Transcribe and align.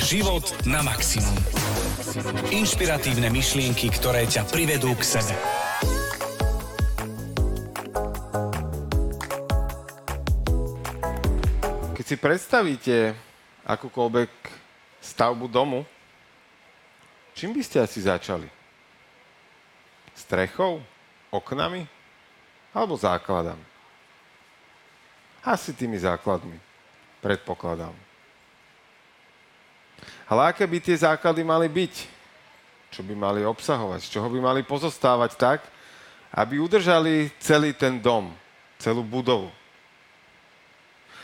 Život 0.00 0.64
na 0.64 0.80
maximum. 0.80 1.36
Inšpiratívne 2.48 3.28
myšlienky, 3.28 3.92
ktoré 3.92 4.24
ťa 4.24 4.48
privedú 4.48 4.96
k 4.96 5.04
sebe. 5.04 5.36
Keď 12.00 12.04
si 12.08 12.16
predstavíte 12.16 12.96
akúkoľvek 13.68 14.32
stavbu 15.04 15.46
domu, 15.52 15.84
čím 17.36 17.52
by 17.52 17.60
ste 17.60 17.84
asi 17.84 18.00
začali? 18.00 18.48
Strechou? 20.16 20.80
Oknami? 21.28 21.84
Alebo 22.72 22.96
základami? 22.96 23.68
Asi 25.44 25.76
tými 25.76 26.00
základmi, 26.00 26.56
predpokladám. 27.20 28.09
Ale 30.30 30.54
aké 30.54 30.66
by 30.66 30.78
tie 30.78 30.96
základy 30.96 31.42
mali 31.42 31.66
byť? 31.66 31.94
Čo 32.90 33.02
by 33.06 33.14
mali 33.14 33.40
obsahovať? 33.46 34.00
Z 34.02 34.18
čoho 34.18 34.28
by 34.30 34.38
mali 34.42 34.60
pozostávať 34.66 35.38
tak, 35.38 35.60
aby 36.34 36.58
udržali 36.58 37.30
celý 37.42 37.74
ten 37.74 37.98
dom, 37.98 38.30
celú 38.78 39.02
budovu? 39.02 39.50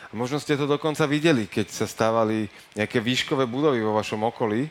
A 0.07 0.13
možno 0.15 0.39
ste 0.39 0.55
to 0.55 0.71
dokonca 0.71 1.03
videli, 1.07 1.51
keď 1.51 1.67
sa 1.71 1.87
stávali 1.87 2.47
nejaké 2.79 3.03
výškové 3.03 3.43
budovy 3.47 3.83
vo 3.83 3.99
vašom 3.99 4.23
okolí, 4.23 4.71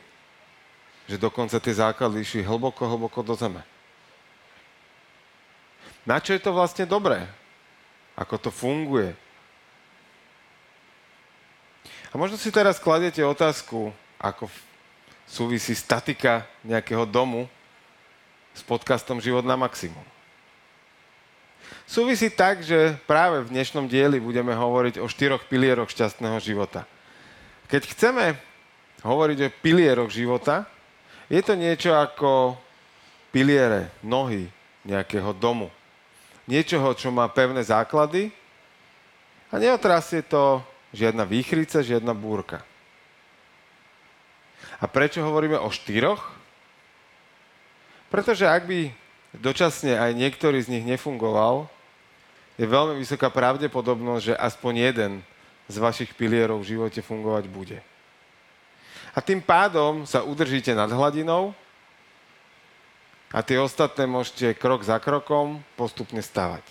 že 1.05 1.20
dokonca 1.20 1.59
tie 1.59 1.76
základy 1.76 2.23
išli 2.23 2.41
hlboko, 2.48 2.87
hlboko 2.87 3.20
do 3.20 3.35
zeme. 3.35 3.62
Na 6.07 6.21
čo 6.21 6.31
je 6.31 6.41
to 6.41 6.55
vlastne 6.55 6.87
dobré? 6.87 7.27
Ako 8.15 8.40
to 8.40 8.49
funguje? 8.53 9.12
A 12.09 12.15
možno 12.15 12.40
si 12.40 12.48
teraz 12.48 12.79
kladete 12.79 13.20
otázku, 13.20 13.91
ako 14.25 14.49
súvisí 15.29 15.77
statika 15.77 16.49
nejakého 16.65 17.05
domu 17.05 17.45
s 18.57 18.65
podcastom 18.65 19.21
Život 19.21 19.45
na 19.45 19.54
maximum. 19.54 20.01
Súvisí 21.85 22.34
tak, 22.34 22.65
že 22.65 22.98
práve 23.05 23.46
v 23.46 23.53
dnešnom 23.53 23.85
dieli 23.85 24.18
budeme 24.18 24.53
hovoriť 24.53 24.98
o 25.01 25.09
štyroch 25.09 25.46
pilieroch 25.46 25.90
šťastného 25.90 26.37
života. 26.41 26.90
Keď 27.70 27.81
chceme 27.93 28.26
hovoriť 29.05 29.37
o 29.46 29.53
pilieroch 29.62 30.09
života, 30.09 30.65
je 31.29 31.41
to 31.41 31.57
niečo 31.57 31.93
ako 31.93 32.57
piliere, 33.34 33.90
nohy 34.05 34.49
nejakého 34.85 35.34
domu. 35.34 35.73
Niečoho, 36.46 36.93
čo 36.93 37.09
má 37.09 37.26
pevné 37.29 37.65
základy 37.65 38.29
a 39.49 39.57
neotrasie 39.57 40.21
to 40.21 40.62
žiadna 40.93 41.26
výchrica, 41.26 41.81
žiadna 41.81 42.13
búrka. 42.13 42.62
A 44.82 44.85
prečo 44.85 45.24
hovoríme 45.24 45.60
o 45.60 45.71
štyroch? 45.71 46.21
Pretože 48.12 48.48
ak 48.48 48.63
by 48.70 48.94
dočasne 49.35 49.98
aj 49.98 50.12
niektorý 50.16 50.62
z 50.63 50.71
nich 50.77 50.85
nefungoval, 50.88 51.68
je 52.55 52.63
veľmi 52.63 52.96
vysoká 52.96 53.27
pravdepodobnosť, 53.27 54.24
že 54.32 54.36
aspoň 54.40 54.74
jeden 54.91 55.12
z 55.68 55.76
vašich 55.82 56.16
pilierov 56.16 56.63
v 56.63 56.77
živote 56.77 57.02
fungovať 57.04 57.46
bude. 57.52 57.80
A 59.12 59.20
tým 59.20 59.43
pádom 59.43 60.08
sa 60.08 60.24
udržíte 60.24 60.71
nad 60.71 60.88
hladinou 60.91 61.55
a 63.32 63.43
tie 63.43 63.60
ostatné 63.60 64.08
môžete 64.08 64.56
krok 64.56 64.84
za 64.84 65.00
krokom 65.00 65.59
postupne 65.75 66.24
stavať. 66.24 66.63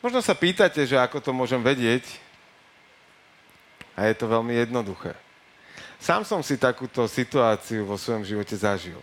Možno 0.00 0.20
sa 0.20 0.36
pýtate, 0.36 0.84
že 0.86 0.96
ako 0.96 1.20
to 1.20 1.34
môžem 1.34 1.60
vedieť, 1.60 2.04
a 3.96 4.12
je 4.12 4.14
to 4.14 4.28
veľmi 4.28 4.52
jednoduché. 4.52 5.16
Sám 6.06 6.22
som 6.22 6.38
si 6.38 6.54
takúto 6.54 7.02
situáciu 7.10 7.82
vo 7.82 7.98
svojom 7.98 8.22
živote 8.22 8.54
zažil. 8.54 9.02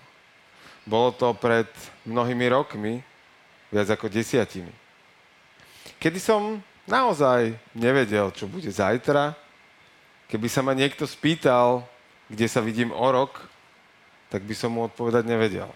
Bolo 0.88 1.12
to 1.12 1.36
pred 1.36 1.68
mnohými 2.08 2.48
rokmi, 2.48 3.04
viac 3.68 3.92
ako 3.92 4.08
desiatimi. 4.08 4.72
Kedy 6.00 6.16
som 6.16 6.64
naozaj 6.88 7.60
nevedel, 7.76 8.32
čo 8.32 8.48
bude 8.48 8.72
zajtra, 8.72 9.36
keby 10.32 10.48
sa 10.48 10.64
ma 10.64 10.72
niekto 10.72 11.04
spýtal, 11.04 11.84
kde 12.32 12.48
sa 12.48 12.64
vidím 12.64 12.96
o 12.96 13.08
rok, 13.12 13.52
tak 14.32 14.48
by 14.48 14.56
som 14.56 14.72
mu 14.72 14.88
odpovedať 14.88 15.28
nevedel. 15.28 15.68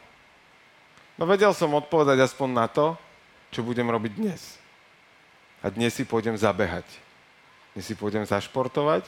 No 1.20 1.28
vedel 1.28 1.52
som 1.52 1.76
odpovedať 1.76 2.24
aspoň 2.24 2.50
na 2.56 2.72
to, 2.72 2.96
čo 3.52 3.68
budem 3.68 3.92
robiť 3.92 4.16
dnes. 4.16 4.56
A 5.60 5.68
dnes 5.68 5.92
si 5.92 6.08
pôjdem 6.08 6.40
zabehať 6.40 6.88
dnes 7.78 7.94
si 7.94 7.94
pôjdem 7.94 8.26
zašportovať 8.26 9.06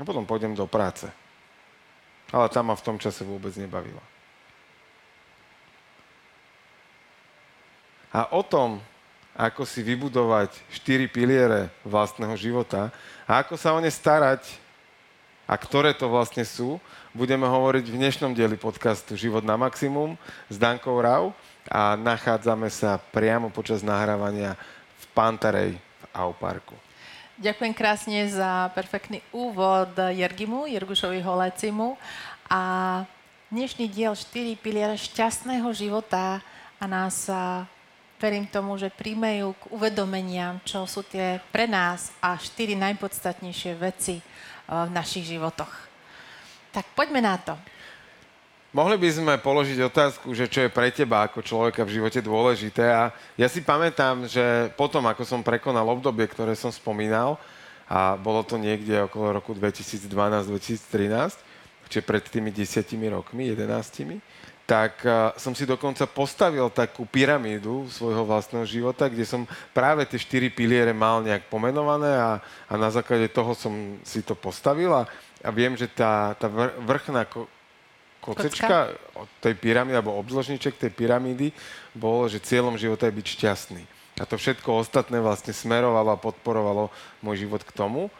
a 0.00 0.02
potom 0.02 0.24
pôjdem 0.24 0.56
do 0.56 0.64
práce. 0.64 1.04
Ale 2.32 2.48
tam 2.48 2.72
ma 2.72 2.74
v 2.78 2.86
tom 2.88 2.96
čase 2.96 3.20
vôbec 3.20 3.52
nebavila. 3.60 4.00
A 8.10 8.32
o 8.32 8.40
tom, 8.40 8.80
ako 9.36 9.62
si 9.68 9.84
vybudovať 9.84 10.50
štyri 10.72 11.06
piliere 11.06 11.70
vlastného 11.86 12.34
života 12.34 12.90
a 13.28 13.44
ako 13.44 13.54
sa 13.54 13.76
o 13.76 13.78
ne 13.78 13.92
starať 13.92 14.42
a 15.46 15.54
ktoré 15.54 15.94
to 15.94 16.10
vlastne 16.10 16.42
sú, 16.42 16.82
budeme 17.14 17.46
hovoriť 17.46 17.84
v 17.86 17.98
dnešnom 18.02 18.34
dieli 18.34 18.58
podcastu 18.58 19.14
Život 19.14 19.46
na 19.46 19.54
maximum 19.54 20.18
s 20.50 20.58
Dankou 20.58 20.98
Rau 20.98 21.34
a 21.70 21.94
nachádzame 21.94 22.70
sa 22.70 22.98
priamo 22.98 23.50
počas 23.50 23.82
nahrávania 23.82 24.58
v 24.98 25.04
Pantarej 25.14 25.72
v 25.78 26.04
Auparku. 26.14 26.89
Ďakujem 27.40 27.72
krásne 27.72 28.28
za 28.28 28.68
perfektný 28.76 29.24
úvod 29.32 29.96
Jergimu, 29.96 30.68
Jergušovi 30.68 31.24
Holecimu. 31.24 31.96
A 32.52 32.60
dnešný 33.48 33.88
diel 33.88 34.12
4 34.12 34.60
piliere 34.60 34.92
šťastného 34.92 35.64
života 35.72 36.44
a 36.76 36.84
nás 36.84 37.32
verím 38.20 38.44
tomu, 38.44 38.76
že 38.76 38.92
príjmejú 38.92 39.56
k 39.56 39.62
uvedomeniam, 39.72 40.60
čo 40.68 40.84
sú 40.84 41.00
tie 41.00 41.40
pre 41.48 41.64
nás 41.64 42.12
a 42.20 42.36
štyri 42.36 42.76
najpodstatnejšie 42.76 43.72
veci 43.72 44.20
v 44.68 44.90
našich 44.92 45.24
životoch. 45.24 45.72
Tak 46.76 46.92
poďme 46.92 47.24
na 47.24 47.40
to. 47.40 47.56
Mohli 48.70 49.02
by 49.02 49.10
sme 49.10 49.34
položiť 49.34 49.82
otázku, 49.82 50.30
že 50.30 50.46
čo 50.46 50.62
je 50.62 50.70
pre 50.70 50.94
teba 50.94 51.26
ako 51.26 51.42
človeka 51.42 51.82
v 51.82 51.98
živote 51.98 52.22
dôležité. 52.22 52.86
A 52.86 53.10
ja 53.34 53.50
si 53.50 53.66
pamätám, 53.66 54.30
že 54.30 54.70
potom, 54.78 55.02
ako 55.10 55.26
som 55.26 55.42
prekonal 55.42 55.90
obdobie, 55.90 56.30
ktoré 56.30 56.54
som 56.54 56.70
spomínal, 56.70 57.34
a 57.90 58.14
bolo 58.14 58.46
to 58.46 58.54
niekde 58.54 59.10
okolo 59.10 59.34
roku 59.42 59.50
2012-2013, 59.58 61.34
čiže 61.90 62.06
pred 62.06 62.22
tými 62.22 62.54
desiatimi 62.54 63.10
rokmi, 63.10 63.50
jedenáctimi, 63.50 64.22
tak 64.62 65.02
som 65.34 65.50
si 65.50 65.66
dokonca 65.66 66.06
postavil 66.06 66.70
takú 66.70 67.02
pyramídu 67.02 67.90
svojho 67.90 68.22
vlastného 68.22 68.62
života, 68.70 69.10
kde 69.10 69.26
som 69.26 69.42
práve 69.74 70.06
tie 70.06 70.22
štyri 70.22 70.46
piliere 70.46 70.94
mal 70.94 71.26
nejak 71.26 71.50
pomenované 71.50 72.14
a, 72.14 72.38
a 72.70 72.72
na 72.78 72.86
základe 72.86 73.26
toho 73.34 73.50
som 73.58 73.98
si 74.06 74.22
to 74.22 74.38
postavil. 74.38 74.94
A, 74.94 75.10
a 75.42 75.50
viem, 75.50 75.74
že 75.74 75.90
tá, 75.90 76.38
tá 76.38 76.46
vrchná 76.86 77.26
kocečka 78.20 78.92
od 79.16 79.28
tej 79.40 79.56
pyramídy, 79.56 79.96
alebo 79.96 80.20
obdĺžniček 80.20 80.76
tej 80.76 80.92
pyramídy 80.92 81.50
bolo, 81.96 82.28
že 82.28 82.44
cieľom 82.44 82.76
života 82.76 83.08
je 83.08 83.16
byť 83.16 83.26
šťastný. 83.26 83.82
A 84.20 84.28
to 84.28 84.36
všetko 84.36 84.76
ostatné 84.76 85.16
vlastne 85.16 85.56
smerovalo 85.56 86.12
a 86.12 86.20
podporovalo 86.20 86.92
môj 87.24 87.48
život 87.48 87.64
k 87.64 87.72
tomu. 87.72 88.12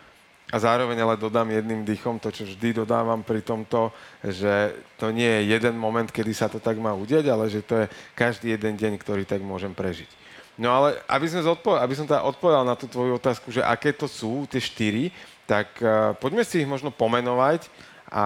A 0.51 0.59
zároveň 0.59 0.99
ale 0.99 1.15
dodám 1.15 1.47
jedným 1.47 1.87
dýchom 1.87 2.19
to, 2.19 2.35
čo 2.35 2.43
vždy 2.43 2.83
dodávam 2.83 3.23
pri 3.23 3.39
tomto, 3.39 3.95
že 4.19 4.75
to 4.99 5.15
nie 5.15 5.29
je 5.29 5.55
jeden 5.55 5.79
moment, 5.79 6.11
kedy 6.11 6.35
sa 6.35 6.51
to 6.51 6.59
tak 6.59 6.75
má 6.75 6.91
udiať, 6.91 7.31
ale 7.31 7.47
že 7.47 7.63
to 7.63 7.85
je 7.85 7.87
každý 8.19 8.59
jeden 8.59 8.75
deň, 8.75 8.99
ktorý 8.99 9.23
tak 9.23 9.47
môžem 9.47 9.71
prežiť. 9.71 10.11
No 10.59 10.75
ale 10.75 10.99
aby, 11.07 11.27
sme 11.31 11.47
zodpo- 11.47 11.79
aby 11.79 11.95
som 11.95 12.05
teda 12.05 12.27
odpovedal 12.27 12.67
na 12.67 12.75
tú 12.75 12.91
tvoju 12.91 13.15
otázku, 13.15 13.55
že 13.55 13.63
aké 13.63 13.95
to 13.95 14.11
sú 14.11 14.43
tie 14.51 14.59
štyri, 14.59 15.15
tak 15.47 15.71
uh, 15.81 16.19
poďme 16.19 16.43
si 16.43 16.61
ich 16.61 16.69
možno 16.69 16.91
pomenovať 16.91 17.71
a 18.11 18.25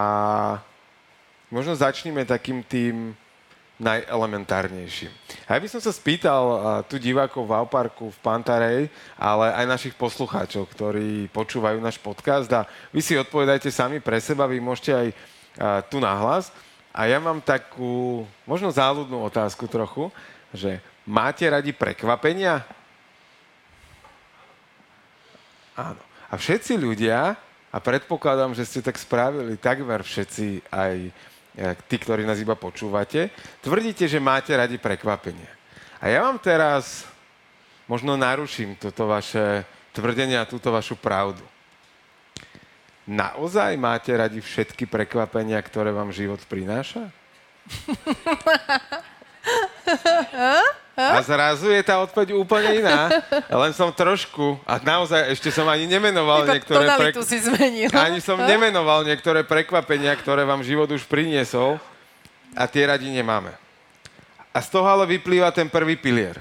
možno 1.52 1.76
začneme 1.76 2.24
takým 2.24 2.64
tým 2.64 3.16
najelementárnejším. 3.74 5.10
A 5.50 5.58
ja 5.58 5.60
by 5.60 5.66
som 5.66 5.82
sa 5.82 5.90
spýtal 5.90 6.42
tu 6.86 6.94
divákov 6.94 7.42
v 7.42 7.58
Auparku, 7.58 8.06
v 8.06 8.22
Pantarej, 8.22 8.80
ale 9.18 9.50
aj 9.50 9.66
našich 9.66 9.94
poslucháčov, 9.98 10.70
ktorí 10.70 11.26
počúvajú 11.34 11.82
náš 11.82 11.98
podcast 11.98 12.46
a 12.54 12.70
vy 12.94 13.02
si 13.02 13.18
odpovedajte 13.18 13.74
sami 13.74 13.98
pre 13.98 14.22
seba, 14.22 14.46
vy 14.46 14.62
môžete 14.62 14.94
aj 14.94 15.08
tu 15.90 15.98
nahlas. 15.98 16.54
A 16.94 17.10
ja 17.10 17.18
mám 17.18 17.42
takú, 17.42 18.22
možno 18.46 18.70
záľudnú 18.70 19.18
otázku 19.26 19.66
trochu, 19.66 20.06
že 20.54 20.78
máte 21.02 21.42
radi 21.42 21.74
prekvapenia? 21.74 22.62
Áno. 25.74 25.98
A 26.30 26.38
všetci 26.38 26.78
ľudia, 26.78 27.34
a 27.74 27.76
predpokladám, 27.82 28.54
že 28.54 28.62
ste 28.62 28.78
tak 28.78 28.94
spravili 28.94 29.58
takmer 29.58 30.06
všetci 30.06 30.62
aj 30.70 31.10
tí, 31.86 31.96
ktorí 31.98 32.26
nás 32.26 32.42
iba 32.42 32.58
počúvate, 32.58 33.30
tvrdíte, 33.62 34.10
že 34.10 34.18
máte 34.18 34.50
radi 34.54 34.78
prekvapenie. 34.78 35.46
A 36.02 36.10
ja 36.10 36.26
vám 36.26 36.38
teraz 36.42 37.06
možno 37.86 38.18
naruším 38.18 38.74
toto 38.76 39.06
vaše 39.06 39.62
tvrdenie 39.94 40.34
a 40.34 40.48
túto 40.48 40.74
vašu 40.74 40.98
pravdu. 40.98 41.42
naozaj 43.04 43.76
máte 43.76 44.16
radi 44.16 44.40
všetky 44.40 44.88
prekvapenia, 44.88 45.60
ktoré 45.60 45.92
vám 45.92 46.10
život 46.10 46.40
prináša? 46.48 47.12
A 50.94 51.18
zrazu 51.26 51.74
je 51.74 51.82
tá 51.82 51.98
odpoveď 51.98 52.38
úplne 52.38 52.78
iná. 52.78 53.10
Len 53.66 53.74
som 53.74 53.90
trošku, 53.90 54.62
a 54.62 54.78
naozaj 54.78 55.34
ešte 55.34 55.50
som 55.50 55.66
ani 55.66 55.90
nemenoval 55.90 56.46
Iba 56.46 56.54
niektoré... 56.54 56.86
tonalitu 56.86 57.22
si 57.26 57.42
zmenil. 57.42 57.90
Ani 57.90 58.22
som 58.22 58.38
nemenoval 58.38 59.02
niektoré 59.02 59.42
prekvapenia, 59.42 60.14
ktoré 60.14 60.46
vám 60.46 60.62
život 60.62 60.86
už 60.86 61.02
priniesol 61.10 61.82
a 62.54 62.70
tie 62.70 62.86
radi 62.86 63.10
nemáme. 63.10 63.50
A 64.54 64.62
z 64.62 64.70
toho 64.70 64.86
ale 64.86 65.02
vyplýva 65.10 65.50
ten 65.50 65.66
prvý 65.66 65.98
pilier. 65.98 66.38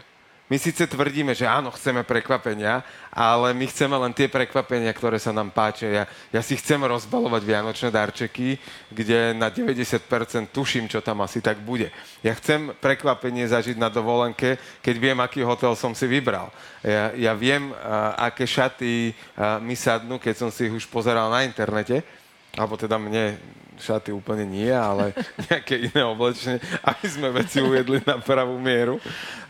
My 0.54 0.62
síce 0.62 0.86
tvrdíme, 0.86 1.34
že 1.34 1.50
áno, 1.50 1.74
chceme 1.74 2.06
prekvapenia, 2.06 2.86
ale 3.10 3.58
my 3.58 3.66
chceme 3.66 3.98
len 3.98 4.14
tie 4.14 4.30
prekvapenia, 4.30 4.94
ktoré 4.94 5.18
sa 5.18 5.34
nám 5.34 5.50
páčia. 5.50 5.90
Ja, 5.90 6.04
ja 6.30 6.42
si 6.46 6.54
chcem 6.54 6.78
rozbalovať 6.78 7.42
vianočné 7.42 7.90
darčeky, 7.90 8.62
kde 8.94 9.34
na 9.34 9.50
90% 9.50 10.06
tuším, 10.54 10.86
čo 10.86 11.02
tam 11.02 11.26
asi 11.26 11.42
tak 11.42 11.58
bude. 11.58 11.90
Ja 12.22 12.38
chcem 12.38 12.70
prekvapenie 12.78 13.50
zažiť 13.50 13.82
na 13.82 13.90
dovolenke, 13.90 14.62
keď 14.86 14.96
viem, 15.02 15.18
aký 15.26 15.42
hotel 15.42 15.74
som 15.74 15.98
si 15.98 16.06
vybral. 16.06 16.54
Ja, 16.86 17.10
ja 17.18 17.34
viem, 17.34 17.74
a, 17.74 18.30
aké 18.30 18.46
šaty 18.46 19.10
a, 19.34 19.58
mi 19.58 19.74
sadnú, 19.74 20.22
keď 20.22 20.38
som 20.38 20.50
si 20.54 20.70
ich 20.70 20.76
už 20.78 20.86
pozeral 20.86 21.34
na 21.34 21.42
internete. 21.42 22.06
Alebo 22.54 22.78
teda 22.78 23.02
mne 23.02 23.42
šaty 23.82 24.14
úplne 24.14 24.46
nie, 24.46 24.70
ale 24.70 25.18
nejaké 25.50 25.90
iné 25.90 26.02
oblečenie, 26.06 26.62
aby 26.86 27.06
sme 27.10 27.34
veci 27.34 27.58
uviedli 27.58 28.02
na 28.06 28.22
pravú 28.22 28.58
mieru. 28.62 29.02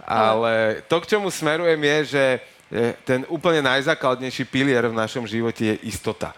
Ale 0.04 0.84
to, 0.92 1.00
k 1.00 1.16
čomu 1.16 1.32
smerujem, 1.32 1.80
je, 1.80 1.98
že 2.06 2.24
ten 3.08 3.24
úplne 3.30 3.64
najzákladnejší 3.64 4.50
pilier 4.50 4.84
v 4.90 4.98
našom 4.98 5.24
živote 5.30 5.74
je 5.74 5.76
istota. 5.88 6.34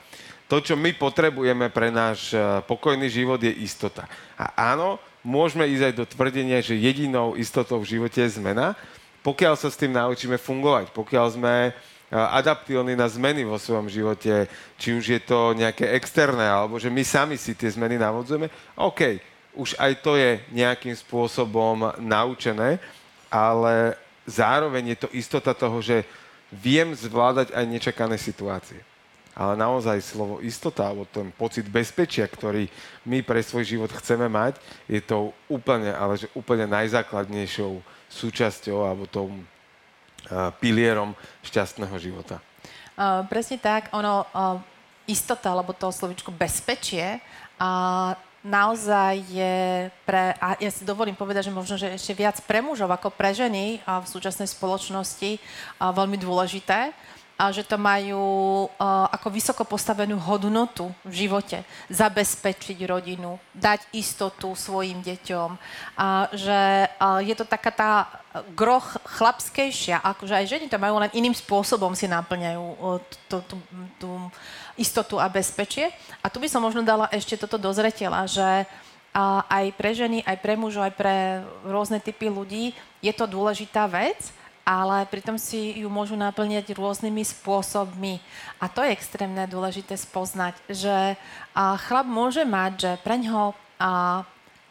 To, 0.46 0.62
čo 0.62 0.78
my 0.78 0.94
potrebujeme 0.94 1.74
pre 1.74 1.90
náš 1.90 2.30
e, 2.30 2.38
pokojný 2.70 3.10
život, 3.10 3.42
je 3.42 3.50
istota. 3.50 4.06
A 4.38 4.78
áno, 4.78 5.02
môžeme 5.26 5.66
ísť 5.66 5.90
aj 5.90 5.94
do 5.98 6.06
tvrdenia, 6.06 6.62
že 6.62 6.78
jedinou 6.78 7.34
istotou 7.34 7.82
v 7.82 7.98
živote 7.98 8.22
je 8.22 8.38
zmena, 8.38 8.78
pokiaľ 9.26 9.58
sa 9.58 9.74
s 9.74 9.80
tým 9.80 9.90
naučíme 9.98 10.38
fungovať, 10.38 10.94
pokiaľ 10.94 11.26
sme 11.34 11.74
adaptilní 12.14 12.94
na 12.94 13.10
zmeny 13.10 13.42
vo 13.42 13.58
svojom 13.58 13.90
živote, 13.90 14.46
či 14.78 14.94
už 14.94 15.18
je 15.18 15.22
to 15.26 15.58
nejaké 15.58 15.90
externé, 15.98 16.46
alebo 16.46 16.78
že 16.78 16.94
my 16.94 17.02
sami 17.02 17.36
si 17.36 17.58
tie 17.58 17.74
zmeny 17.74 17.98
navodzujeme, 17.98 18.46
OK, 18.78 19.18
už 19.58 19.74
aj 19.82 20.06
to 20.06 20.14
je 20.14 20.38
nejakým 20.54 20.94
spôsobom 20.94 21.90
naučené, 21.98 22.78
ale 23.30 23.98
zároveň 24.26 24.96
je 24.96 24.98
to 25.06 25.10
istota 25.14 25.54
toho, 25.54 25.82
že 25.82 26.06
viem 26.54 26.94
zvládať 26.96 27.52
aj 27.54 27.66
nečakané 27.66 28.18
situácie. 28.18 28.80
Ale 29.36 29.60
naozaj 29.60 30.00
slovo 30.00 30.40
istota, 30.40 30.88
alebo 30.88 31.04
ten 31.12 31.28
pocit 31.36 31.68
bezpečia, 31.68 32.24
ktorý 32.24 32.72
my 33.04 33.20
pre 33.20 33.44
svoj 33.44 33.68
život 33.68 33.92
chceme 33.92 34.32
mať, 34.32 34.56
je 34.88 35.04
to 35.04 35.36
úplne, 35.52 35.92
ale 35.92 36.16
že 36.16 36.32
úplne 36.32 36.64
najzákladnejšou 36.72 37.84
súčasťou 38.08 38.88
alebo 38.88 39.04
tou 39.12 39.28
pilierom 40.64 41.14
šťastného 41.46 41.96
života. 42.02 42.42
Uh, 42.96 43.28
presne 43.28 43.60
tak, 43.60 43.92
ono, 43.92 44.24
uh, 44.32 44.58
istota, 45.06 45.52
alebo 45.52 45.76
to 45.76 45.92
slovičko 45.92 46.32
bezpečie, 46.32 47.20
uh, 47.60 48.16
naozaj 48.46 49.26
je 49.26 49.90
pre, 50.06 50.38
a 50.38 50.54
ja 50.62 50.70
si 50.70 50.86
dovolím 50.86 51.18
povedať, 51.18 51.50
že 51.50 51.58
možno, 51.58 51.76
že 51.82 51.98
ešte 51.98 52.14
viac 52.14 52.38
pre 52.46 52.62
mužov 52.62 52.94
ako 52.94 53.10
pre 53.10 53.34
ženy 53.34 53.82
a 53.90 53.98
v 54.00 54.08
súčasnej 54.08 54.46
spoločnosti 54.46 55.42
veľmi 55.82 56.22
dôležité, 56.22 56.94
a 57.36 57.52
že 57.52 57.68
to 57.68 57.76
majú 57.76 58.24
uh, 58.68 59.12
ako 59.12 59.28
vysoko 59.28 59.68
postavenú 59.68 60.16
hodnotu 60.24 60.88
v 61.04 61.28
živote. 61.28 61.68
Zabezpečiť 61.92 62.80
rodinu, 62.88 63.36
dať 63.52 63.92
istotu 63.92 64.56
svojim 64.56 65.04
deťom. 65.04 65.50
A 66.00 66.32
že 66.32 66.88
uh, 66.88 67.20
je 67.20 67.36
to 67.36 67.44
taká 67.44 67.72
tá 67.76 67.92
groch 68.56 69.00
chlapskejšia, 69.20 70.00
akože 70.00 70.32
aj 70.32 70.48
ženy 70.48 70.66
to 70.72 70.80
majú 70.80 71.00
len 71.00 71.12
iným 71.12 71.36
spôsobom 71.36 71.92
si 71.92 72.08
naplňajú 72.08 72.64
uh, 72.64 73.04
tú 74.00 74.32
istotu 74.76 75.20
a 75.20 75.32
bezpečie. 75.32 75.92
A 76.20 76.30
tu 76.32 76.40
by 76.44 76.48
som 76.52 76.64
možno 76.64 76.84
dala 76.84 77.08
ešte 77.12 77.40
toto 77.40 77.56
do 77.56 77.72
zretela, 77.72 78.28
že 78.28 78.68
aj 79.48 79.72
pre 79.80 79.96
ženy, 79.96 80.28
aj 80.28 80.38
pre 80.44 80.60
mužov, 80.60 80.92
aj 80.92 80.96
pre 81.00 81.16
rôzne 81.64 82.04
typy 82.04 82.28
ľudí 82.28 82.76
je 83.00 83.14
to 83.16 83.24
dôležitá 83.24 83.88
vec, 83.88 84.20
ale 84.68 85.08
pritom 85.08 85.40
si 85.40 85.80
ju 85.80 85.88
môžu 85.88 86.20
naplňať 86.20 86.76
rôznymi 86.76 87.24
spôsobmi. 87.24 88.20
A 88.60 88.68
to 88.68 88.84
je 88.84 88.92
extrémne 88.92 89.46
dôležité 89.48 89.96
spoznať, 89.96 90.60
že 90.68 91.16
chlap 91.56 92.10
môže 92.10 92.44
mať, 92.44 92.72
že 92.76 92.92
pre 93.06 93.16
ňoho 93.22 93.56
a, 93.80 94.26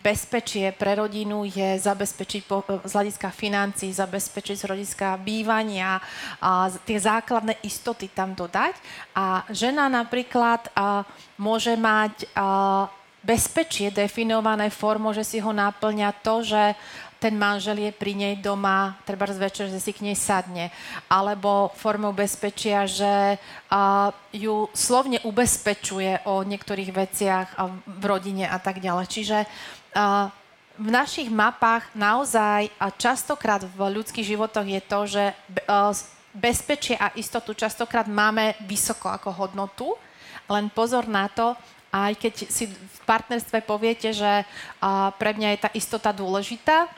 bezpečie 0.04 0.68
pre 0.76 1.00
rodinu 1.00 1.48
je 1.48 1.80
zabezpečiť 1.80 2.42
po, 2.44 2.60
z 2.84 2.92
hľadiska 2.92 3.32
financí, 3.32 3.88
zabezpečiť 3.88 4.56
z 4.60 4.66
hľadiska 4.68 5.16
bývania, 5.24 5.96
a 6.44 6.68
tie 6.84 7.00
základné 7.00 7.56
istoty 7.64 8.12
tam 8.12 8.36
dodať. 8.36 8.76
A 9.16 9.48
žena 9.48 9.88
napríklad 9.88 10.68
a, 10.76 11.08
môže 11.40 11.72
mať 11.80 12.28
a, 12.36 12.92
bezpečie 13.24 13.88
definované 13.88 14.68
formou, 14.68 15.16
že 15.16 15.24
si 15.24 15.40
ho 15.40 15.48
náplňa 15.48 16.20
to, 16.20 16.44
že 16.44 16.76
ten 17.24 17.40
manžel 17.40 17.80
je 17.80 17.88
pri 17.88 18.12
nej 18.12 18.36
doma, 18.36 19.00
treba 19.08 19.24
večer, 19.24 19.72
že 19.72 19.80
si 19.80 19.96
k 19.96 20.04
nej 20.04 20.12
sadne. 20.12 20.68
Alebo 21.08 21.72
formou 21.72 22.12
bezpečia, 22.12 22.84
že 22.84 23.40
uh, 23.40 24.12
ju 24.28 24.68
slovne 24.76 25.24
ubezpečuje 25.24 26.28
o 26.28 26.44
niektorých 26.44 26.92
veciach 26.92 27.48
uh, 27.56 27.72
v 27.88 28.04
rodine 28.04 28.44
a 28.44 28.60
tak 28.60 28.84
ďalej. 28.84 29.08
Čiže 29.08 29.38
v 30.74 30.88
našich 30.90 31.30
mapách 31.30 31.86
naozaj 31.94 32.66
a 32.82 32.90
častokrát 32.90 33.62
v 33.62 33.78
ľudských 33.94 34.34
životoch 34.34 34.66
je 34.66 34.80
to, 34.82 35.00
že 35.06 35.24
bezpečie 36.34 36.98
a 36.98 37.14
istotu 37.14 37.54
častokrát 37.54 38.10
máme 38.10 38.58
vysoko 38.66 39.06
ako 39.06 39.30
hodnotu, 39.30 39.94
len 40.50 40.66
pozor 40.68 41.06
na 41.06 41.30
to, 41.30 41.54
aj 41.94 42.18
keď 42.18 42.34
si 42.50 42.66
v 42.66 42.98
partnerstve 43.06 43.62
poviete, 43.62 44.10
že 44.10 44.42
pre 45.22 45.30
mňa 45.30 45.48
je 45.54 45.62
tá 45.62 45.70
istota 45.78 46.10
dôležitá, 46.10 46.90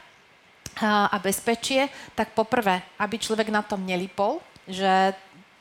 a 0.85 1.17
bezpečie, 1.25 1.89
tak 2.13 2.37
poprvé, 2.37 2.85
aby 3.01 3.17
človek 3.17 3.49
na 3.49 3.65
tom 3.65 3.81
nelipol, 3.81 4.45
že 4.69 5.17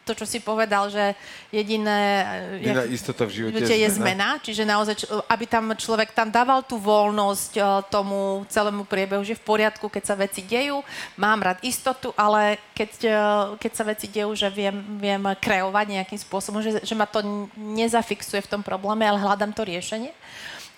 to, 0.06 0.13
čo 0.13 0.30
si 0.30 0.38
povedal, 0.38 0.86
že 0.94 1.18
jediné... 1.50 2.22
Jediná 2.62 2.86
istota 2.86 3.25
v 3.25 3.42
živote, 3.42 3.57
živote 3.57 3.74
je, 3.74 3.90
zmena. 3.90 4.38
Čiže 4.38 4.63
naozaj, 4.63 4.96
aby 5.25 5.46
tam 5.50 5.74
človek 5.74 6.13
tam 6.13 6.29
dával 6.29 6.62
tú 6.62 6.77
voľnosť 6.77 7.51
e, 7.58 7.62
tomu 7.89 8.46
celému 8.46 8.86
priebehu, 8.86 9.25
že 9.25 9.34
v 9.34 9.41
poriadku, 9.41 9.89
keď 9.89 10.03
sa 10.06 10.15
veci 10.15 10.46
dejú, 10.46 10.86
mám 11.18 11.41
rád 11.41 11.58
istotu, 11.65 12.13
ale 12.13 12.62
keď, 12.77 12.91
e, 13.01 13.18
keď 13.58 13.72
sa 13.74 13.84
veci 13.89 14.06
dejú, 14.06 14.38
že 14.38 14.53
viem, 14.53 14.77
viem 15.01 15.25
kreovať 15.41 15.86
nejakým 15.98 16.22
spôsobom, 16.22 16.62
že, 16.62 16.86
že 16.86 16.94
ma 16.94 17.10
to 17.10 17.25
nezafixuje 17.58 18.46
v 18.46 18.51
tom 18.51 18.62
probléme, 18.62 19.01
ale 19.10 19.18
hľadám 19.18 19.58
to 19.58 19.65
riešenie. 19.65 20.13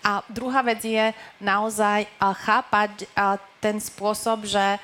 A 0.08 0.24
druhá 0.32 0.64
vec 0.64 0.80
je 0.88 1.12
naozaj 1.44 2.08
chápať 2.16 3.04
ten 3.60 3.76
spôsob, 3.76 4.48
že 4.48 4.80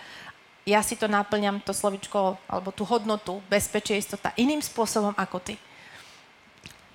ja 0.63 0.79
si 0.79 0.96
to 0.96 1.12
naplňam, 1.12 1.60
to 1.60 1.75
slovičko, 1.75 2.39
alebo 2.48 2.72
tú 2.72 2.88
hodnotu, 2.88 3.43
bezpečie, 3.51 4.00
istota 4.00 4.32
iným 4.39 4.63
spôsobom 4.63 5.12
ako 5.20 5.38
ty. 5.43 5.55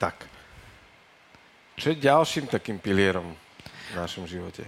Tak. 0.00 0.25
Čo 1.76 1.92
je 1.92 2.02
ďalším 2.02 2.48
takým 2.48 2.80
pilierom 2.80 3.37
v 3.92 3.94
našom 3.94 4.25
živote? 4.25 4.64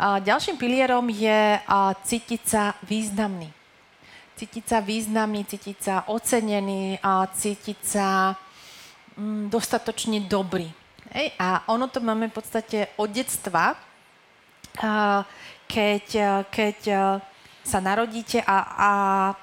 A 0.00 0.16
ďalším 0.16 0.56
pilierom 0.56 1.04
je 1.12 1.60
a, 1.60 1.92
cítiť 1.92 2.42
sa 2.48 2.72
významný. 2.88 3.52
Cítiť 4.40 4.64
sa 4.64 4.78
významný, 4.80 5.44
cítiť 5.44 5.76
sa 5.76 5.94
ocenený, 6.08 6.96
a 7.04 7.28
cítiť 7.28 7.78
sa 7.84 8.32
mm, 9.20 9.52
dostatočne 9.52 10.24
dobrý. 10.24 10.72
Hej? 11.12 11.36
A 11.36 11.68
ono 11.68 11.92
to 11.92 12.00
máme 12.00 12.32
v 12.32 12.36
podstate 12.40 12.88
od 12.96 13.12
detstva, 13.12 13.76
keď, 15.68 16.04
keď 16.48 16.78
sa 17.64 17.78
narodíte 17.78 18.40
a, 18.42 18.56
a 18.64 18.90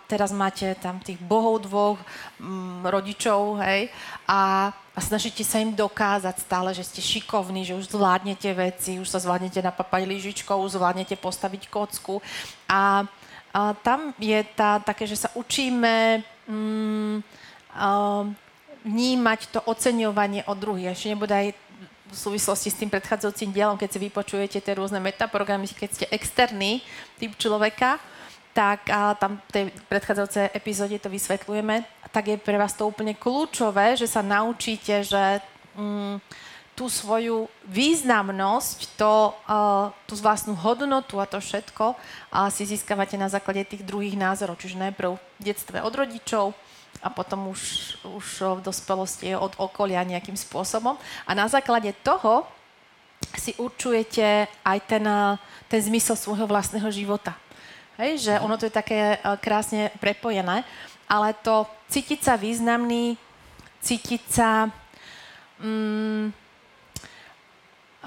teraz 0.10 0.34
máte 0.34 0.74
tam 0.82 0.98
tých 1.00 1.22
bohov 1.22 1.64
dvoch 1.64 2.00
m, 2.42 2.82
mm, 2.82 2.90
rodičov, 2.90 3.62
hej, 3.62 3.94
a, 4.26 4.74
a 4.74 5.00
snažíte 5.00 5.46
sa 5.46 5.62
im 5.62 5.78
dokázať 5.78 6.36
stále, 6.42 6.74
že 6.74 6.84
ste 6.84 7.02
šikovní, 7.02 7.64
že 7.64 7.78
už 7.78 7.94
zvládnete 7.94 8.50
veci, 8.58 8.98
už 8.98 9.08
sa 9.08 9.22
zvládnete 9.22 9.62
napapať 9.62 10.10
lyžičkou, 10.10 10.58
už 10.66 10.82
zvládnete 10.82 11.16
postaviť 11.16 11.70
kocku. 11.70 12.22
A, 12.66 13.06
a 13.54 13.74
tam 13.86 14.14
je 14.18 14.42
tá, 14.58 14.82
také, 14.82 15.06
že 15.06 15.16
sa 15.16 15.30
učíme... 15.38 16.26
Mm, 16.50 17.22
a, 17.74 18.26
vnímať 18.88 19.52
to 19.52 19.60
oceňovanie 19.68 20.48
od 20.48 20.56
druhých. 20.56 20.96
Ešte 20.96 21.12
nebude 21.12 21.36
aj 21.36 21.48
v 22.08 22.16
súvislosti 22.16 22.72
s 22.72 22.80
tým 22.80 22.92
predchádzajúcim 22.92 23.52
dielom, 23.52 23.76
keď 23.76 23.90
si 23.96 24.00
vypočujete 24.00 24.58
tie 24.64 24.74
rôzne 24.76 25.04
metaprogramy, 25.04 25.68
keď 25.68 25.90
ste 25.92 26.06
externý 26.10 26.80
typ 27.20 27.36
človeka, 27.36 28.00
tak 28.58 28.90
a 28.90 29.14
tam 29.14 29.38
tej 29.54 29.70
predchádzajúcej 29.86 30.50
epizóde 30.58 30.98
to 30.98 31.14
vysvetľujeme, 31.14 31.86
tak 32.10 32.34
je 32.34 32.38
pre 32.42 32.58
vás 32.58 32.74
to 32.74 32.90
úplne 32.90 33.14
kľúčové, 33.14 33.94
že 33.94 34.10
sa 34.10 34.26
naučíte, 34.26 35.06
že 35.06 35.46
mm, 35.78 36.18
tú 36.78 36.90
svoju 36.90 37.50
významnosť, 37.66 38.98
to, 38.98 39.34
uh, 39.50 39.90
tú 40.06 40.14
vlastnú 40.18 40.54
hodnotu 40.54 41.18
a 41.18 41.26
to 41.26 41.42
všetko 41.42 41.94
uh, 41.94 42.50
si 42.54 42.70
získavate 42.70 43.18
na 43.18 43.30
základe 43.30 43.66
tých 43.66 43.82
druhých 43.82 44.18
názorov. 44.18 44.62
Čiže 44.62 44.90
najprv 44.90 45.18
v 45.18 45.42
detstve 45.42 45.82
od 45.82 45.94
rodičov 45.94 46.54
a 47.04 47.08
potom 47.10 47.54
už, 47.54 47.96
už 48.04 48.28
v 48.58 48.66
dospelosti 48.66 49.34
od 49.38 49.54
okolia 49.58 50.02
nejakým 50.04 50.36
spôsobom. 50.36 50.98
A 51.26 51.32
na 51.38 51.46
základe 51.48 51.94
toho 52.02 52.46
si 53.38 53.54
určujete 53.58 54.50
aj 54.66 54.78
ten, 54.86 55.06
ten 55.70 55.82
zmysel 55.82 56.16
svojho 56.18 56.46
vlastného 56.50 56.88
života. 56.90 57.38
Hej, 57.98 58.30
že 58.30 58.34
ono 58.42 58.58
to 58.58 58.70
je 58.70 58.74
také 58.78 59.18
krásne 59.42 59.90
prepojené, 59.98 60.62
ale 61.10 61.34
to 61.42 61.66
cítiť 61.90 62.20
sa 62.22 62.34
významný, 62.38 63.18
cítiť 63.82 64.24
sa... 64.30 64.70
Mm, 65.62 66.34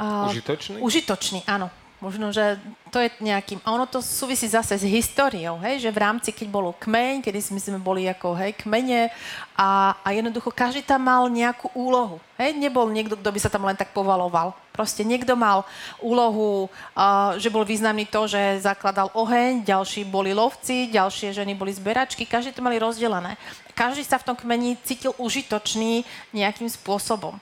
Uh, 0.01 0.33
užitočný? 0.33 0.81
Užitočný, 0.81 1.41
áno. 1.45 1.69
Možno, 2.01 2.33
že 2.33 2.57
to 2.89 2.97
je 2.97 3.13
nejakým... 3.21 3.61
A 3.61 3.77
ono 3.77 3.85
to 3.85 4.01
súvisí 4.01 4.49
zase 4.49 4.73
s 4.73 4.89
históriou, 4.89 5.61
hej? 5.61 5.85
že 5.85 5.93
v 5.93 6.01
rámci, 6.01 6.33
keď 6.33 6.49
bolo 6.49 6.73
kmeň, 6.73 7.21
kedy 7.21 7.37
sme, 7.45 7.61
sme 7.61 7.77
boli 7.77 8.09
ako 8.09 8.33
hej, 8.41 8.57
kmene 8.57 9.13
a, 9.53 9.93
a 10.01 10.09
jednoducho 10.17 10.49
každý 10.49 10.81
tam 10.81 11.05
mal 11.05 11.29
nejakú 11.29 11.69
úlohu. 11.77 12.17
Hej? 12.41 12.57
Nebol 12.57 12.89
niekto, 12.89 13.21
kto 13.21 13.29
by 13.29 13.41
sa 13.45 13.53
tam 13.53 13.69
len 13.69 13.77
tak 13.77 13.93
povaloval. 13.93 14.57
Proste 14.73 15.05
niekto 15.05 15.37
mal 15.37 15.69
úlohu, 16.01 16.73
uh, 16.97 17.37
že 17.37 17.53
bol 17.53 17.69
významný 17.69 18.09
to, 18.09 18.25
že 18.25 18.65
zakladal 18.65 19.13
oheň, 19.13 19.61
ďalší 19.61 20.09
boli 20.09 20.33
lovci, 20.33 20.89
ďalšie 20.89 21.37
ženy 21.37 21.53
boli 21.53 21.69
zberačky, 21.69 22.25
každý 22.25 22.57
to 22.57 22.65
mali 22.65 22.81
rozdelené. 22.81 23.37
Každý 23.77 24.09
sa 24.09 24.17
v 24.17 24.33
tom 24.33 24.37
kmeni 24.41 24.81
cítil 24.81 25.13
užitočný 25.21 26.01
nejakým 26.33 26.73
spôsobom. 26.73 27.37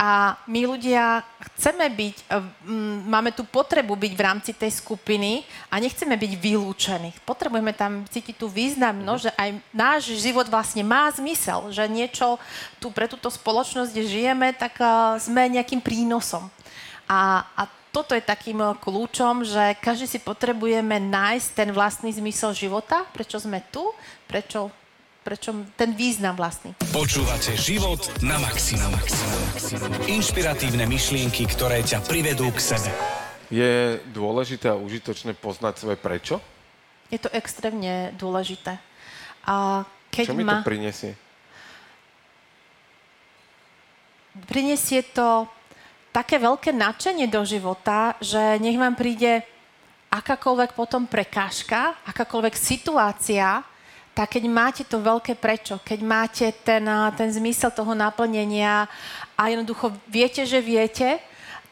A 0.00 0.32
my 0.48 0.64
ľudia 0.64 1.20
chceme 1.52 1.84
byť, 1.92 2.16
e, 2.24 2.40
máme 3.04 3.36
tu 3.36 3.44
potrebu 3.44 3.92
byť 4.00 4.12
v 4.16 4.24
rámci 4.24 4.56
tej 4.56 4.80
skupiny 4.80 5.44
a 5.68 5.76
nechceme 5.76 6.16
byť 6.16 6.32
vylúčení. 6.40 7.12
Potrebujeme 7.28 7.76
tam 7.76 8.08
cítiť 8.08 8.40
tú 8.40 8.48
významnosť, 8.48 9.22
že 9.28 9.32
aj 9.36 9.50
náš 9.76 10.02
život 10.16 10.48
vlastne 10.48 10.80
má 10.80 11.12
zmysel, 11.12 11.68
že 11.68 11.84
niečo 11.84 12.40
tu 12.80 12.88
pre 12.88 13.12
túto 13.12 13.28
spoločnosť, 13.28 13.92
kde 13.92 14.08
žijeme, 14.08 14.56
tak 14.56 14.80
e, 14.80 15.20
sme 15.20 15.52
nejakým 15.52 15.84
prínosom. 15.84 16.48
A, 17.04 17.44
a 17.52 17.68
toto 17.92 18.16
je 18.16 18.24
takým 18.24 18.56
e, 18.56 18.72
kľúčom, 18.80 19.44
že 19.44 19.76
každý 19.84 20.08
si 20.08 20.16
potrebujeme 20.16 20.96
nájsť 20.96 21.48
ten 21.52 21.68
vlastný 21.76 22.08
zmysel 22.08 22.56
života, 22.56 23.04
prečo 23.12 23.36
sme 23.36 23.60
tu, 23.68 23.84
prečo 24.24 24.72
prečo 25.20 25.52
ten 25.76 25.92
význam 25.92 26.36
vlastný. 26.36 26.72
Počúvate 26.92 27.52
život 27.56 28.00
na 28.24 28.40
maximum. 28.40 28.96
Inšpiratívne 30.08 30.88
myšlienky, 30.88 31.44
ktoré 31.44 31.84
ťa 31.84 32.00
privedú 32.08 32.48
k 32.52 32.60
sebe. 32.60 32.90
Je 33.52 34.00
dôležité 34.14 34.72
a 34.72 34.80
užitočné 34.80 35.36
poznať 35.36 35.74
svoje 35.82 35.98
prečo? 36.00 36.40
Je 37.10 37.18
to 37.18 37.28
extrémne 37.34 38.14
dôležité. 38.16 38.78
A 39.44 39.84
keď 40.08 40.26
Čo 40.30 40.36
mi 40.38 40.46
ma... 40.46 40.62
to 40.62 40.68
prinesie? 40.70 41.12
Prinesie 44.46 45.02
to 45.10 45.50
také 46.14 46.38
veľké 46.38 46.70
nadšenie 46.70 47.26
do 47.26 47.42
života, 47.42 48.14
že 48.22 48.58
nech 48.62 48.78
vám 48.78 48.94
príde 48.94 49.42
akákoľvek 50.10 50.74
potom 50.74 51.06
prekážka, 51.06 51.98
akákoľvek 52.06 52.54
situácia, 52.54 53.62
tak 54.14 54.36
keď 54.36 54.44
máte 54.50 54.82
to 54.84 54.98
veľké 54.98 55.38
prečo, 55.38 55.78
keď 55.80 56.00
máte 56.02 56.46
ten, 56.66 56.82
ten 57.14 57.28
zmysel 57.30 57.70
toho 57.70 57.94
naplnenia 57.94 58.90
a 59.38 59.42
jednoducho 59.48 59.94
viete, 60.10 60.42
že 60.42 60.58
viete, 60.58 61.22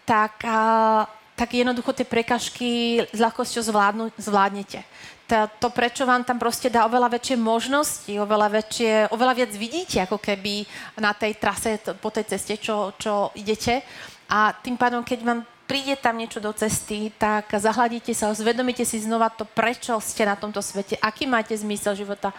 tak, 0.06 0.40
a, 0.46 1.04
tak 1.36 1.52
jednoducho 1.52 1.92
tie 1.92 2.06
prekažky 2.08 3.02
s 3.12 3.18
ľahkosťou 3.18 3.62
zvládnu, 3.68 4.04
zvládnete. 4.16 4.80
To, 5.28 5.44
to, 5.60 5.68
prečo 5.68 6.08
vám 6.08 6.24
tam 6.24 6.40
proste 6.40 6.72
dá 6.72 6.88
oveľa 6.88 7.20
väčšie 7.20 7.36
možnosti, 7.36 8.08
oveľa, 8.16 8.48
väčšie, 8.48 9.12
oveľa 9.12 9.34
viac 9.44 9.52
vidíte, 9.52 10.00
ako 10.00 10.16
keby 10.16 10.64
na 10.96 11.12
tej 11.12 11.36
trase, 11.36 11.76
po 12.00 12.08
tej 12.08 12.32
ceste, 12.32 12.56
čo, 12.56 12.96
čo 12.96 13.28
idete. 13.36 13.84
A 14.32 14.56
tým 14.56 14.80
pádom, 14.80 15.04
keď 15.04 15.20
vám 15.20 15.40
príde 15.68 16.00
tam 16.00 16.16
niečo 16.16 16.40
do 16.40 16.48
cesty, 16.56 17.12
tak 17.20 17.52
zahľadíte 17.52 18.16
sa, 18.16 18.32
zvedomíte 18.32 18.88
si 18.88 19.04
znova 19.04 19.28
to, 19.28 19.44
prečo 19.44 20.00
ste 20.00 20.24
na 20.24 20.32
tomto 20.32 20.64
svete, 20.64 20.96
aký 20.96 21.28
máte 21.28 21.52
zmysel 21.52 21.92
života, 21.92 22.32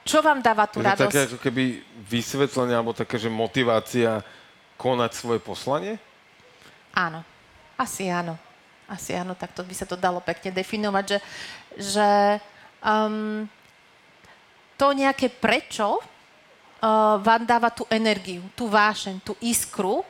čo 0.00 0.24
vám 0.24 0.40
dáva 0.40 0.64
tú 0.64 0.80
radosť. 0.80 0.96
radosť. 0.96 1.12
také 1.12 1.28
ako 1.28 1.38
keby 1.44 1.64
vysvetlenie, 2.08 2.72
alebo 2.72 2.96
také, 2.96 3.20
že 3.20 3.28
motivácia 3.28 4.24
konať 4.80 5.10
svoje 5.12 5.44
poslanie? 5.44 6.00
Áno, 6.96 7.20
asi 7.76 8.08
áno. 8.08 8.40
Asi 8.84 9.16
áno, 9.16 9.32
tak 9.32 9.56
to 9.56 9.64
by 9.64 9.72
sa 9.72 9.88
to 9.88 9.96
dalo 9.96 10.20
pekne 10.20 10.52
definovať, 10.52 11.04
že, 11.16 11.18
že 11.80 12.08
um, 12.84 13.48
to 14.76 14.92
nejaké 14.92 15.32
prečo 15.32 15.96
uh, 15.96 17.16
vám 17.16 17.48
dáva 17.48 17.72
tú 17.72 17.88
energiu, 17.88 18.44
tú 18.52 18.68
vášeň, 18.68 19.24
tú 19.24 19.32
iskru, 19.40 20.04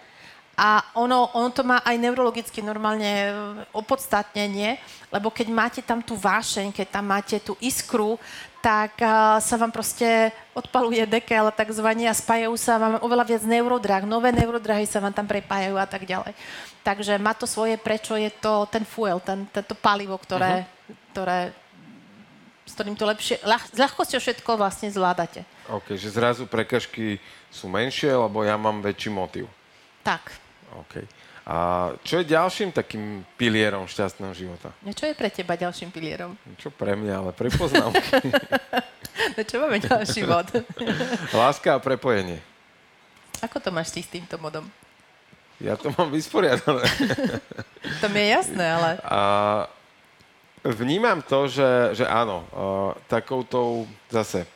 a 0.54 0.86
ono, 0.94 1.34
ono 1.34 1.50
to 1.50 1.66
má 1.66 1.82
aj 1.82 1.98
neurologicky 1.98 2.62
normálne 2.62 3.10
e, 3.10 3.30
opodstatnenie, 3.74 4.78
lebo 5.10 5.30
keď 5.30 5.46
máte 5.50 5.80
tam 5.82 5.98
tú 5.98 6.14
vášeň, 6.14 6.70
keď 6.70 6.86
tam 6.94 7.04
máte 7.10 7.42
tú 7.42 7.58
iskru, 7.58 8.18
tak 8.64 8.96
uh, 9.04 9.36
sa 9.44 9.60
vám 9.60 9.68
proste 9.68 10.32
odpaluje 10.56 11.04
dekel 11.04 11.52
takzvané 11.52 12.08
a 12.08 12.16
spájajú 12.16 12.56
sa 12.56 12.80
vám 12.80 12.96
oveľa 13.04 13.28
viac 13.28 13.42
neurodrah, 13.44 14.08
nové 14.08 14.32
neurodrahy 14.32 14.88
sa 14.88 15.04
vám 15.04 15.12
tam 15.12 15.28
prepájajú 15.28 15.76
a 15.76 15.84
tak 15.84 16.08
ďalej. 16.08 16.32
Takže 16.80 17.20
má 17.20 17.36
to 17.36 17.44
svoje, 17.44 17.76
prečo 17.76 18.16
je 18.16 18.32
to 18.32 18.64
ten 18.72 18.88
fuel, 18.88 19.20
ten, 19.20 19.44
to 19.52 19.76
palivo, 19.76 20.16
ktoré, 20.16 20.64
uh-huh. 20.64 20.96
ktoré 21.12 21.38
s 22.64 22.72
ktorým 22.72 22.96
to 22.96 23.04
lepšie, 23.04 23.36
ľah, 23.44 23.60
s 23.60 23.76
ľahkosťou 23.76 24.20
všetko 24.24 24.50
vlastne 24.56 24.88
zvládate. 24.88 25.44
OK, 25.68 26.00
že 26.00 26.08
zrazu 26.08 26.48
prekažky 26.48 27.20
sú 27.52 27.68
menšie, 27.68 28.08
lebo 28.08 28.40
ja 28.40 28.56
mám 28.56 28.80
väčší 28.80 29.12
motiv. 29.12 29.44
Tak. 30.00 30.43
OK. 30.74 31.06
A 31.44 31.56
čo 32.00 32.24
je 32.24 32.32
ďalším 32.32 32.72
takým 32.72 33.20
pilierom 33.36 33.84
šťastného 33.84 34.32
života? 34.32 34.72
No 34.80 34.96
čo 34.96 35.04
je 35.04 35.12
pre 35.12 35.28
teba 35.28 35.60
ďalším 35.60 35.92
pilierom? 35.92 36.32
Čo 36.56 36.72
pre 36.72 36.96
mňa, 36.96 37.14
ale 37.20 37.30
pre 37.36 37.52
poznámky. 37.52 38.32
no 39.36 39.40
čo 39.44 39.60
máme 39.60 39.76
ďalší 39.76 40.24
bod? 40.24 40.48
Láska 41.36 41.76
a 41.76 41.84
prepojenie. 41.84 42.40
Ako 43.44 43.60
to 43.60 43.68
máš 43.68 43.92
ty 43.92 44.00
s 44.00 44.08
týmto 44.08 44.40
modom? 44.40 44.64
Ja 45.60 45.76
to 45.76 45.92
mám 45.92 46.08
vysporiadané. 46.08 46.88
to 48.00 48.06
mi 48.08 48.24
je 48.24 48.28
jasné, 48.40 48.64
ale... 48.64 48.90
A 49.04 49.20
vnímam 50.64 51.20
to, 51.20 51.44
že, 51.44 51.92
že 51.92 52.08
áno, 52.08 52.48
uh, 52.56 52.96
takoutou 53.04 53.84
zase 54.08 54.48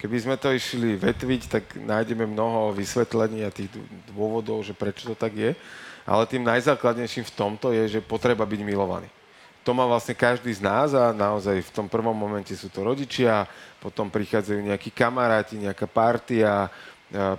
Keby 0.00 0.16
sme 0.16 0.36
to 0.40 0.48
išli 0.48 0.96
vetviť, 0.96 1.42
tak 1.52 1.76
nájdeme 1.76 2.24
mnoho 2.24 2.72
vysvetlení 2.72 3.44
a 3.44 3.52
tých 3.52 3.68
dôvodov, 4.08 4.64
že 4.64 4.72
prečo 4.72 5.04
to 5.04 5.12
tak 5.12 5.36
je. 5.36 5.52
Ale 6.08 6.24
tým 6.24 6.40
najzákladnejším 6.40 7.28
v 7.28 7.36
tomto 7.36 7.68
je, 7.76 8.00
že 8.00 8.00
potreba 8.00 8.48
byť 8.48 8.60
milovaný. 8.64 9.12
To 9.60 9.76
má 9.76 9.84
vlastne 9.84 10.16
každý 10.16 10.56
z 10.56 10.64
nás 10.64 10.96
a 10.96 11.12
naozaj 11.12 11.60
v 11.60 11.74
tom 11.76 11.84
prvom 11.84 12.16
momente 12.16 12.56
sú 12.56 12.72
to 12.72 12.80
rodičia, 12.80 13.44
potom 13.76 14.08
prichádzajú 14.08 14.72
nejakí 14.72 14.88
kamaráti, 14.88 15.60
nejaká 15.60 15.84
partia, 15.84 16.72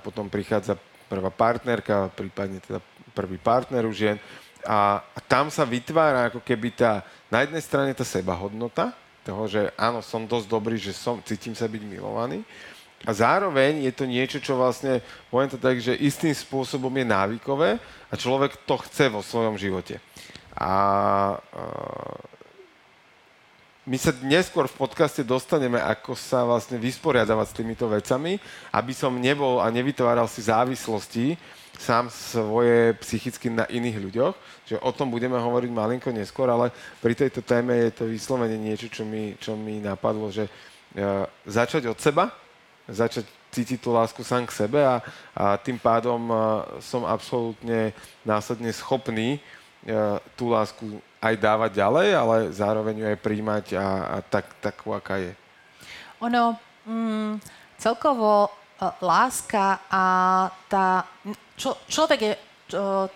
potom 0.05 0.29
prichádza 0.29 0.77
prvá 1.09 1.33
partnerka, 1.33 2.13
prípadne 2.13 2.61
teda 2.61 2.77
prvý 3.17 3.41
partner 3.41 3.89
u 3.89 3.93
žien. 3.93 4.21
A, 4.61 5.01
a 5.01 5.19
tam 5.25 5.49
sa 5.49 5.65
vytvára 5.65 6.29
ako 6.29 6.45
keby 6.45 6.77
tá, 6.77 7.01
na 7.33 7.41
jednej 7.41 7.65
strane 7.65 7.91
tá 7.97 8.05
sebahodnota, 8.05 8.93
toho, 9.21 9.45
že 9.45 9.69
áno, 9.77 10.01
som 10.01 10.25
dosť 10.25 10.47
dobrý, 10.49 10.75
že 10.77 10.93
som, 10.93 11.21
cítim 11.21 11.53
sa 11.53 11.69
byť 11.69 11.83
milovaný. 11.85 12.41
A 13.01 13.17
zároveň 13.17 13.81
je 13.89 13.93
to 13.97 14.05
niečo, 14.05 14.37
čo 14.37 14.53
vlastne, 14.53 15.01
poviem 15.33 15.49
to 15.49 15.57
tak, 15.57 15.81
že 15.81 15.97
istým 15.97 16.33
spôsobom 16.37 16.93
je 16.93 17.05
návykové 17.05 17.81
a 17.81 18.13
človek 18.13 18.61
to 18.69 18.77
chce 18.77 19.09
vo 19.09 19.25
svojom 19.25 19.57
živote. 19.57 19.97
A 20.53 20.73
uh, 21.41 22.21
my 23.89 23.97
sa 23.97 24.13
neskôr 24.21 24.69
v 24.69 24.77
podcaste 24.77 25.25
dostaneme, 25.25 25.81
ako 25.81 26.13
sa 26.13 26.45
vlastne 26.45 26.77
vysporiadavať 26.77 27.47
s 27.49 27.57
týmito 27.57 27.89
vecami, 27.89 28.37
aby 28.69 28.93
som 28.93 29.17
nebol 29.17 29.57
a 29.57 29.73
nevytváral 29.73 30.29
si 30.29 30.45
závislosti, 30.45 31.33
sám 31.79 32.09
svoje 32.11 32.93
psychicky 33.01 33.49
na 33.49 33.65
iných 33.65 33.97
ľuďoch, 33.99 34.35
že 34.67 34.75
o 34.79 34.91
tom 34.91 35.09
budeme 35.09 35.39
hovoriť 35.39 35.71
malinko 35.71 36.11
neskôr, 36.11 36.49
ale 36.51 36.69
pri 36.99 37.15
tejto 37.15 37.41
téme 37.41 37.73
je 37.87 37.91
to 37.91 38.03
vyslovene 38.05 38.57
niečo, 38.59 38.91
čo 38.91 39.03
mi, 39.07 39.35
čo 39.39 39.55
mi 39.57 39.79
napadlo, 39.79 40.29
že 40.29 40.45
uh, 40.45 41.25
začať 41.47 41.89
od 41.89 41.97
seba, 41.97 42.29
začať 42.85 43.25
cítiť 43.51 43.83
tú 43.83 43.91
lásku 43.91 44.23
sám 44.23 44.47
k 44.47 44.55
sebe 44.65 44.79
a, 44.79 45.03
a 45.35 45.59
tým 45.59 45.75
pádom 45.75 46.21
uh, 46.31 46.63
som 46.79 47.03
absolútne 47.03 47.91
následne 48.23 48.71
schopný 48.71 49.37
uh, 49.87 50.21
tú 50.39 50.53
lásku 50.53 51.01
aj 51.21 51.35
dávať 51.37 51.71
ďalej, 51.77 52.07
ale 52.17 52.35
zároveň 52.55 52.95
ju 52.97 53.05
aj 53.09 53.19
príjmať 53.21 53.65
a, 53.77 53.87
a 54.07 54.17
tak, 54.25 54.45
takú, 54.63 54.95
aká 54.95 55.21
je. 55.21 55.33
Ono, 56.21 56.57
mm, 56.85 57.41
celkovo 57.81 58.60
láska 59.01 59.85
a 59.91 60.03
tá... 60.65 61.05
Čo, 61.53 61.77
človek 61.85 62.19
je 62.21 62.33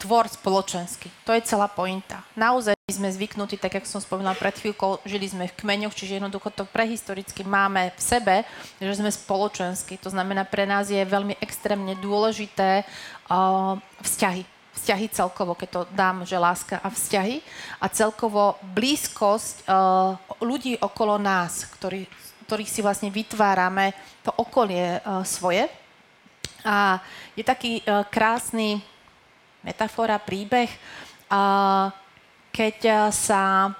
tvor 0.04 0.28
spoločenský. 0.28 1.08
To 1.24 1.32
je 1.32 1.40
celá 1.48 1.72
pointa. 1.72 2.20
Naozaj 2.36 2.76
sme 2.92 3.08
zvyknutí, 3.08 3.56
tak 3.56 3.80
ako 3.80 3.88
som 3.88 4.02
spomínala 4.04 4.36
pred 4.36 4.52
chvíľkou, 4.52 5.00
žili 5.08 5.32
sme 5.32 5.48
v 5.48 5.58
kmeňoch, 5.58 5.96
čiže 5.96 6.20
jednoducho 6.20 6.52
to 6.52 6.68
prehistoricky 6.68 7.48
máme 7.48 7.96
v 7.96 8.02
sebe, 8.02 8.36
že 8.84 9.00
sme 9.00 9.08
spoločenskí. 9.08 9.96
To 10.04 10.12
znamená, 10.12 10.44
pre 10.44 10.68
nás 10.68 10.92
je 10.92 11.00
veľmi 11.00 11.40
extrémne 11.40 11.96
dôležité 11.98 12.84
uh, 12.84 13.80
vzťahy. 14.04 14.44
Vzťahy 14.76 15.06
celkovo, 15.08 15.56
keď 15.56 15.70
to 15.72 15.82
dám, 15.96 16.28
že 16.28 16.36
láska 16.36 16.84
a 16.84 16.92
vzťahy. 16.92 17.40
A 17.80 17.88
celkovo 17.88 18.60
blízkosť 18.76 19.66
uh, 19.66 20.20
ľudí 20.44 20.76
okolo 20.84 21.16
nás, 21.16 21.64
ktorí, 21.80 22.12
ktorých 22.46 22.70
si 22.70 22.80
vlastne 22.86 23.10
vytvárame 23.10 23.92
to 24.22 24.32
okolie 24.38 25.02
uh, 25.02 25.26
svoje. 25.26 25.68
A 26.66 27.02
je 27.38 27.44
taký 27.46 27.82
uh, 27.84 28.06
krásny 28.08 28.82
metafora, 29.66 30.22
príbeh. 30.22 30.70
A 31.30 31.90
keď 32.54 33.10
sa 33.12 33.74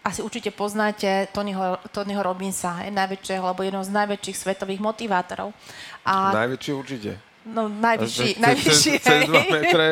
asi 0.00 0.24
určite 0.24 0.50
poznáte 0.50 1.28
Tonyho, 1.30 1.76
Tonyho 1.92 2.24
Robinsa, 2.24 2.82
je 2.82 2.90
najväčšieho, 2.90 3.44
alebo 3.44 3.62
jedného 3.62 3.84
z 3.84 3.92
najväčších 3.92 4.36
svetových 4.36 4.80
motivátorov. 4.80 5.52
A, 6.02 6.32
najväčší 6.32 6.72
určite. 6.72 7.29
No, 7.50 7.66
najvyšší, 7.66 8.38
najvyšší, 8.38 8.92
hej. 9.02 9.22
metre. 9.26 9.88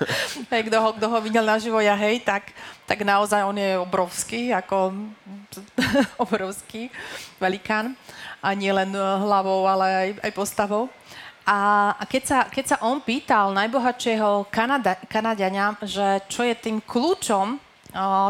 hej, 0.52 0.62
kto 0.72 0.76
ho, 0.80 0.90
kto 0.96 1.06
ho 1.12 1.18
videl 1.20 1.44
naživo, 1.44 1.76
ja 1.76 1.92
hej, 1.92 2.24
tak, 2.24 2.56
tak 2.88 3.04
naozaj 3.04 3.44
on 3.44 3.56
je 3.60 3.76
obrovský, 3.76 4.48
ako 4.56 4.96
obrovský 6.24 6.88
velikán. 7.36 7.92
A 8.40 8.56
nie 8.56 8.72
len 8.72 8.90
hlavou, 8.96 9.68
ale 9.68 9.86
aj, 9.86 10.08
aj 10.24 10.32
postavou. 10.32 10.88
A 11.42 11.92
keď 12.06 12.22
sa, 12.22 12.38
keď 12.46 12.64
sa 12.64 12.76
on 12.86 13.02
pýtal 13.02 13.50
najbohatšieho 13.50 14.46
Kanada, 14.46 14.94
Kanadiania, 15.10 15.74
že 15.82 16.22
čo 16.30 16.46
je 16.46 16.54
tým 16.54 16.78
kľúčom 16.78 17.58
o, 17.58 17.58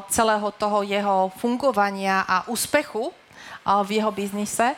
celého 0.08 0.48
toho 0.56 0.80
jeho 0.80 1.28
fungovania 1.36 2.24
a 2.24 2.48
úspechu 2.48 3.12
o, 3.12 3.12
v 3.84 4.00
jeho 4.00 4.08
biznise, 4.08 4.72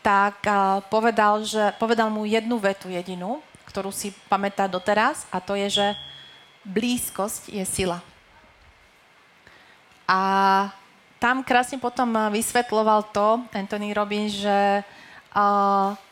tak 0.00 0.40
povedal, 0.88 1.44
že, 1.44 1.76
povedal 1.76 2.08
mu 2.08 2.24
jednu 2.24 2.56
vetu 2.56 2.88
jedinú, 2.88 3.44
ktorú 3.68 3.92
si 3.94 4.10
pamätá 4.26 4.66
doteraz, 4.66 5.28
a 5.30 5.38
to 5.38 5.54
je, 5.54 5.68
že 5.80 5.86
blízkosť 6.66 7.52
je 7.52 7.64
sila. 7.68 8.02
A 10.10 10.20
tam 11.22 11.44
krásne 11.44 11.78
potom 11.78 12.10
vysvetloval 12.32 13.12
to 13.12 13.44
Anthony 13.52 13.92
Robbins, 13.94 14.40
že 14.40 14.82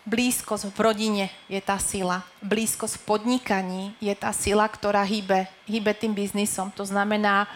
blízkosť 0.07 0.71
v 0.71 0.79
rodine 0.79 1.27
je 1.51 1.59
tá 1.59 1.81
sila. 1.83 2.23
Blízkosť 2.39 3.03
v 3.03 3.07
podnikaní 3.09 3.85
je 3.99 4.15
tá 4.15 4.31
sila, 4.31 4.69
ktorá 4.71 5.03
hýbe, 5.03 5.51
hýbe 5.67 5.91
tým 5.99 6.15
biznisom. 6.15 6.71
To 6.79 6.87
znamená, 6.87 7.51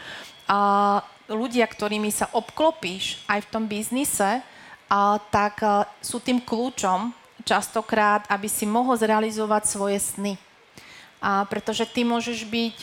ľudia, 1.30 1.62
ktorými 1.70 2.10
sa 2.10 2.26
obklopíš 2.34 3.22
aj 3.30 3.46
v 3.46 3.50
tom 3.54 3.64
biznise, 3.70 4.42
tak 5.32 5.64
uh, 5.64 5.88
sú 6.04 6.20
tým 6.20 6.42
kľúčom 6.42 7.14
častokrát, 7.42 8.28
aby 8.28 8.46
si 8.46 8.68
mohol 8.68 8.94
zrealizovať 8.94 9.62
svoje 9.66 9.98
sny. 9.98 10.34
A 11.22 11.46
pretože 11.46 11.86
ty 11.86 12.02
môžeš 12.02 12.46
byť 12.46 12.76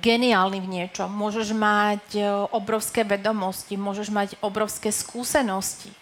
geniálny 0.00 0.58
v 0.64 0.70
niečom, 0.80 1.12
môžeš 1.12 1.52
mať 1.52 2.16
obrovské 2.50 3.04
vedomosti, 3.04 3.76
môžeš 3.76 4.08
mať 4.08 4.28
obrovské 4.40 4.88
skúsenosti, 4.88 5.92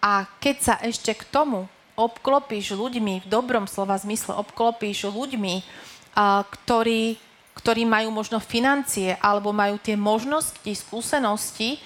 a 0.00 0.24
keď 0.40 0.56
sa 0.56 0.74
ešte 0.80 1.12
k 1.12 1.28
tomu 1.28 1.68
obklopíš 1.94 2.72
ľuďmi, 2.72 3.20
v 3.24 3.26
dobrom 3.28 3.68
slova 3.68 4.00
zmysle 4.00 4.32
obklopíš 4.32 5.12
ľuďmi, 5.12 5.60
a, 6.16 6.42
ktorí, 6.48 7.20
ktorí 7.52 7.84
majú 7.84 8.08
možno 8.08 8.40
financie 8.40 9.20
alebo 9.20 9.52
majú 9.52 9.76
tie 9.76 10.00
možnosti, 10.00 10.72
skúsenosti, 10.72 11.76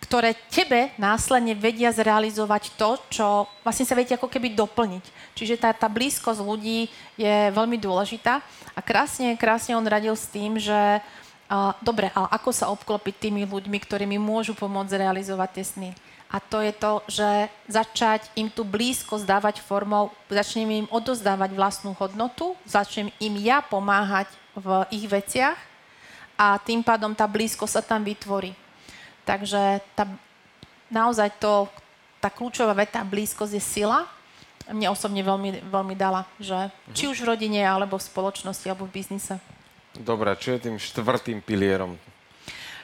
ktoré 0.00 0.34
tebe 0.48 0.90
následne 0.96 1.54
vedia 1.54 1.92
zrealizovať 1.92 2.74
to, 2.74 2.90
čo 3.12 3.26
vlastne 3.62 3.86
sa 3.86 3.94
viete 3.94 4.16
ako 4.16 4.26
keby 4.26 4.56
doplniť. 4.56 5.04
Čiže 5.36 5.60
tá, 5.60 5.70
tá 5.76 5.86
blízkosť 5.86 6.40
ľudí 6.40 6.88
je 7.14 7.36
veľmi 7.52 7.76
dôležitá 7.76 8.42
a 8.74 8.80
krásne, 8.80 9.36
krásne 9.36 9.76
on 9.76 9.86
radil 9.86 10.16
s 10.16 10.26
tým, 10.26 10.56
že 10.56 10.98
uh, 10.98 11.72
dobre, 11.84 12.08
ale 12.16 12.28
ako 12.32 12.50
sa 12.50 12.72
obklopiť 12.72 13.28
tými 13.28 13.44
ľuďmi, 13.46 13.78
ktorí 13.84 14.08
mi 14.08 14.18
môžu 14.18 14.56
pomôcť 14.56 14.98
realizovať 14.98 15.48
tie 15.54 15.64
sny 15.64 15.90
a 16.30 16.38
to 16.38 16.62
je 16.62 16.70
to, 16.70 16.92
že 17.10 17.28
začať 17.66 18.30
im 18.38 18.46
tu 18.46 18.62
blízko 18.62 19.18
zdávať 19.18 19.58
formou, 19.66 20.14
začnem 20.30 20.86
im 20.86 20.86
odozdávať 20.86 21.50
vlastnú 21.58 21.90
hodnotu, 21.98 22.54
začnem 22.62 23.10
im 23.18 23.34
ja 23.42 23.58
pomáhať 23.58 24.30
v 24.54 24.86
ich 24.94 25.10
veciach 25.10 25.58
a 26.38 26.54
tým 26.62 26.86
pádom 26.86 27.18
tá 27.18 27.26
blízko 27.26 27.66
sa 27.66 27.82
tam 27.82 28.06
vytvorí. 28.06 28.54
Takže 29.30 29.78
tá, 29.94 30.10
naozaj 30.90 31.30
to, 31.38 31.70
tá 32.18 32.26
kľúčová 32.26 32.74
veta 32.74 33.06
blízkosť 33.06 33.54
je 33.54 33.62
sila. 33.62 34.10
Mne 34.66 34.90
osobne 34.90 35.22
veľmi, 35.22 35.70
veľmi 35.70 35.94
dala, 35.94 36.26
že 36.42 36.66
mhm. 36.66 36.94
či 36.98 37.06
už 37.06 37.22
v 37.22 37.30
rodine, 37.30 37.62
alebo 37.62 37.94
v 37.94 38.06
spoločnosti, 38.10 38.66
alebo 38.66 38.90
v 38.90 38.98
biznise. 38.98 39.38
Dobre, 39.94 40.34
čo 40.42 40.58
je 40.58 40.66
tým 40.66 40.76
štvrtým 40.78 41.38
pilierom 41.42 41.94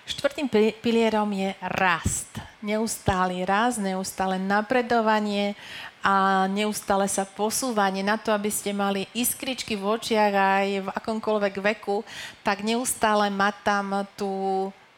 Štvrtým 0.07 0.47
pilierom 0.79 1.27
je 1.35 1.51
rast. 1.59 2.31
Neustály 2.63 3.43
rast, 3.43 3.83
neustále 3.83 4.39
napredovanie 4.39 5.59
a 5.99 6.47
neustále 6.47 7.11
sa 7.11 7.27
posúvanie 7.27 8.07
na 8.07 8.15
to, 8.15 8.31
aby 8.31 8.47
ste 8.47 8.71
mali 8.71 9.11
iskričky 9.19 9.75
v 9.75 9.99
očiach 9.99 10.31
aj 10.31 10.67
v 10.87 10.89
akomkoľvek 10.95 11.55
veku, 11.59 12.07
tak 12.47 12.63
neustále 12.63 13.35
mať 13.35 13.55
tam 13.67 13.87
tú 14.15 14.31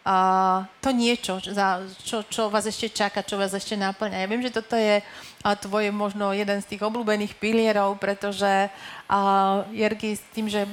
Uh, 0.09 0.65
to 0.81 0.89
niečo, 0.89 1.37
za, 1.53 1.85
čo, 2.01 2.25
čo 2.25 2.49
vás 2.49 2.65
ešte 2.65 2.89
čaká, 2.89 3.21
čo 3.21 3.37
vás 3.37 3.53
ešte 3.53 3.77
náplňa. 3.77 4.25
Ja 4.25 4.31
viem, 4.33 4.41
že 4.41 4.57
toto 4.57 4.73
je 4.73 5.05
uh, 5.05 5.53
tvoje 5.61 5.93
možno 5.93 6.33
jeden 6.33 6.65
z 6.65 6.69
tých 6.73 6.81
obľúbených 6.81 7.37
pilierov, 7.37 8.01
pretože 8.01 8.73
uh, 8.73 9.69
Jergy 9.69 10.17
s 10.17 10.25
tým, 10.33 10.49
že 10.49 10.65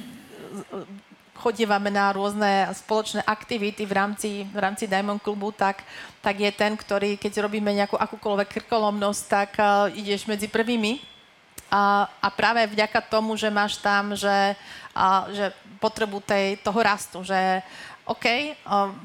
chodívame 1.36 1.92
na 1.92 2.16
rôzne 2.16 2.64
spoločné 2.72 3.28
aktivity 3.28 3.84
v 3.84 3.92
rámci, 3.92 4.30
v 4.48 4.56
rámci 4.56 4.88
Diamond 4.88 5.20
klubu, 5.20 5.52
tak, 5.52 5.84
tak 6.24 6.40
je 6.40 6.48
ten, 6.48 6.72
ktorý, 6.72 7.20
keď 7.20 7.44
robíme 7.44 7.68
nejakú 7.76 8.00
akúkoľvek 8.00 8.56
krkolomnosť, 8.56 9.22
tak 9.28 9.50
uh, 9.60 9.92
ideš 9.92 10.24
medzi 10.24 10.48
prvými. 10.48 10.96
A, 11.68 12.08
a 12.24 12.28
práve 12.32 12.64
vďaka 12.72 13.04
tomu, 13.04 13.36
že 13.36 13.52
máš 13.52 13.76
tam, 13.84 14.16
že, 14.16 14.56
uh, 14.96 15.28
že 15.28 15.52
potrebu 15.76 16.24
tej, 16.24 16.56
toho 16.64 16.80
rastu, 16.80 17.20
že 17.20 17.60
OK, 18.08 18.56
uh, 18.64 18.96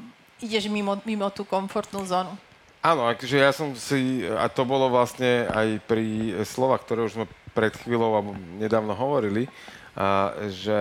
ideš 0.42 0.66
mimo, 0.66 0.98
mimo 1.06 1.30
tú 1.30 1.46
komfortnú 1.46 2.02
zónu. 2.02 2.34
Áno, 2.82 3.06
akože 3.06 3.38
ja 3.38 3.54
som 3.54 3.70
si, 3.78 4.26
a 4.26 4.50
to 4.50 4.66
bolo 4.66 4.90
vlastne 4.90 5.46
aj 5.46 5.78
pri 5.86 6.34
slovách, 6.42 6.82
ktoré 6.82 7.06
už 7.06 7.14
sme 7.14 7.30
pred 7.54 7.70
chvíľou 7.78 8.10
alebo 8.18 8.30
nedávno 8.58 8.90
hovorili, 8.90 9.46
a, 9.94 10.34
že 10.50 10.80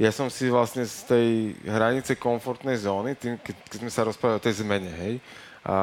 ja 0.00 0.10
som 0.14 0.32
si 0.32 0.48
vlastne 0.48 0.88
z 0.88 0.98
tej 1.04 1.28
hranice 1.68 2.16
komfortnej 2.16 2.80
zóny, 2.80 3.20
tým, 3.20 3.36
keď, 3.36 3.84
sme 3.84 3.92
sa 3.92 4.08
rozprávali 4.08 4.40
o 4.40 4.46
tej 4.48 4.64
zmene, 4.64 4.88
hej, 4.88 5.14
a, 5.60 5.76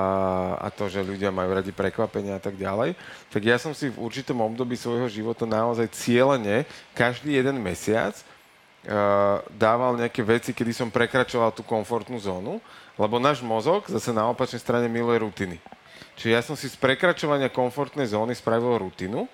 a 0.58 0.68
to, 0.74 0.90
že 0.90 1.06
ľudia 1.06 1.30
majú 1.30 1.54
radi 1.54 1.70
prekvapenia 1.70 2.40
a 2.40 2.42
tak 2.42 2.58
ďalej, 2.58 2.98
tak 3.30 3.42
ja 3.46 3.62
som 3.62 3.78
si 3.78 3.94
v 3.94 4.02
určitom 4.02 4.42
období 4.42 4.74
svojho 4.74 5.06
života 5.06 5.46
naozaj 5.46 5.94
cieľene 5.94 6.66
každý 6.98 7.38
jeden 7.38 7.62
mesiac 7.62 8.18
dával 9.58 9.98
nejaké 9.98 10.22
veci, 10.22 10.54
kedy 10.54 10.72
som 10.72 10.94
prekračoval 10.94 11.52
tú 11.52 11.66
komfortnú 11.66 12.22
zónu, 12.22 12.62
lebo 12.96 13.18
náš 13.18 13.42
mozog 13.42 13.90
zase 13.90 14.14
na 14.14 14.30
opačnej 14.30 14.62
strane 14.62 14.86
miluje 14.86 15.20
rutiny. 15.26 15.58
Čiže 16.16 16.32
ja 16.32 16.42
som 16.46 16.56
si 16.56 16.72
z 16.72 16.78
prekračovania 16.80 17.52
komfortnej 17.52 18.08
zóny 18.08 18.38
spravil 18.38 18.80
rutinu 18.80 19.28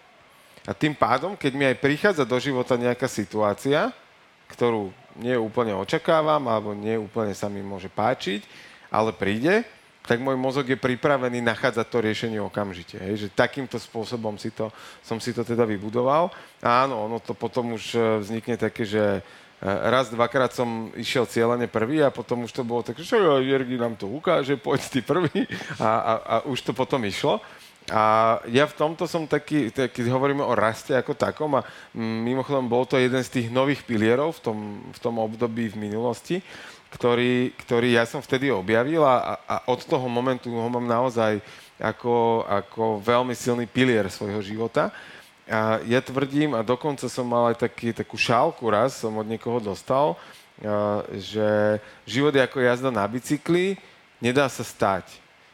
a 0.66 0.72
tým 0.74 0.98
pádom, 0.98 1.38
keď 1.38 1.52
mi 1.54 1.66
aj 1.68 1.78
prichádza 1.78 2.24
do 2.26 2.38
života 2.42 2.80
nejaká 2.80 3.06
situácia, 3.06 3.94
ktorú 4.50 4.90
nie 5.20 5.36
úplne 5.38 5.76
očakávam 5.78 6.42
alebo 6.48 6.74
nie 6.74 6.98
úplne 6.98 7.36
sa 7.36 7.52
mi 7.52 7.60
môže 7.62 7.92
páčiť, 7.92 8.48
ale 8.90 9.12
príde, 9.14 9.68
tak 10.02 10.18
môj 10.18 10.34
mozog 10.34 10.66
je 10.66 10.78
pripravený 10.78 11.46
nachádzať 11.46 11.86
to 11.86 11.98
riešenie 12.02 12.40
okamžite. 12.42 12.98
Hej? 12.98 13.28
Že 13.28 13.38
takýmto 13.38 13.78
spôsobom 13.78 14.34
si 14.42 14.50
to, 14.50 14.74
som 15.06 15.22
si 15.22 15.30
to 15.30 15.46
teda 15.46 15.62
vybudoval. 15.62 16.34
A 16.58 16.90
áno, 16.90 17.06
ono 17.06 17.22
to 17.22 17.38
potom 17.38 17.78
už 17.78 17.94
e, 17.94 18.00
vznikne 18.26 18.58
také, 18.58 18.82
že 18.82 19.02
e, 19.02 19.22
raz, 19.64 20.10
dvakrát 20.10 20.58
som 20.58 20.90
išiel 20.98 21.30
cieľene 21.30 21.70
prvý 21.70 22.02
a 22.02 22.10
potom 22.10 22.50
už 22.50 22.52
to 22.52 22.66
bolo 22.66 22.82
také, 22.82 23.06
že 23.06 23.14
Jergi 23.22 23.78
nám 23.78 23.94
to 23.94 24.10
ukáže, 24.10 24.58
poď 24.58 24.82
ty 24.90 25.00
prvý 25.06 25.46
a, 25.78 25.90
a, 25.90 26.14
a 26.18 26.36
už 26.50 26.66
to 26.66 26.74
potom 26.74 27.06
išlo. 27.06 27.38
A 27.90 28.38
ja 28.48 28.70
v 28.70 28.78
tomto 28.78 29.10
som 29.10 29.26
taký, 29.26 29.74
keď 29.74 30.06
hovoríme 30.14 30.46
o 30.46 30.54
raste 30.54 30.94
ako 30.94 31.18
takom, 31.18 31.58
a 31.58 31.66
mimochodom 31.98 32.70
bol 32.70 32.86
to 32.86 32.96
jeden 33.02 33.20
z 33.26 33.42
tých 33.42 33.48
nových 33.50 33.82
pilierov 33.84 34.38
v 34.38 34.42
tom, 34.42 34.58
v 34.94 35.00
tom 35.02 35.18
období 35.18 35.74
v 35.74 35.90
minulosti, 35.90 36.46
ktorý, 36.92 37.56
ktorý 37.64 37.96
ja 37.96 38.04
som 38.04 38.20
vtedy 38.20 38.52
objavil 38.52 39.02
a, 39.08 39.40
a 39.48 39.56
od 39.72 39.80
toho 39.88 40.06
momentu 40.12 40.52
ho 40.52 40.68
mám 40.68 40.84
naozaj 40.84 41.40
ako, 41.80 42.46
ako 42.46 43.02
veľmi 43.02 43.34
silný 43.34 43.66
pilier 43.66 44.12
svojho 44.12 44.44
života. 44.44 44.92
A 45.50 45.82
ja 45.88 46.00
tvrdím, 46.04 46.54
a 46.54 46.62
dokonca 46.62 47.10
som 47.10 47.26
mal 47.26 47.52
aj 47.52 47.66
taký, 47.66 47.92
takú 47.92 48.16
šálku 48.16 48.64
raz, 48.70 49.02
som 49.02 49.18
od 49.18 49.26
niekoho 49.26 49.58
dostal, 49.58 50.16
že 51.18 51.82
život 52.06 52.32
je 52.36 52.46
ako 52.46 52.62
jazda 52.62 52.94
na 52.94 53.04
bicykli, 53.10 53.76
nedá 54.22 54.46
sa 54.46 54.62
stať. 54.62 55.10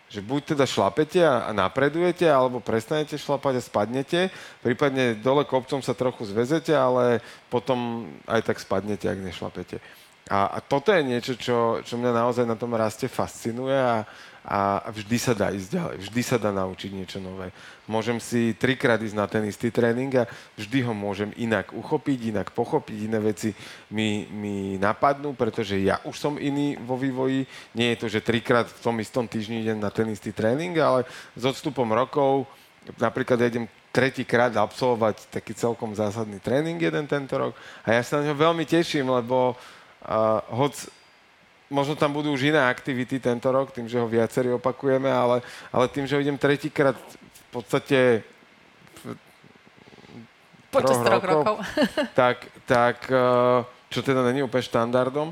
Že 0.07 0.23
buď 0.23 0.41
teda 0.55 0.63
šlapete 0.63 1.19
a, 1.19 1.47
a 1.47 1.51
napredujete, 1.51 2.23
alebo 2.27 2.63
prestanete 2.63 3.19
šlapať 3.19 3.59
a 3.59 3.63
spadnete, 3.63 4.21
prípadne 4.63 5.19
dole 5.19 5.43
kopcom 5.43 5.83
sa 5.83 5.91
trochu 5.91 6.27
zvezete, 6.27 6.71
ale 6.71 7.19
potom 7.51 8.07
aj 8.23 8.43
tak 8.47 8.59
spadnete, 8.59 9.07
ak 9.07 9.19
nešlapete. 9.19 9.83
A, 10.27 10.59
a 10.59 10.59
toto 10.59 10.91
je 10.91 11.03
niečo, 11.07 11.39
čo, 11.39 11.79
čo 11.87 11.95
mňa 11.95 12.11
naozaj 12.11 12.43
na 12.43 12.59
tom 12.59 12.75
raste 12.75 13.07
fascinuje 13.07 13.75
a, 13.75 14.03
a 14.47 14.87
vždy 14.91 15.17
sa 15.19 15.31
dá 15.35 15.51
ísť 15.51 15.69
ďalej, 15.71 15.95
vždy 16.07 16.21
sa 16.23 16.35
dá 16.39 16.51
naučiť 16.51 16.91
niečo 16.91 17.19
nové. 17.23 17.55
Môžem 17.87 18.19
si 18.19 18.51
trikrát 18.55 18.99
ísť 18.99 19.15
na 19.15 19.27
ten 19.27 19.43
istý 19.47 19.71
tréning 19.71 20.11
a 20.19 20.27
vždy 20.59 20.83
ho 20.83 20.91
môžem 20.91 21.31
inak 21.39 21.71
uchopiť, 21.71 22.31
inak 22.35 22.47
pochopiť, 22.51 23.07
iné 23.07 23.19
veci 23.23 23.55
mi, 23.91 24.27
mi 24.27 24.75
napadnú, 24.75 25.31
pretože 25.31 25.79
ja 25.79 26.03
už 26.03 26.15
som 26.19 26.33
iný 26.35 26.75
vo 26.79 26.99
vývoji. 26.99 27.47
Nie 27.71 27.95
je 27.95 27.99
to, 28.03 28.07
že 28.11 28.23
trikrát 28.23 28.67
v 28.67 28.83
tom 28.83 28.99
istom 28.99 29.27
týždni 29.27 29.63
idem 29.63 29.79
na 29.79 29.91
ten 29.91 30.11
istý 30.11 30.35
tréning, 30.35 30.75
ale 30.79 31.07
s 31.35 31.43
odstupom 31.43 31.87
rokov, 31.87 32.47
napríklad 32.99 33.39
ja 33.43 33.47
idem 33.47 33.67
tretíkrát 33.91 34.51
absolvovať 34.53 35.31
taký 35.31 35.57
celkom 35.57 35.95
zásadný 35.95 36.37
tréning 36.37 36.77
jeden 36.77 37.09
tento 37.09 37.33
rok 37.33 37.57
a 37.81 37.97
ja 37.97 38.01
sa 38.05 38.21
na 38.21 38.29
ňo 38.29 38.35
veľmi 38.37 38.61
teším, 38.67 39.09
lebo 39.09 39.57
hoď 40.49 40.73
možno 41.69 41.99
tam 41.99 42.15
budú 42.15 42.31
už 42.31 42.47
iné 42.47 42.63
aktivity 42.63 43.19
tento 43.19 43.51
rok, 43.51 43.75
tým, 43.75 43.91
že 43.91 43.99
ho 43.99 44.07
viacerí 44.07 44.51
opakujeme, 44.55 45.11
ale, 45.11 45.43
ale 45.71 45.85
tým, 45.91 46.07
že 46.07 46.15
ho 46.15 46.23
idem 46.23 46.39
tretíkrát 46.39 46.95
v 46.95 47.49
podstate 47.51 48.23
Počas 50.67 50.99
troch 50.99 51.23
rokov, 51.23 51.43
rokov. 51.43 51.57
tak, 52.21 52.37
tak, 52.67 52.97
eh, 53.07 53.59
čo 53.87 53.99
teda 54.03 54.23
není 54.23 54.43
úplne 54.43 54.63
štandardom, 54.67 55.29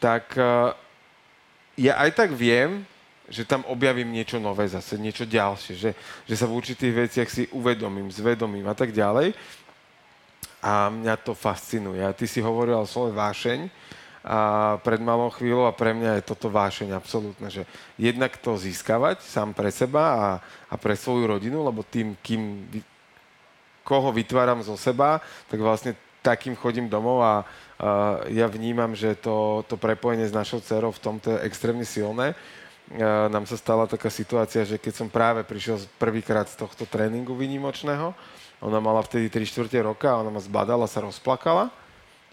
tak 0.00 0.32
eh, 0.36 0.72
ja 1.76 2.00
aj 2.00 2.10
tak 2.16 2.30
viem, 2.32 2.84
že 3.28 3.48
tam 3.48 3.64
objavím 3.68 4.12
niečo 4.12 4.36
nové 4.36 4.68
zase, 4.68 5.00
niečo 5.00 5.24
ďalšie, 5.24 5.74
že, 5.76 5.90
že 6.28 6.34
sa 6.36 6.44
v 6.44 6.56
určitých 6.60 7.08
veciach 7.08 7.28
si 7.28 7.48
uvedomím, 7.56 8.12
zvedomím 8.12 8.68
a 8.68 8.76
tak 8.76 8.92
ďalej. 8.92 9.32
A 10.64 10.88
mňa 10.88 11.20
to 11.20 11.36
fascinuje. 11.36 12.00
A 12.00 12.16
ty 12.16 12.24
si 12.24 12.40
hovoril 12.40 12.80
o 12.80 12.88
slove 12.88 13.12
vášeň 13.12 13.68
a 14.24 14.38
pred 14.80 15.04
malou 15.04 15.28
chvíľou 15.28 15.68
a 15.68 15.76
pre 15.76 15.92
mňa 15.92 16.16
je 16.16 16.28
toto 16.32 16.48
vášeň 16.48 16.96
absolútne, 16.96 17.52
že 17.52 17.68
jednak 18.00 18.40
to 18.40 18.56
získavať 18.56 19.20
sám 19.20 19.52
pre 19.52 19.68
seba 19.68 20.02
a, 20.16 20.28
a 20.72 20.74
pre 20.80 20.96
svoju 20.96 21.28
rodinu, 21.28 21.60
lebo 21.60 21.84
tým, 21.84 22.16
kým, 22.24 22.64
koho 23.84 24.08
vytváram 24.16 24.64
zo 24.64 24.80
seba, 24.80 25.20
tak 25.52 25.60
vlastne 25.60 25.92
takým 26.24 26.56
chodím 26.56 26.88
domov 26.88 27.20
a, 27.20 27.28
a 27.28 27.34
ja 28.32 28.48
vnímam, 28.48 28.96
že 28.96 29.12
to, 29.20 29.60
to 29.68 29.76
prepojenie 29.76 30.24
s 30.24 30.32
našou 30.32 30.64
dcerou 30.64 30.88
v 30.96 31.04
tomto 31.04 31.36
je 31.36 31.44
extrémne 31.44 31.84
silné. 31.84 32.32
A 32.96 33.28
nám 33.28 33.44
sa 33.44 33.60
stala 33.60 33.84
taká 33.84 34.08
situácia, 34.08 34.64
že 34.64 34.80
keď 34.80 35.04
som 35.04 35.08
práve 35.12 35.44
prišiel 35.44 35.84
prvýkrát 36.00 36.48
z 36.48 36.56
tohto 36.64 36.88
tréningu 36.88 37.36
výnimočného, 37.36 38.16
ona 38.64 38.80
mala 38.80 39.04
vtedy 39.04 39.28
3 39.28 39.44
čtvrte 39.44 39.76
roka 39.84 40.16
ona 40.16 40.32
ma 40.32 40.40
zbadala, 40.40 40.88
sa 40.88 41.04
rozplakala 41.04 41.68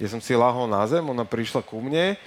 ja 0.01 0.09
som 0.09 0.17
si 0.17 0.33
lahol 0.33 0.65
na 0.65 0.81
zem, 0.89 1.05
ona 1.05 1.21
prišla 1.21 1.61
ku 1.61 1.77
mne, 1.77 2.17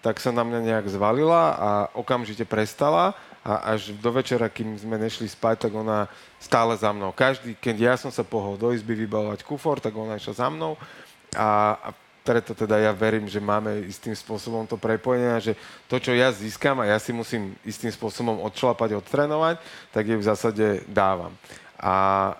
tak 0.00 0.16
sa 0.16 0.32
na 0.32 0.40
mňa 0.40 0.60
nejak 0.64 0.88
zvalila 0.88 1.52
a 1.52 1.70
okamžite 1.92 2.48
prestala 2.48 3.12
a 3.44 3.76
až 3.76 3.92
do 4.00 4.08
večera, 4.08 4.48
kým 4.48 4.80
sme 4.80 4.96
nešli 4.96 5.28
spať, 5.28 5.68
tak 5.68 5.72
ona 5.76 6.08
stále 6.40 6.72
za 6.80 6.88
mnou. 6.96 7.12
Každý, 7.12 7.52
keď 7.60 7.76
ja 7.76 7.94
som 8.00 8.08
sa 8.08 8.24
pohol 8.24 8.56
do 8.56 8.72
izby 8.72 8.96
vybavovať 9.04 9.44
kufor, 9.44 9.84
tak 9.84 9.92
ona 9.92 10.16
išla 10.16 10.32
za 10.32 10.48
mnou 10.48 10.80
a, 11.36 11.76
a 11.76 11.88
preto 12.24 12.56
teda 12.56 12.80
ja 12.80 12.92
verím, 12.96 13.28
že 13.28 13.40
máme 13.40 13.84
istým 13.84 14.16
spôsobom 14.16 14.64
to 14.64 14.80
prepojenie, 14.80 15.40
že 15.40 15.52
to, 15.92 16.00
čo 16.00 16.16
ja 16.16 16.32
získam 16.32 16.80
a 16.80 16.88
ja 16.88 16.96
si 16.96 17.12
musím 17.12 17.52
istým 17.68 17.92
spôsobom 17.92 18.40
odšlapať, 18.48 18.96
odtrénovať, 18.96 19.60
tak 19.92 20.08
jej 20.08 20.16
v 20.16 20.24
zásade 20.24 20.66
dávam. 20.88 21.32
A 21.76 22.32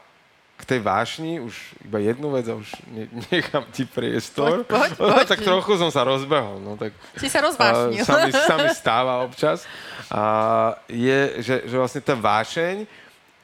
k 0.60 0.76
tej 0.76 0.80
vášni 0.84 1.40
už 1.40 1.56
iba 1.80 1.98
jednu 1.98 2.28
vec 2.36 2.44
a 2.52 2.54
už 2.60 2.68
ne, 2.92 3.08
nechám 3.32 3.64
ti 3.72 3.88
priestor. 3.88 4.68
Poď, 4.68 4.68
poď, 4.68 4.90
poď. 5.16 5.26
tak 5.26 5.40
trochu 5.40 5.72
som 5.80 5.88
sa 5.88 6.04
rozbehol. 6.04 6.60
No, 6.60 6.76
tak, 6.76 6.92
si 7.16 7.32
sa 7.32 7.40
rozvášnil. 7.40 8.04
Sa 8.04 8.16
mi, 8.28 8.30
sa 8.30 8.54
mi 8.60 8.68
stáva 8.84 9.24
občas. 9.24 9.64
A 10.12 10.22
je, 10.92 11.40
že, 11.40 11.56
že 11.64 11.74
vlastne 11.74 12.04
tá 12.04 12.12
vášeň, 12.12 12.84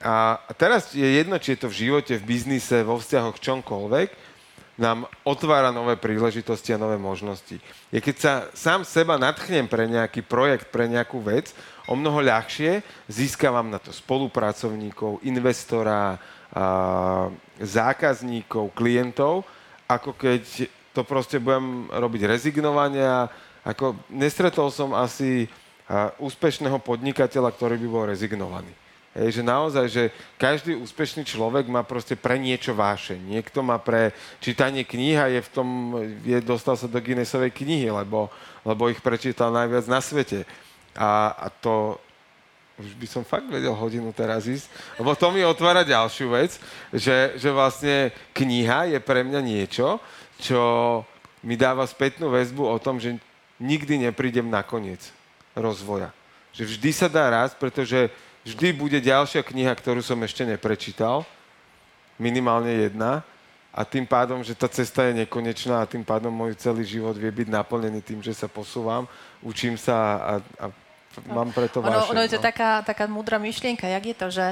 a, 0.05 0.37
teraz 0.61 0.93
je 0.93 1.09
jedno, 1.09 1.41
či 1.41 1.57
je 1.57 1.65
to 1.65 1.69
v 1.73 1.79
živote, 1.89 2.13
v 2.21 2.29
biznise, 2.29 2.85
vo 2.85 3.01
vzťahoch, 3.01 3.41
čomkoľvek, 3.41 4.09
nám 4.77 5.09
otvára 5.25 5.73
nové 5.73 5.97
príležitosti 5.97 6.77
a 6.77 6.81
nové 6.81 7.01
možnosti. 7.01 7.57
Je 7.89 8.01
keď 8.01 8.17
sa 8.21 8.33
sám 8.53 8.85
seba 8.85 9.17
nadchnem 9.17 9.65
pre 9.65 9.89
nejaký 9.89 10.21
projekt, 10.21 10.69
pre 10.69 10.85
nejakú 10.85 11.17
vec, 11.25 11.57
o 11.89 11.97
mnoho 11.97 12.21
ľahšie 12.21 12.85
získavam 13.09 13.73
na 13.73 13.81
to 13.81 13.89
spolupracovníkov, 13.89 15.25
investora, 15.25 16.21
zákazníkov, 17.61 18.73
klientov, 18.73 19.45
ako 19.85 20.17
keď 20.17 20.69
to 20.97 21.05
proste 21.05 21.37
budem 21.37 21.93
robiť 21.93 22.23
rezignovania. 22.25 23.29
Ako 23.61 23.99
nestretol 24.09 24.73
som 24.73 24.97
asi 24.97 25.45
úspešného 26.17 26.81
podnikateľa, 26.81 27.53
ktorý 27.53 27.77
by 27.77 27.89
bol 27.89 28.05
rezignovaný. 28.09 28.73
Hej, 29.17 29.41
že 29.41 29.43
naozaj, 29.49 29.87
že 29.89 30.05
každý 30.37 30.77
úspešný 30.77 31.25
človek 31.25 31.65
má 31.73 31.81
proste 31.81 32.13
pre 32.13 32.37
niečo 32.37 32.77
vášeň. 32.77 33.17
Niekto 33.17 33.65
má 33.65 33.81
pre 33.81 34.13
čítanie 34.45 34.85
kniha, 34.85 35.33
je 35.33 35.41
v 35.41 35.51
tom, 35.57 35.69
je, 36.21 36.37
dostal 36.45 36.77
sa 36.77 36.85
do 36.85 37.01
Guinnessovej 37.01 37.49
knihy, 37.49 37.89
lebo, 37.89 38.29
lebo 38.61 38.93
ich 38.93 39.01
prečítal 39.01 39.49
najviac 39.57 39.89
na 39.89 40.05
svete. 40.05 40.45
A, 40.93 41.33
a 41.33 41.47
to, 41.49 41.97
už 42.77 42.93
by 43.01 43.07
som 43.09 43.23
fakt 43.25 43.49
vedel 43.49 43.73
hodinu 43.73 44.13
teraz 44.13 44.45
ísť, 44.45 44.69
lebo 45.01 45.17
to 45.17 45.33
mi 45.33 45.41
otvára 45.41 45.81
ďalšiu 45.81 46.29
vec, 46.29 46.61
že, 46.93 47.33
že 47.41 47.49
vlastne 47.49 48.13
kniha 48.37 48.93
je 48.93 48.99
pre 49.01 49.25
mňa 49.25 49.41
niečo, 49.41 49.97
čo 50.37 50.61
mi 51.41 51.57
dáva 51.57 51.89
spätnú 51.89 52.29
väzbu 52.29 52.69
o 52.69 52.77
tom, 52.77 53.01
že 53.01 53.17
nikdy 53.57 54.05
neprídem 54.09 54.45
na 54.45 54.61
koniec 54.61 55.09
rozvoja. 55.57 56.13
Že 56.53 56.77
vždy 56.77 56.91
sa 56.93 57.09
dá 57.09 57.33
raz, 57.33 57.57
pretože 57.57 58.13
vždy 58.45 58.77
bude 58.77 59.01
ďalšia 59.01 59.41
kniha, 59.41 59.73
ktorú 59.73 60.05
som 60.05 60.21
ešte 60.21 60.45
neprečítal, 60.45 61.25
minimálne 62.21 62.73
jedna, 62.89 63.25
a 63.77 63.85
tým 63.85 64.09
pádom, 64.09 64.41
že 64.41 64.57
tá 64.57 64.73
cesta 64.73 65.05
je 65.05 65.21
nekonečná 65.21 65.85
a 65.85 65.89
tým 65.89 66.01
pádom 66.01 66.33
môj 66.33 66.57
celý 66.57 66.81
život 66.81 67.13
vie 67.13 67.29
byť 67.29 67.53
naplnený 67.53 68.01
tým, 68.01 68.25
že 68.25 68.33
sa 68.33 68.49
posúvam, 68.49 69.05
učím 69.45 69.77
sa 69.77 69.93
a, 70.17 70.33
a 70.57 70.67
mám 71.25 71.51
preto 71.53 71.81
ono, 71.81 71.89
vášeň. 71.89 72.11
Ono 72.13 72.21
je 72.23 72.33
to 72.37 72.41
no. 72.41 72.47
taká, 72.47 72.71
taká 72.83 73.05
múdra 73.09 73.41
myšlienka. 73.41 73.89
Jak 73.89 74.05
je 74.05 74.17
to, 74.17 74.27
že 74.31 74.47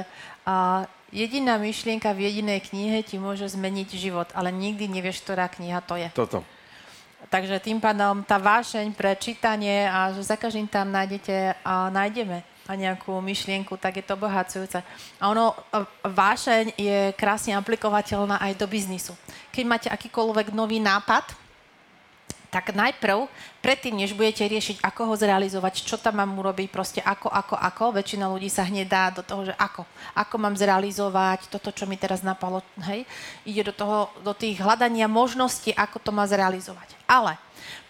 a, 0.45 0.85
jediná 1.13 1.55
myšlienka 1.61 2.11
v 2.11 2.27
jedinej 2.29 2.59
knihe 2.65 2.99
ti 3.05 3.21
môže 3.21 3.45
zmeniť 3.53 3.89
život, 3.95 4.27
ale 4.33 4.49
nikdy 4.51 4.89
nevieš, 4.89 5.23
ktorá 5.23 5.47
kniha 5.47 5.79
to 5.85 5.95
je. 5.95 6.09
Toto. 6.11 6.41
Takže 7.29 7.57
tým 7.57 7.81
pádom 7.81 8.21
tá 8.21 8.37
vášeň 8.37 8.93
pre 8.93 9.17
čítanie 9.17 9.89
a 9.89 10.13
že 10.13 10.21
za 10.21 10.37
každým 10.37 10.69
tam 10.69 10.93
nájdete 10.93 11.57
a 11.65 11.89
nájdeme 11.89 12.45
a 12.65 12.73
nejakú 12.73 13.21
myšlienku, 13.21 13.77
tak 13.77 14.01
je 14.01 14.05
to 14.05 14.17
obohacujúce. 14.17 14.81
A 15.21 15.23
ono, 15.29 15.53
vášeň 16.01 16.73
je 16.77 17.13
krásne 17.13 17.53
aplikovateľná 17.53 18.41
aj 18.41 18.57
do 18.57 18.65
biznisu. 18.65 19.13
Keď 19.53 19.63
máte 19.65 19.87
akýkoľvek 19.89 20.53
nový 20.53 20.81
nápad, 20.81 21.44
tak 22.55 22.71
najprv, 22.71 23.27
predtým, 23.59 23.99
než 23.99 24.15
budete 24.15 24.47
riešiť, 24.47 24.79
ako 24.79 25.11
ho 25.11 25.15
zrealizovať, 25.19 25.83
čo 25.83 25.99
tam 25.99 26.23
mám 26.23 26.39
urobiť, 26.39 26.71
proste 26.71 27.03
ako, 27.03 27.27
ako, 27.27 27.59
ako, 27.59 27.99
väčšina 27.99 28.31
ľudí 28.31 28.47
sa 28.47 28.63
hneď 28.63 28.87
dá 28.87 29.11
do 29.11 29.27
toho, 29.27 29.51
že 29.51 29.53
ako, 29.59 29.83
ako 30.15 30.35
mám 30.39 30.55
zrealizovať 30.55 31.51
toto, 31.51 31.75
čo 31.75 31.83
mi 31.83 31.99
teraz 31.99 32.23
napalo, 32.23 32.63
hej, 32.87 33.03
ide 33.43 33.67
do 33.67 33.75
toho, 33.75 34.07
do 34.23 34.31
tých 34.31 34.55
hľadania 34.63 35.11
možností, 35.11 35.75
ako 35.75 35.99
to 35.99 36.15
má 36.15 36.23
zrealizovať. 36.23 36.95
Ale 37.03 37.35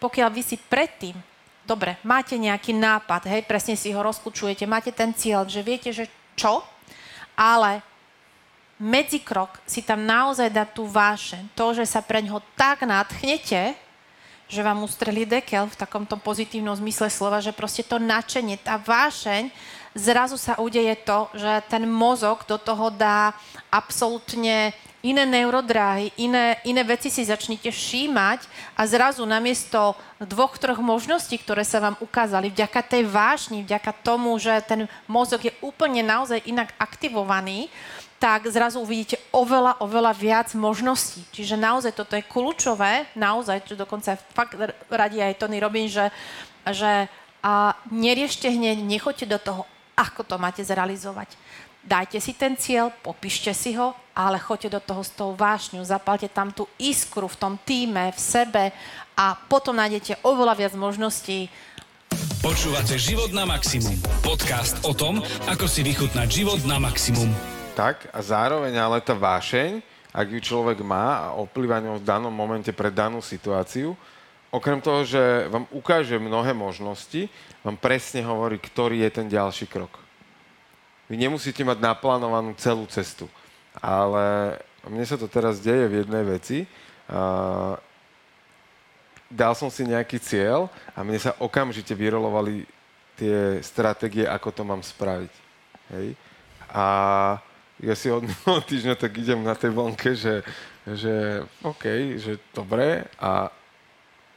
pokiaľ 0.02 0.34
vy 0.34 0.42
si 0.42 0.58
predtým, 0.58 1.14
dobre, 1.62 2.02
máte 2.02 2.34
nejaký 2.34 2.74
nápad, 2.74 3.30
hej, 3.30 3.46
presne 3.46 3.78
si 3.78 3.94
ho 3.94 4.02
rozklúčujete, 4.02 4.66
máte 4.66 4.90
ten 4.90 5.14
cieľ, 5.14 5.46
že 5.46 5.62
viete, 5.62 5.94
že 5.94 6.10
čo, 6.34 6.66
ale 7.38 7.86
medzikrok 8.82 9.62
si 9.70 9.86
tam 9.86 10.02
naozaj 10.10 10.50
dá 10.50 10.66
tú 10.66 10.90
vášeň, 10.90 11.54
to, 11.54 11.78
že 11.78 11.86
sa 11.86 12.02
pre 12.02 12.26
ňoho 12.26 12.42
tak 12.58 12.82
nadchnete, 12.82 13.85
že 14.46 14.62
vám 14.62 14.86
ustrelí 14.86 15.26
dekel 15.26 15.66
v 15.66 15.80
takomto 15.80 16.18
pozitívnom 16.22 16.78
zmysle 16.78 17.10
slova, 17.10 17.42
že 17.42 17.56
proste 17.56 17.82
to 17.82 17.98
načenie, 17.98 18.62
tá 18.62 18.78
vášeň, 18.78 19.50
zrazu 19.96 20.36
sa 20.36 20.60
udeje 20.60 20.94
to, 21.02 21.32
že 21.34 21.64
ten 21.72 21.88
mozog 21.88 22.44
do 22.46 22.60
toho 22.60 22.92
dá 22.92 23.34
absolútne 23.72 24.76
iné 25.06 25.22
neurodráhy, 25.22 26.10
iné, 26.18 26.58
iné 26.66 26.82
veci 26.82 27.14
si 27.14 27.22
začnete 27.22 27.70
všímať 27.70 28.50
a 28.74 28.90
zrazu 28.90 29.22
namiesto 29.22 29.94
dvoch, 30.18 30.58
troch 30.58 30.82
možností, 30.82 31.38
ktoré 31.38 31.62
sa 31.62 31.78
vám 31.78 31.96
ukázali, 32.02 32.50
vďaka 32.50 32.82
tej 32.82 33.06
vášni, 33.06 33.62
vďaka 33.62 33.94
tomu, 34.02 34.34
že 34.42 34.58
ten 34.66 34.90
mozog 35.06 35.46
je 35.46 35.54
úplne 35.62 36.02
naozaj 36.02 36.42
inak 36.50 36.74
aktivovaný, 36.82 37.70
tak 38.20 38.48
zrazu 38.48 38.80
uvidíte 38.80 39.20
oveľa, 39.36 39.84
oveľa 39.84 40.16
viac 40.16 40.50
možností. 40.56 41.22
Čiže 41.36 41.60
naozaj 41.60 41.92
toto 41.94 42.16
je 42.16 42.24
kľúčové, 42.24 43.12
naozaj, 43.14 43.68
čo 43.68 43.76
dokonca 43.76 44.16
fakt 44.16 44.56
radí 44.88 45.20
aj 45.20 45.40
Tony 45.40 45.60
Robin, 45.60 45.92
že, 45.92 46.08
že 46.72 47.12
a 47.46 47.78
neriešte 47.94 48.50
hneď, 48.50 48.82
nechoďte 48.82 49.26
do 49.30 49.38
toho, 49.38 49.62
ako 49.94 50.26
to 50.26 50.36
máte 50.42 50.66
zrealizovať. 50.66 51.38
Dajte 51.86 52.18
si 52.18 52.34
ten 52.34 52.58
cieľ, 52.58 52.90
popíšte 52.90 53.54
si 53.54 53.78
ho, 53.78 53.94
ale 54.18 54.42
choďte 54.42 54.74
do 54.74 54.82
toho 54.82 55.06
s 55.06 55.14
tou 55.14 55.38
vášňou, 55.38 55.86
zapalte 55.86 56.26
tam 56.26 56.50
tú 56.50 56.66
iskru 56.82 57.30
v 57.30 57.38
tom 57.38 57.54
týme, 57.62 58.10
v 58.10 58.20
sebe 58.20 58.74
a 59.14 59.38
potom 59.38 59.78
nájdete 59.78 60.26
oveľa 60.26 60.58
viac 60.58 60.74
možností. 60.74 61.46
Počúvate 62.42 62.98
Život 62.98 63.30
na 63.38 63.46
maximum. 63.46 63.94
Podcast 64.26 64.82
o 64.82 64.98
tom, 64.98 65.22
ako 65.46 65.70
si 65.70 65.86
vychutnať 65.86 66.28
život 66.30 66.62
na 66.66 66.82
maximum. 66.82 67.55
Tak 67.76 68.08
a 68.16 68.20
zároveň 68.24 68.72
ale 68.80 69.04
tá 69.04 69.12
vášeň, 69.12 69.84
ak 70.16 70.28
ju 70.32 70.40
človek 70.40 70.80
má 70.80 71.28
a 71.28 71.36
oplýva 71.36 71.84
ňou 71.84 72.00
v 72.00 72.08
danom 72.08 72.32
momente 72.32 72.72
pre 72.72 72.88
danú 72.88 73.20
situáciu, 73.20 74.00
okrem 74.48 74.80
toho, 74.80 75.04
že 75.04 75.52
vám 75.52 75.68
ukáže 75.76 76.16
mnohé 76.16 76.56
možnosti, 76.56 77.28
vám 77.60 77.76
presne 77.76 78.24
hovorí, 78.24 78.56
ktorý 78.56 79.04
je 79.04 79.12
ten 79.12 79.28
ďalší 79.28 79.68
krok. 79.68 79.92
Vy 81.12 81.20
nemusíte 81.20 81.68
mať 81.68 81.84
naplánovanú 81.84 82.56
celú 82.56 82.88
cestu, 82.88 83.28
ale 83.84 84.56
mne 84.88 85.04
sa 85.04 85.20
to 85.20 85.28
teraz 85.28 85.60
deje 85.60 85.92
v 85.92 86.08
jednej 86.08 86.24
veci. 86.24 86.64
Uh, 87.12 87.76
dal 89.28 89.52
som 89.52 89.68
si 89.68 89.84
nejaký 89.84 90.18
cieľ 90.24 90.72
a 90.96 91.04
mne 91.04 91.20
sa 91.20 91.36
okamžite 91.44 91.92
vyrolovali 91.92 92.64
tie 93.20 93.60
stratégie, 93.60 94.24
ako 94.24 94.50
to 94.56 94.64
mám 94.64 94.80
spraviť. 94.80 95.34
Hej? 95.92 96.08
A 96.72 96.86
ja 97.84 97.96
si 97.96 98.08
od 98.08 98.24
týždňa 98.70 98.96
tak 98.96 99.12
idem 99.20 99.44
na 99.44 99.56
tej 99.56 99.76
vonke, 99.76 100.16
že, 100.16 100.46
že 100.88 101.44
OK, 101.66 102.16
že 102.20 102.40
dobre 102.56 103.08
a 103.20 103.52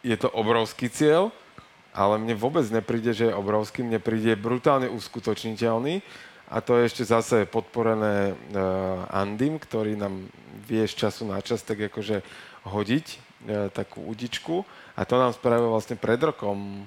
je 0.03 0.17
to 0.19 0.31
obrovský 0.31 0.91
cieľ, 0.91 1.31
ale 1.95 2.19
mne 2.23 2.39
vôbec 2.39 2.67
nepríde, 2.71 3.11
že 3.15 3.31
je 3.31 3.39
obrovský, 3.39 3.83
mne 3.83 3.99
príde 3.99 4.35
brutálne 4.39 4.87
uskutočniteľný 4.91 6.03
a 6.49 6.57
to 6.65 6.79
je 6.79 6.89
ešte 6.89 7.05
zase 7.05 7.37
podporené 7.45 8.33
uh, 8.33 9.05
Andim, 9.13 9.61
ktorý 9.61 9.99
nám 9.99 10.31
vie 10.65 10.87
z 10.87 11.07
času 11.07 11.29
na 11.29 11.43
čas 11.45 11.61
tak 11.61 11.91
akože 11.93 12.25
hodiť 12.65 13.07
uh, 13.13 13.19
takú 13.75 14.07
udičku 14.07 14.65
a 14.97 15.01
to 15.05 15.15
nám 15.19 15.35
spravil 15.35 15.75
vlastne 15.75 15.99
pred 15.99 16.19
rokom, 16.19 16.87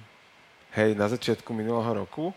hej, 0.73 0.95
na 0.95 1.11
začiatku 1.11 1.51
minulého 1.51 2.07
roku 2.07 2.31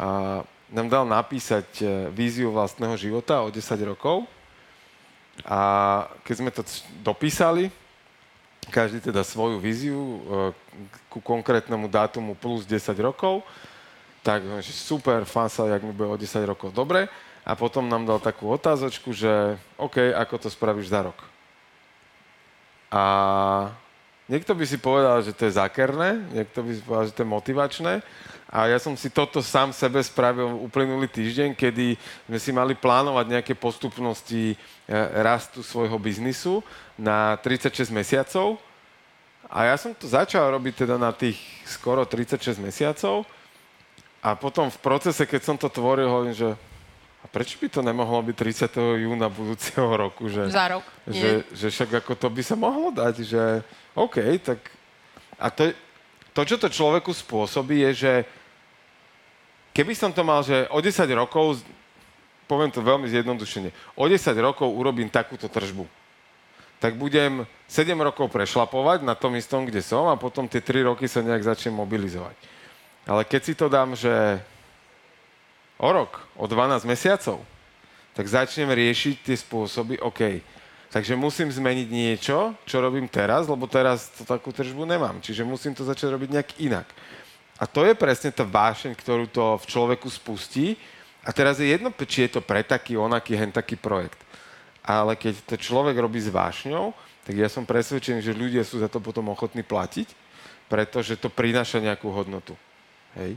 a 0.00 0.42
nám 0.68 0.88
dal 0.88 1.04
napísať 1.08 1.68
uh, 1.80 1.88
víziu 2.12 2.52
vlastného 2.52 2.94
života 2.96 3.40
o 3.40 3.48
10 3.48 3.62
rokov 3.88 4.28
a 5.46 5.60
keď 6.26 6.34
sme 6.34 6.50
to 6.50 6.62
dopísali, 7.04 7.70
každý 8.68 9.00
teda 9.00 9.22
svoju 9.24 9.62
víziu 9.62 9.96
e, 9.96 10.20
ku 11.08 11.22
konkrétnemu 11.22 11.88
dátumu 11.88 12.34
plus 12.34 12.66
10 12.66 12.92
rokov, 13.00 13.46
tak 14.20 14.42
že 14.60 14.72
super, 14.74 15.24
sa, 15.24 15.48
jak 15.70 15.82
mi 15.84 15.94
bude 15.94 16.10
o 16.10 16.20
10 16.20 16.42
rokov 16.44 16.74
dobre. 16.74 17.08
A 17.48 17.56
potom 17.56 17.88
nám 17.88 18.04
dal 18.04 18.20
takú 18.20 18.44
otázočku, 18.52 19.08
že 19.16 19.56
OK, 19.80 20.12
ako 20.12 20.34
to 20.36 20.48
spravíš 20.52 20.92
za 20.92 21.00
rok. 21.00 21.16
A 22.92 23.04
niekto 24.28 24.52
by 24.54 24.64
si 24.68 24.78
povedal, 24.78 25.24
že 25.24 25.34
to 25.34 25.48
je 25.48 25.58
zákerné, 25.58 26.22
niekto 26.30 26.62
by 26.62 26.70
si 26.76 26.80
povedal, 26.84 27.06
že 27.08 27.16
to 27.16 27.22
je 27.24 27.34
motivačné. 27.34 27.92
A 28.48 28.64
ja 28.72 28.80
som 28.80 28.96
si 28.96 29.12
toto 29.12 29.44
sám 29.44 29.76
sebe 29.76 30.00
spravil 30.00 30.48
uplynulý 30.64 31.04
týždeň, 31.12 31.52
kedy 31.52 32.00
sme 32.24 32.38
si 32.40 32.48
mali 32.48 32.72
plánovať 32.72 33.26
nejaké 33.28 33.52
postupnosti 33.52 34.52
e, 34.52 34.56
rastu 35.20 35.60
svojho 35.60 36.00
biznisu 36.00 36.64
na 36.96 37.36
36 37.44 37.92
mesiacov. 37.92 38.56
A 39.52 39.68
ja 39.68 39.76
som 39.76 39.92
to 39.92 40.08
začal 40.08 40.48
robiť 40.48 40.88
teda 40.88 40.96
na 40.96 41.12
tých 41.12 41.36
skoro 41.68 42.08
36 42.08 42.56
mesiacov. 42.56 43.28
A 44.24 44.32
potom 44.32 44.72
v 44.72 44.78
procese, 44.80 45.28
keď 45.28 45.40
som 45.44 45.56
to 45.60 45.68
tvoril, 45.68 46.08
hovorím, 46.08 46.32
že 46.32 46.56
prečo 47.38 47.54
by 47.62 47.70
to 47.70 47.86
nemohlo 47.86 48.18
byť 48.26 48.34
30. 48.74 49.06
júna 49.06 49.30
budúceho 49.30 49.86
roku? 49.94 50.26
Že, 50.26 50.50
Za 50.50 50.74
rok. 50.74 50.82
Že, 51.06 51.46
že 51.54 51.66
však 51.70 52.02
ako 52.02 52.18
to 52.18 52.26
by 52.34 52.42
sa 52.42 52.58
mohlo 52.58 52.90
dať, 52.90 53.14
že 53.22 53.62
OK, 53.94 54.18
tak... 54.42 54.58
A 55.38 55.46
to, 55.54 55.70
to, 56.34 56.42
čo 56.42 56.58
to 56.58 56.66
človeku 56.66 57.14
spôsobí, 57.14 57.86
je, 57.86 57.90
že 57.94 58.12
keby 59.70 59.94
som 59.94 60.10
to 60.10 60.26
mal, 60.26 60.42
že 60.42 60.66
o 60.74 60.82
10 60.82 60.98
rokov, 61.14 61.62
poviem 62.50 62.74
to 62.74 62.82
veľmi 62.82 63.06
zjednodušene, 63.06 63.70
o 63.94 64.04
10 64.10 64.18
rokov 64.42 64.66
urobím 64.74 65.06
takúto 65.06 65.46
tržbu 65.46 65.86
tak 66.78 66.94
budem 66.94 67.42
7 67.66 67.90
rokov 67.98 68.30
prešlapovať 68.30 69.02
na 69.02 69.18
tom 69.18 69.34
istom, 69.34 69.66
kde 69.66 69.82
som 69.82 70.06
a 70.06 70.14
potom 70.14 70.46
tie 70.46 70.62
3 70.62 70.86
roky 70.86 71.10
sa 71.10 71.26
nejak 71.26 71.42
začnem 71.42 71.74
mobilizovať. 71.74 72.38
Ale 73.02 73.26
keď 73.26 73.40
si 73.42 73.54
to 73.58 73.66
dám, 73.66 73.98
že 73.98 74.38
o 75.78 75.88
rok, 75.88 76.26
o 76.34 76.44
12 76.44 76.84
mesiacov, 76.84 77.40
tak 78.12 78.26
začnem 78.26 78.68
riešiť 78.68 79.22
tie 79.22 79.36
spôsoby, 79.38 80.02
OK, 80.02 80.42
takže 80.90 81.14
musím 81.14 81.54
zmeniť 81.54 81.88
niečo, 81.88 82.58
čo 82.66 82.82
robím 82.82 83.06
teraz, 83.06 83.46
lebo 83.46 83.70
teraz 83.70 84.10
to 84.12 84.26
takú 84.26 84.50
tržbu 84.50 84.82
nemám. 84.82 85.22
Čiže 85.22 85.46
musím 85.46 85.72
to 85.72 85.86
začať 85.86 86.10
robiť 86.10 86.30
nejak 86.34 86.50
inak. 86.58 86.86
A 87.58 87.66
to 87.66 87.86
je 87.86 87.94
presne 87.94 88.34
tá 88.34 88.42
vášeň, 88.42 88.94
ktorú 88.98 89.30
to 89.30 89.58
v 89.62 89.64
človeku 89.70 90.10
spustí. 90.10 90.74
A 91.22 91.30
teraz 91.34 91.58
je 91.62 91.70
jedno, 91.70 91.90
či 91.90 92.26
je 92.26 92.38
to 92.38 92.40
pre 92.42 92.62
taký, 92.62 92.94
onaký, 92.98 93.34
hen 93.34 93.50
taký 93.50 93.74
projekt 93.74 94.28
ale 94.88 95.20
keď 95.20 95.44
to 95.44 95.54
človek 95.60 96.00
robí 96.00 96.16
s 96.16 96.32
vášňou, 96.32 96.96
tak 97.28 97.36
ja 97.36 97.52
som 97.52 97.68
presvedčený, 97.68 98.24
že 98.24 98.32
ľudia 98.32 98.64
sú 98.64 98.80
za 98.80 98.88
to 98.88 99.04
potom 99.04 99.28
ochotní 99.28 99.60
platiť, 99.60 100.16
pretože 100.64 101.20
to 101.20 101.28
prináša 101.28 101.76
nejakú 101.76 102.08
hodnotu. 102.08 102.56
Hej? 103.12 103.36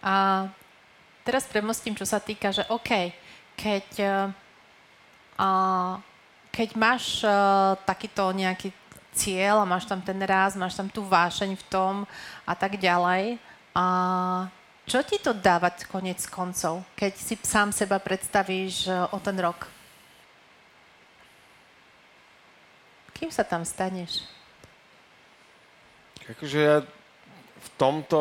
A 0.00 0.48
teraz 1.22 1.44
premostím, 1.46 1.96
čo 1.96 2.08
sa 2.08 2.18
týka, 2.18 2.52
že 2.52 2.64
OK, 2.72 3.12
keď, 3.56 3.86
uh, 5.36 5.94
keď 6.50 6.68
máš 6.76 7.20
uh, 7.24 7.76
takýto 7.84 8.32
nejaký 8.32 8.72
cieľ 9.12 9.62
a 9.62 9.68
máš 9.68 9.84
tam 9.84 10.00
ten 10.00 10.18
raz, 10.22 10.56
máš 10.56 10.78
tam 10.78 10.88
tú 10.88 11.04
vášeň 11.04 11.58
v 11.58 11.64
tom 11.68 11.94
a 12.46 12.54
tak 12.56 12.78
ďalej, 12.78 13.36
a 13.74 13.84
čo 14.90 15.06
ti 15.06 15.22
to 15.22 15.30
dávať 15.30 15.86
konec 15.86 16.18
koncov, 16.26 16.82
keď 16.98 17.12
si 17.14 17.38
sám 17.38 17.70
seba 17.70 18.02
predstavíš 18.02 18.90
e, 18.90 18.92
o 19.14 19.18
ten 19.22 19.38
rok? 19.38 19.70
Kým 23.14 23.30
sa 23.30 23.46
tam 23.46 23.62
staneš? 23.62 24.26
Akože 26.26 26.58
ja 26.58 26.76
v 27.60 27.68
tomto... 27.78 28.18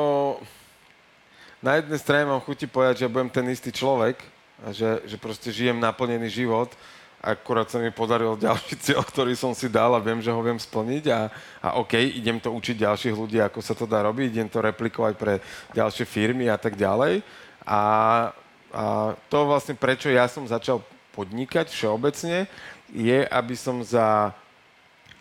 Na 1.60 1.76
jednej 1.76 2.00
strane 2.00 2.24
mám 2.24 2.40
chuti 2.40 2.72
povedať, 2.72 3.04
že 3.04 3.12
budem 3.12 3.28
ten 3.28 3.44
istý 3.52 3.68
človek 3.76 4.16
a 4.64 4.72
že, 4.72 5.04
že 5.04 5.20
proste 5.20 5.52
žijem 5.52 5.76
naplnený 5.76 6.32
život, 6.32 6.72
akurát 7.20 7.68
sa 7.68 7.84
mi 7.84 7.92
podaril 7.92 8.40
ďalší 8.40 8.80
cieľ, 8.80 9.04
ktorý 9.04 9.36
som 9.36 9.52
si 9.52 9.68
dal 9.68 9.92
a 9.92 10.00
viem, 10.00 10.24
že 10.24 10.32
ho 10.32 10.40
viem 10.40 10.56
splniť 10.56 11.04
a, 11.12 11.28
a 11.60 11.68
OK, 11.84 12.00
idem 12.00 12.40
to 12.40 12.56
učiť 12.56 12.80
ďalších 12.80 13.12
ľudí, 13.12 13.44
ako 13.44 13.60
sa 13.60 13.76
to 13.76 13.84
dá 13.84 14.00
robiť, 14.08 14.40
idem 14.40 14.48
to 14.48 14.64
replikovať 14.64 15.14
pre 15.20 15.44
ďalšie 15.76 16.08
firmy 16.08 16.48
a 16.48 16.56
tak 16.56 16.80
ďalej. 16.80 17.28
A, 17.68 17.82
a 18.72 18.84
to 19.28 19.38
vlastne 19.44 19.76
prečo 19.76 20.08
ja 20.08 20.32
som 20.32 20.48
začal 20.48 20.80
podnikať 21.12 21.68
všeobecne, 21.68 22.48
je, 22.96 23.20
aby 23.28 23.56
som 23.60 23.84
za 23.84 24.32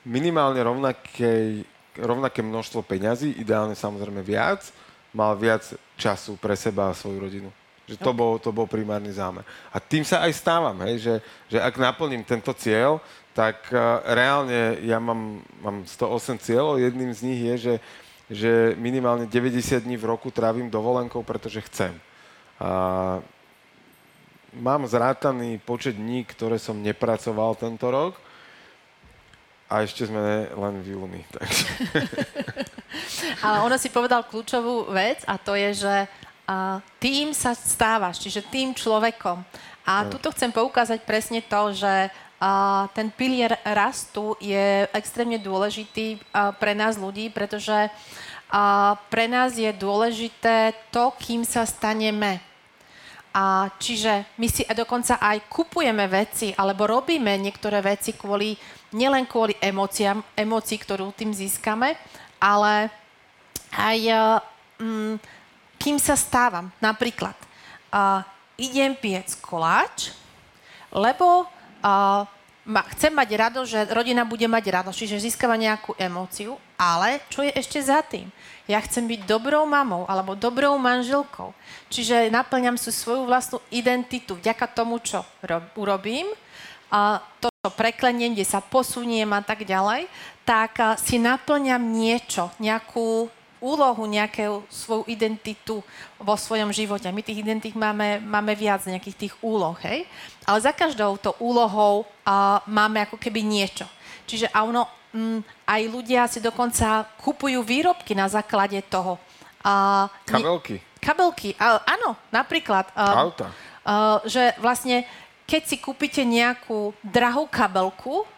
minimálne 0.07 0.63
rovnaké, 0.63 1.67
rovnaké 1.99 2.47
množstvo 2.47 2.87
peňazí, 2.87 3.35
ideálne 3.43 3.75
samozrejme 3.75 4.23
viac, 4.23 4.71
mal 5.11 5.35
viac 5.35 5.67
času 5.99 6.39
pre 6.39 6.55
seba 6.55 6.89
a 6.89 6.97
svoju 6.97 7.19
rodinu. 7.19 7.51
Že 7.89 7.97
to, 7.99 8.13
okay. 8.13 8.21
bol, 8.21 8.33
to 8.39 8.51
bol 8.55 8.69
primárny 8.69 9.11
zámer. 9.11 9.43
A 9.73 9.81
tým 9.81 10.05
sa 10.05 10.23
aj 10.23 10.33
stávam, 10.37 10.77
hej, 10.87 11.01
že, 11.03 11.15
že 11.49 11.59
ak 11.59 11.81
naplním 11.81 12.21
tento 12.23 12.53
cieľ, 12.53 13.01
tak 13.33 13.71
uh, 13.73 14.05
reálne 14.05 14.79
ja 14.85 15.01
mám, 15.01 15.41
mám 15.65 15.83
108 15.89 16.37
cieľov. 16.39 16.79
Jedným 16.79 17.11
z 17.17 17.21
nich 17.25 17.41
je, 17.41 17.55
že, 17.57 17.75
že 18.29 18.53
minimálne 18.77 19.25
90 19.25 19.89
dní 19.89 19.97
v 19.97 20.05
roku 20.05 20.29
trávim 20.29 20.69
dovolenkou, 20.69 21.25
pretože 21.25 21.65
chcem. 21.65 21.97
A 22.61 23.23
mám 24.53 24.85
zrátaný 24.85 25.57
počet 25.63 25.97
dní, 25.97 26.29
ktoré 26.29 26.61
som 26.61 26.77
nepracoval 26.77 27.57
tento 27.57 27.89
rok 27.89 28.21
a 29.69 29.81
ešte 29.81 30.09
sme 30.09 30.49
len 30.53 30.75
v 30.85 30.87
júni. 30.97 31.23
Takže. 31.33 31.65
Ale 33.45 33.65
ono 33.65 33.77
si 33.77 33.89
povedal 33.93 34.27
kľúčovú 34.27 34.91
vec 34.91 35.23
a 35.29 35.39
to 35.39 35.55
je, 35.55 35.87
že 35.87 35.95
a 36.49 36.81
tým 36.97 37.37
sa 37.37 37.53
stávaš, 37.53 38.25
čiže 38.25 38.49
tým 38.49 38.73
človekom. 38.73 39.45
A 39.85 40.09
no. 40.09 40.17
tuto 40.17 40.33
chcem 40.33 40.49
poukázať 40.49 41.05
presne 41.05 41.45
to, 41.45 41.77
že 41.77 42.09
a 42.39 42.87
ten 42.95 43.11
pilier 43.11 43.59
rastu 43.67 44.39
je 44.39 44.87
extrémne 44.95 45.43
dôležitý 45.43 46.23
pre 46.63 46.71
nás 46.71 46.95
ľudí, 46.95 47.35
pretože 47.35 47.91
pre 49.11 49.27
nás 49.27 49.59
je 49.59 49.69
dôležité 49.75 50.71
to, 50.95 51.11
kým 51.19 51.43
sa 51.43 51.67
staneme. 51.67 52.39
A 53.35 53.75
čiže 53.83 54.23
my 54.39 54.47
si 54.47 54.63
dokonca 54.71 55.19
aj 55.19 55.51
kupujeme 55.51 56.07
veci, 56.07 56.55
alebo 56.55 56.87
robíme 56.87 57.35
niektoré 57.43 57.83
veci 57.83 58.15
kvôli, 58.15 58.55
nielen 58.95 59.27
kvôli 59.27 59.59
emóciám, 59.59 60.23
emócií, 60.39 60.79
ktorú 60.79 61.11
tým 61.19 61.35
získame, 61.35 61.99
ale 62.39 62.91
aj 63.75 63.99
um, 64.81 65.21
kým 65.79 65.97
sa 66.01 66.19
stávam. 66.19 66.71
Napríklad, 66.83 67.37
uh, 67.95 68.27
idem 68.59 68.95
piec 68.99 69.39
koláč, 69.39 70.11
lebo 70.91 71.47
uh, 71.47 72.27
ma, 72.67 72.83
chcem 72.97 73.15
mať 73.15 73.29
radosť, 73.31 73.69
že 73.71 73.81
rodina 73.95 74.27
bude 74.27 74.45
mať 74.51 74.65
radosť, 74.83 74.99
čiže 74.99 75.25
získava 75.31 75.55
nejakú 75.55 75.95
emóciu, 75.95 76.59
ale 76.75 77.23
čo 77.31 77.47
je 77.47 77.53
ešte 77.55 77.79
za 77.81 78.03
tým? 78.03 78.29
Ja 78.69 78.83
chcem 78.85 79.09
byť 79.09 79.25
dobrou 79.25 79.65
mamou 79.65 80.05
alebo 80.05 80.37
dobrou 80.37 80.77
manželkou. 80.77 81.57
Čiže 81.89 82.29
naplňam 82.29 82.77
si 82.77 82.93
svoju 82.93 83.25
vlastnú 83.25 83.65
identitu 83.73 84.37
vďaka 84.37 84.69
tomu, 84.77 85.01
čo 85.01 85.25
rob, 85.41 85.65
urobím, 85.73 86.29
a 86.89 87.21
to, 87.41 87.53
čo 87.69 87.77
prekleniem, 87.77 88.33
kde 88.33 88.49
sa 88.49 88.65
posuniem 88.65 89.29
a 89.37 89.45
tak 89.45 89.69
ďalej, 89.69 90.09
tak 90.49 90.81
si 91.05 91.21
naplňam 91.21 91.85
niečo, 91.93 92.49
nejakú 92.57 93.29
úlohu, 93.61 94.09
nejakú 94.09 94.65
svoju 94.73 95.05
identitu 95.13 95.85
vo 96.17 96.35
svojom 96.41 96.73
živote. 96.73 97.13
My 97.13 97.21
tých 97.21 97.45
identít 97.45 97.77
máme, 97.77 98.25
máme 98.25 98.57
viac 98.57 98.89
nejakých 98.89 99.29
tých 99.29 99.35
úloh, 99.45 99.77
hej? 99.85 100.09
Ale 100.49 100.59
za 100.65 100.73
každou 100.73 101.21
to 101.21 101.37
úlohou 101.45 102.09
uh, 102.09 102.65
máme 102.65 103.05
ako 103.05 103.21
keby 103.21 103.45
niečo. 103.45 103.85
Čiže 104.25 104.49
a 104.49 104.65
ono, 104.65 104.89
um, 105.13 105.45
aj 105.69 105.83
ľudia 105.91 106.25
si 106.31 106.41
dokonca 106.41 107.05
kupujú 107.21 107.61
výrobky 107.61 108.17
na 108.17 108.31
základe 108.33 108.81
toho. 108.89 109.21
Uh, 109.61 110.09
kabelky. 110.25 110.81
Ne, 110.81 111.03
kabelky, 111.05 111.49
áno, 111.85 112.17
napríklad. 112.33 112.89
Uh, 112.97 113.27
Auta. 113.29 113.53
Uh, 113.83 114.23
že 114.25 114.55
vlastne, 114.63 115.05
keď 115.49 115.63
si 115.65 115.81
kúpite 115.81 116.21
nejakú 116.21 116.93
drahú 117.01 117.49
kabelku, 117.49 118.29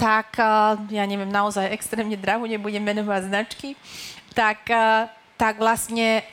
tak, 0.00 0.40
uh, 0.40 0.80
ja 0.88 1.04
neviem, 1.04 1.28
naozaj 1.28 1.68
extrémne 1.68 2.16
drahú, 2.16 2.48
nebudem 2.48 2.80
menovať 2.80 3.28
značky, 3.28 3.76
tak, 4.32 4.64
uh, 4.72 5.06
tak 5.36 5.60
vlastne 5.60 6.24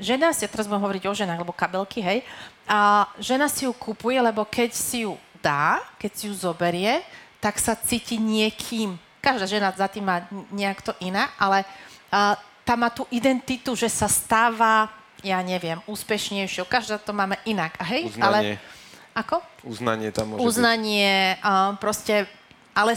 žena 0.00 0.32
si, 0.32 0.48
teraz 0.48 0.64
budem 0.64 0.82
hovoriť 0.82 1.04
o 1.04 1.12
ženách, 1.12 1.42
lebo 1.44 1.52
kabelky, 1.52 2.00
hej, 2.00 2.24
a 2.64 3.04
žena 3.20 3.46
si 3.46 3.68
ju 3.68 3.76
kupuje, 3.76 4.16
lebo 4.16 4.48
keď 4.48 4.72
si 4.72 5.04
ju 5.04 5.20
dá, 5.44 5.84
keď 6.00 6.10
si 6.16 6.24
ju 6.32 6.34
zoberie, 6.34 7.04
tak 7.42 7.60
sa 7.60 7.76
cíti 7.76 8.16
niekým. 8.16 8.96
Každá 9.20 9.44
žena 9.44 9.68
za 9.76 9.84
tým 9.84 10.08
má 10.08 10.24
nejak 10.48 10.80
to 10.80 10.92
iná, 11.04 11.28
ale 11.36 11.68
uh, 12.08 12.34
tá 12.64 12.72
má 12.72 12.88
tú 12.88 13.04
identitu, 13.12 13.76
že 13.76 13.92
sa 13.92 14.08
stáva, 14.08 14.88
ja 15.20 15.36
neviem, 15.44 15.76
úspešnejšou. 15.84 16.64
Každá 16.64 16.96
to 16.96 17.12
máme 17.12 17.36
inak. 17.44 17.76
A 17.76 17.84
hej, 17.84 18.08
Uznanie. 18.08 18.56
ale... 18.56 18.79
Ako? 19.20 19.44
Uznanie 19.68 20.08
tam 20.08 20.32
môže 20.32 20.40
Uznanie, 20.42 21.36
byť. 21.36 21.44
Uh, 21.44 21.70
proste 21.76 22.24
ale 22.72 22.96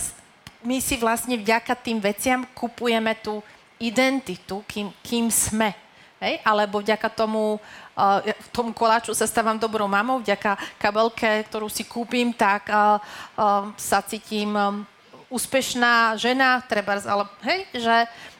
my 0.63 0.79
si 0.79 0.95
vlastne 0.95 1.35
vďaka 1.35 1.75
tým 1.75 1.99
veciam 1.99 2.47
kupujeme 2.55 3.11
tú 3.19 3.43
identitu, 3.81 4.63
kým, 4.63 4.95
kým 5.03 5.27
sme. 5.27 5.75
Hej? 6.23 6.39
Alebo 6.47 6.79
vďaka 6.79 7.11
tomu, 7.11 7.59
uh, 7.59 8.19
tomu 8.55 8.71
koláču 8.71 9.11
sa 9.11 9.27
stávam 9.27 9.59
dobrou 9.59 9.91
mamou, 9.91 10.23
vďaka 10.23 10.55
kabelke, 10.79 11.43
ktorú 11.51 11.67
si 11.67 11.83
kúpim, 11.83 12.31
tak 12.31 12.71
uh, 12.71 12.95
uh, 13.35 13.67
sa 13.75 13.99
cítim 13.99 14.55
um, 14.55 14.87
úspešná 15.27 16.15
žena, 16.15 16.63
treba, 16.63 16.95
ale 17.03 17.27
hej, 17.43 17.59
že 17.75 17.97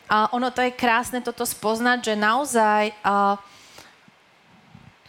uh, 0.08 0.32
ono 0.32 0.48
to 0.48 0.63
je 0.63 0.72
krásne 0.72 1.19
toto 1.19 1.43
spoznať, 1.43 2.13
že 2.13 2.15
naozaj 2.15 2.96
uh, 3.04 3.36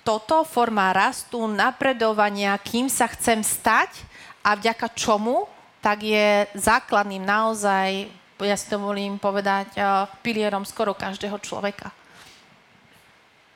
toto 0.04 0.44
forma 0.44 0.92
rastu, 0.92 1.48
napredovania, 1.48 2.54
kým 2.60 2.92
sa 2.92 3.08
chcem 3.08 3.40
stať 3.40 4.04
a 4.44 4.52
vďaka 4.54 4.92
čomu 4.92 5.48
tak 5.84 6.00
je 6.00 6.48
základným 6.56 7.20
naozaj, 7.20 8.08
ja 8.40 8.56
si 8.56 8.66
to 8.72 8.80
volím 8.80 9.20
povedať, 9.20 9.76
eh, 9.76 9.84
pilierom 10.24 10.64
skoro 10.64 10.96
každého 10.96 11.36
človeka. 11.44 11.92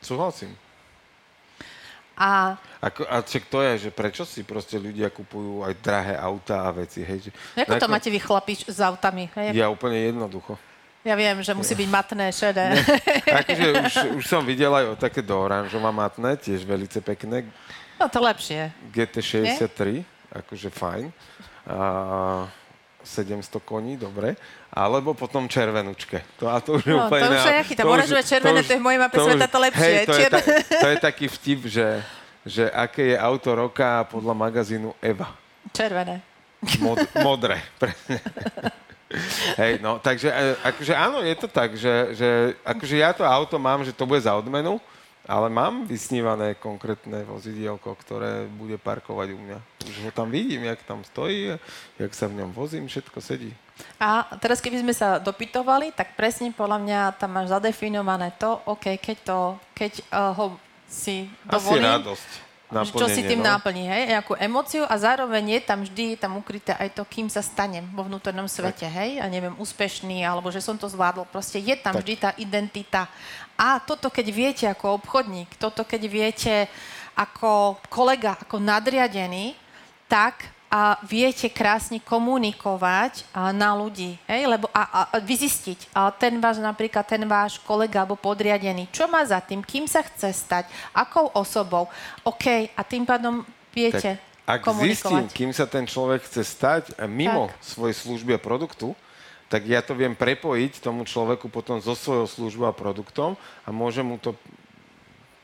Súhlasím. 0.05 0.53
A, 2.19 2.59
Ako, 2.83 3.07
a 3.07 3.23
čo 3.23 3.39
to 3.47 3.63
je, 3.63 3.89
že 3.89 3.91
prečo 3.95 4.27
si 4.27 4.43
proste 4.43 4.75
ľudia 4.75 5.07
kupujú 5.09 5.63
aj 5.63 5.75
drahé 5.79 6.15
auta 6.19 6.67
a 6.67 6.75
veci, 6.75 7.07
hej? 7.07 7.31
Že, 7.31 7.31
ako 7.63 7.75
to 7.79 7.89
máte 7.89 8.11
vy 8.11 8.19
chlapi 8.19 8.55
s 8.59 8.79
autami? 8.83 9.31
Hej? 9.39 9.55
Ja 9.55 9.71
úplne 9.71 10.03
jednoducho. 10.03 10.59
Ja 11.09 11.17
viem, 11.17 11.41
že 11.41 11.57
musí 11.57 11.73
byť 11.73 11.89
matné, 11.89 12.29
šedé. 12.29 12.85
akože 13.41 13.69
už, 13.81 13.95
už 14.21 14.25
som 14.29 14.45
videl 14.45 14.69
aj 14.69 14.93
o 14.93 14.95
také 15.01 15.25
do 15.25 15.41
oranžová 15.41 15.89
matné, 15.89 16.37
tiež 16.37 16.69
velice 16.69 17.01
pekné. 17.01 17.49
No 17.97 18.13
to 18.13 18.21
lepšie. 18.21 18.69
GT63, 18.93 20.05
Nie? 20.05 20.05
akože 20.37 20.69
fajn 20.69 21.09
a 21.65 21.81
700 23.01 23.41
koní, 23.65 23.97
dobre. 23.97 24.37
Alebo 24.69 25.17
potom 25.17 25.49
červenúčke. 25.49 26.21
To, 26.37 26.53
a 26.53 26.61
to 26.61 26.77
už 26.77 26.85
no, 26.93 27.09
úplne... 27.09 27.25
To 27.25 27.33
už 27.33 27.45
je 27.49 27.57
aký, 27.57 27.73
tam 27.73 27.89
oranžové 27.89 28.23
červené, 28.29 28.61
to, 28.61 28.77
je 28.77 28.81
v 28.81 28.85
mojej 28.85 29.01
mape 29.01 29.17
sveta 29.17 29.47
to 29.49 29.59
lepšie. 29.65 29.81
Hej, 29.81 30.05
to, 30.05 30.13
je 30.13 30.29
ta, 30.29 30.41
to 30.77 30.89
je 30.93 30.97
taký 31.01 31.27
vtip, 31.33 31.61
že, 31.65 31.89
že 32.45 32.65
aké 32.69 33.17
je 33.17 33.17
auto 33.17 33.49
roka 33.57 34.05
podľa 34.13 34.37
magazínu 34.37 34.93
Eva. 35.01 35.33
Červené. 35.73 36.21
Mod, 36.85 37.01
modré, 37.25 37.65
presne. 37.81 38.21
Hej, 39.57 39.81
no, 39.81 39.97
takže 39.97 40.29
e, 40.29 40.53
akože 40.69 40.93
áno, 40.93 41.25
je 41.25 41.37
to 41.37 41.49
tak, 41.49 41.73
že, 41.81 42.13
že 42.13 42.29
akože 42.61 42.97
ja 43.01 43.17
to 43.17 43.25
auto 43.25 43.57
mám, 43.57 43.81
že 43.81 43.97
to 43.97 44.05
bude 44.05 44.21
za 44.21 44.37
odmenu, 44.37 44.77
ale 45.29 45.49
mám 45.53 45.85
vysnívané 45.85 46.57
konkrétne 46.57 47.25
vozidielko, 47.25 47.97
ktoré 48.01 48.49
bude 48.49 48.77
parkovať 48.81 49.37
u 49.37 49.39
mňa. 49.41 49.59
Už 49.85 49.97
ho 50.09 50.13
tam 50.13 50.29
vidím, 50.33 50.65
jak 50.65 50.81
tam 50.85 51.05
stojí, 51.05 51.57
jak 52.01 52.13
sa 52.17 52.29
v 52.29 52.41
ňom 52.41 52.53
vozím, 52.53 52.89
všetko 52.89 53.21
sedí. 53.21 53.53
A 54.01 54.25
teraz 54.41 54.59
keby 54.59 54.81
sme 54.81 54.95
sa 54.97 55.21
dopytovali, 55.21 55.93
tak 55.93 56.17
presne 56.17 56.53
podľa 56.53 56.79
mňa 56.81 57.01
tam 57.21 57.31
máš 57.37 57.53
zadefinované 57.53 58.33
to, 58.41 58.57
OK, 58.67 58.97
keď, 58.99 59.17
to, 59.23 59.39
keď 59.77 59.93
uh, 60.11 60.33
ho 60.35 60.47
si 60.89 61.29
dovolím. 61.45 61.85
Asi 61.85 61.93
radosť. 61.93 62.48
Naplnenie, 62.69 63.01
čo 63.01 63.09
si 63.09 63.25
tým 63.25 63.41
no? 63.41 63.49
náplní, 63.49 63.89
hej, 63.89 64.03
nejakú 64.13 64.37
emóciu 64.37 64.85
a 64.85 64.93
zároveň 65.01 65.57
je 65.57 65.61
tam 65.65 65.81
vždy 65.81 66.21
tam 66.21 66.37
ukryté 66.37 66.77
aj 66.77 67.01
to, 67.01 67.03
kým 67.09 67.33
sa 67.33 67.41
stanem 67.41 67.81
vo 67.97 68.05
vnútornom 68.05 68.45
svete, 68.45 68.85
tak. 68.85 68.93
hej, 68.93 69.25
a 69.25 69.27
neviem, 69.33 69.57
úspešný, 69.57 70.21
alebo 70.21 70.53
že 70.53 70.61
som 70.61 70.77
to 70.77 70.85
zvládol, 70.85 71.25
proste 71.33 71.57
je 71.57 71.73
tam 71.81 71.97
tak. 71.97 72.05
vždy 72.05 72.15
tá 72.21 72.31
identita. 72.37 73.09
A 73.57 73.81
toto, 73.81 74.13
keď 74.13 74.27
viete 74.29 74.65
ako 74.69 75.01
obchodník, 75.01 75.57
toto, 75.57 75.81
keď 75.89 76.03
viete 76.13 76.55
ako 77.17 77.81
kolega, 77.89 78.37
ako 78.37 78.61
nadriadený, 78.61 79.57
tak 80.05 80.58
a 80.69 81.01
viete 81.01 81.49
krásne 81.49 81.97
komunikovať 81.97 83.25
a, 83.33 83.51
na 83.57 83.73
ľudí, 83.73 84.21
hej? 84.29 84.45
Lebo, 84.45 84.69
a, 84.71 84.85
a 84.85 85.01
vyzistiť 85.17 85.97
a 85.97 86.13
ten 86.13 86.37
váš, 86.37 86.61
napríklad 86.61 87.09
ten 87.09 87.25
váš 87.25 87.57
kolega 87.65 88.05
alebo 88.05 88.21
podriadený, 88.21 88.93
čo 88.93 89.09
má 89.09 89.25
za 89.25 89.41
tým, 89.41 89.65
kým 89.65 89.89
sa 89.89 90.05
chce 90.05 90.29
stať, 90.33 90.69
akou 90.93 91.33
osobou, 91.33 91.89
OK, 92.21 92.69
a 92.77 92.81
tým 92.85 93.09
pádom 93.09 93.43
viete 93.73 94.21
tak, 94.45 94.61
ak 94.61 94.81
zistím, 94.85 95.25
kým 95.29 95.51
sa 95.57 95.65
ten 95.65 95.89
človek 95.89 96.25
chce 96.25 96.43
stať 96.45 96.83
mimo 97.09 97.49
tak. 97.49 97.57
svojej 97.65 97.97
služby 97.97 98.37
a 98.37 98.41
produktu, 98.41 98.93
tak 99.49 99.65
ja 99.65 99.81
to 99.81 99.97
viem 99.97 100.13
prepojiť 100.13 100.85
tomu 100.85 101.09
človeku 101.09 101.49
potom 101.49 101.81
so 101.81 101.97
svojou 101.97 102.29
službou 102.29 102.69
a 102.69 102.77
produktom 102.77 103.41
a 103.65 103.69
môžem 103.73 104.05
mu 104.05 104.21
to 104.21 104.37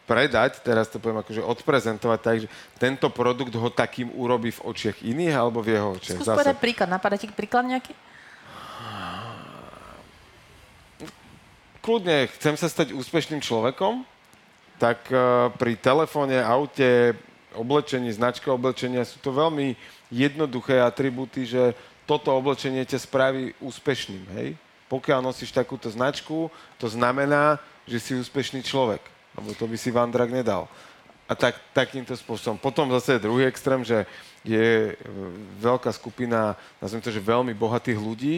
predať, 0.05 0.61
teraz 0.61 0.89
to 0.93 1.01
poviem 1.01 1.25
akože 1.25 1.41
odprezentovať 1.41 2.21
tak, 2.21 2.37
že 2.45 2.49
tento 2.77 3.09
produkt 3.09 3.53
ho 3.57 3.69
takým 3.73 4.13
urobí 4.13 4.53
v 4.53 4.61
očiach 4.61 5.01
iných 5.01 5.35
alebo 5.35 5.65
v 5.65 5.77
jeho 5.77 5.89
očiach. 5.97 6.21
Skús 6.21 6.29
povedať 6.29 6.57
príklad. 6.61 6.89
Napadá 6.93 7.17
ti 7.17 7.27
príklad 7.33 7.65
nejaký? 7.65 7.93
Kľudne, 11.85 12.33
chcem 12.41 12.57
sa 12.57 12.69
stať 12.69 12.97
úspešným 12.97 13.45
človekom, 13.45 14.09
tak 14.81 15.05
uh, 15.13 15.53
pri 15.53 15.77
telefóne, 15.77 16.41
aute, 16.41 17.13
oblečení, 17.53 18.09
značka 18.09 18.49
oblečenia 18.49 19.05
sú 19.05 19.21
to 19.21 19.37
veľmi 19.37 19.77
jednoduché 20.09 20.81
atributy, 20.81 21.45
že 21.45 21.77
toto 22.09 22.33
oblečenie 22.33 22.85
ťa 22.89 23.05
spraví 23.05 23.53
úspešným, 23.61 24.25
hej? 24.37 24.49
Pokiaľ 24.89 25.25
nosíš 25.25 25.53
takúto 25.53 25.89
značku, 25.89 26.53
to 26.77 26.89
znamená, 26.89 27.57
že 27.85 28.01
si 28.01 28.13
úspešný 28.17 28.65
človek 28.65 29.14
lebo 29.39 29.51
to 29.55 29.67
by 29.67 29.77
si 29.79 29.91
Vandrak 29.91 30.31
nedal. 30.31 30.71
A 31.25 31.33
tak, 31.33 31.57
takýmto 31.73 32.13
spôsobom. 32.13 32.61
Potom 32.61 32.93
zase 32.93 33.17
druhý 33.17 33.49
extrém, 33.49 33.81
že 33.81 34.05
je 34.45 34.93
e, 34.93 34.95
veľká 35.57 35.89
skupina, 35.97 36.53
nazvem 36.85 37.01
to, 37.01 37.09
že 37.09 37.25
veľmi 37.25 37.57
bohatých 37.57 37.97
ľudí, 37.97 38.37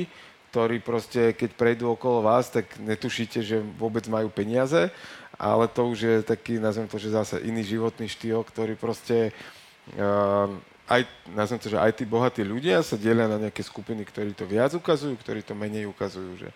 ktorí 0.54 0.80
proste, 0.80 1.34
keď 1.34 1.50
prejdú 1.58 1.92
okolo 1.92 2.22
vás, 2.22 2.48
tak 2.48 2.78
netušíte, 2.78 3.42
že 3.42 3.60
vôbec 3.76 4.06
majú 4.06 4.30
peniaze, 4.30 4.88
ale 5.36 5.68
to 5.68 5.84
už 5.84 5.98
je 6.00 6.16
taký, 6.24 6.56
nazvem 6.56 6.88
to, 6.88 6.96
že 6.96 7.12
zase 7.12 7.36
iný 7.44 7.60
životný 7.60 8.08
štýl, 8.08 8.40
ktorý 8.40 8.72
proste 8.78 9.36
uh, 10.00 10.48
aj, 10.88 11.02
nazvem 11.34 11.60
to, 11.60 11.68
že 11.68 11.76
aj 11.76 11.92
tí 11.98 12.04
bohatí 12.08 12.40
ľudia 12.46 12.80
sa 12.80 12.96
delia 12.96 13.26
na 13.26 13.36
nejaké 13.36 13.60
skupiny, 13.60 14.06
ktorí 14.06 14.32
to 14.32 14.46
viac 14.46 14.72
ukazujú, 14.72 15.18
ktorí 15.18 15.42
to 15.42 15.52
menej 15.52 15.90
ukazujú. 15.90 16.46
Že 16.46 16.48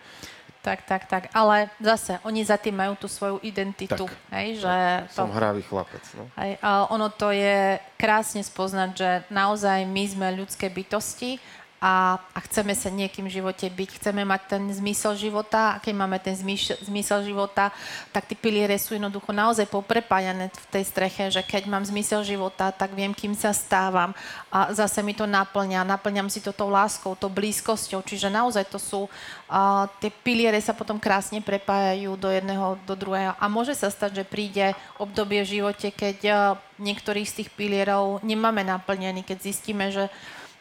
Tak, 0.60 0.84
tak, 0.84 1.08
tak. 1.08 1.22
Ale 1.32 1.72
zase, 1.80 2.20
oni 2.20 2.44
za 2.44 2.60
tým 2.60 2.76
majú 2.76 2.92
tú 2.92 3.08
svoju 3.08 3.40
identitu. 3.40 4.04
Tak. 4.04 4.36
Hej, 4.36 4.60
že 4.60 4.74
Som 5.08 5.32
hravý 5.32 5.64
chlapec. 5.64 6.04
No. 6.12 6.28
Hej, 6.36 6.60
a 6.60 6.84
ono 6.92 7.08
to 7.08 7.32
je 7.32 7.80
krásne 7.96 8.44
spoznať, 8.44 8.90
že 8.92 9.10
naozaj 9.32 9.88
my 9.88 10.04
sme 10.04 10.28
ľudské 10.36 10.68
bytosti 10.68 11.40
a, 11.80 12.20
a 12.36 12.38
chceme 12.44 12.76
sa 12.76 12.92
niekým 12.92 13.24
v 13.24 13.40
živote 13.40 13.64
byť, 13.64 13.90
chceme 13.96 14.20
mať 14.28 14.52
ten 14.52 14.62
zmysel 14.68 15.16
života 15.16 15.74
a 15.74 15.80
keď 15.80 15.94
máme 15.96 16.20
ten 16.20 16.36
zmysel, 16.36 16.76
zmysel 16.84 17.24
života, 17.24 17.72
tak 18.12 18.28
tie 18.28 18.36
piliere 18.36 18.76
sú 18.76 19.00
jednoducho 19.00 19.32
naozaj 19.32 19.64
poprepájané 19.64 20.52
v 20.52 20.66
tej 20.68 20.84
streche, 20.84 21.32
že 21.32 21.40
keď 21.40 21.72
mám 21.72 21.80
zmysel 21.80 22.20
života, 22.20 22.68
tak 22.68 22.92
viem, 22.92 23.16
kým 23.16 23.32
sa 23.32 23.56
stávam 23.56 24.12
a 24.52 24.76
zase 24.76 25.00
mi 25.00 25.16
to 25.16 25.24
naplňa, 25.24 25.88
naplňam 25.88 26.28
si 26.28 26.44
to 26.44 26.52
tou 26.52 26.68
láskou, 26.68 27.16
tou 27.16 27.32
blízkosťou, 27.32 28.04
čiže 28.04 28.28
naozaj 28.28 28.68
to 28.68 28.76
sú, 28.76 29.08
a, 29.48 29.88
tie 30.04 30.12
piliere 30.12 30.60
sa 30.60 30.76
potom 30.76 31.00
krásne 31.00 31.40
prepájajú 31.40 32.12
do 32.20 32.28
jedného, 32.28 32.76
do 32.84 32.92
druhého. 32.92 33.32
A 33.40 33.48
môže 33.48 33.72
sa 33.72 33.88
stať, 33.88 34.20
že 34.20 34.28
príde 34.28 34.76
obdobie 35.00 35.40
v 35.48 35.64
živote, 35.64 35.88
keď 35.88 36.18
a, 36.28 36.36
niektorých 36.76 37.24
z 37.24 37.36
tých 37.40 37.50
pilierov 37.56 38.20
nemáme 38.20 38.60
naplnený, 38.68 39.24
keď 39.24 39.48
zistíme, 39.48 39.88
že 39.88 40.12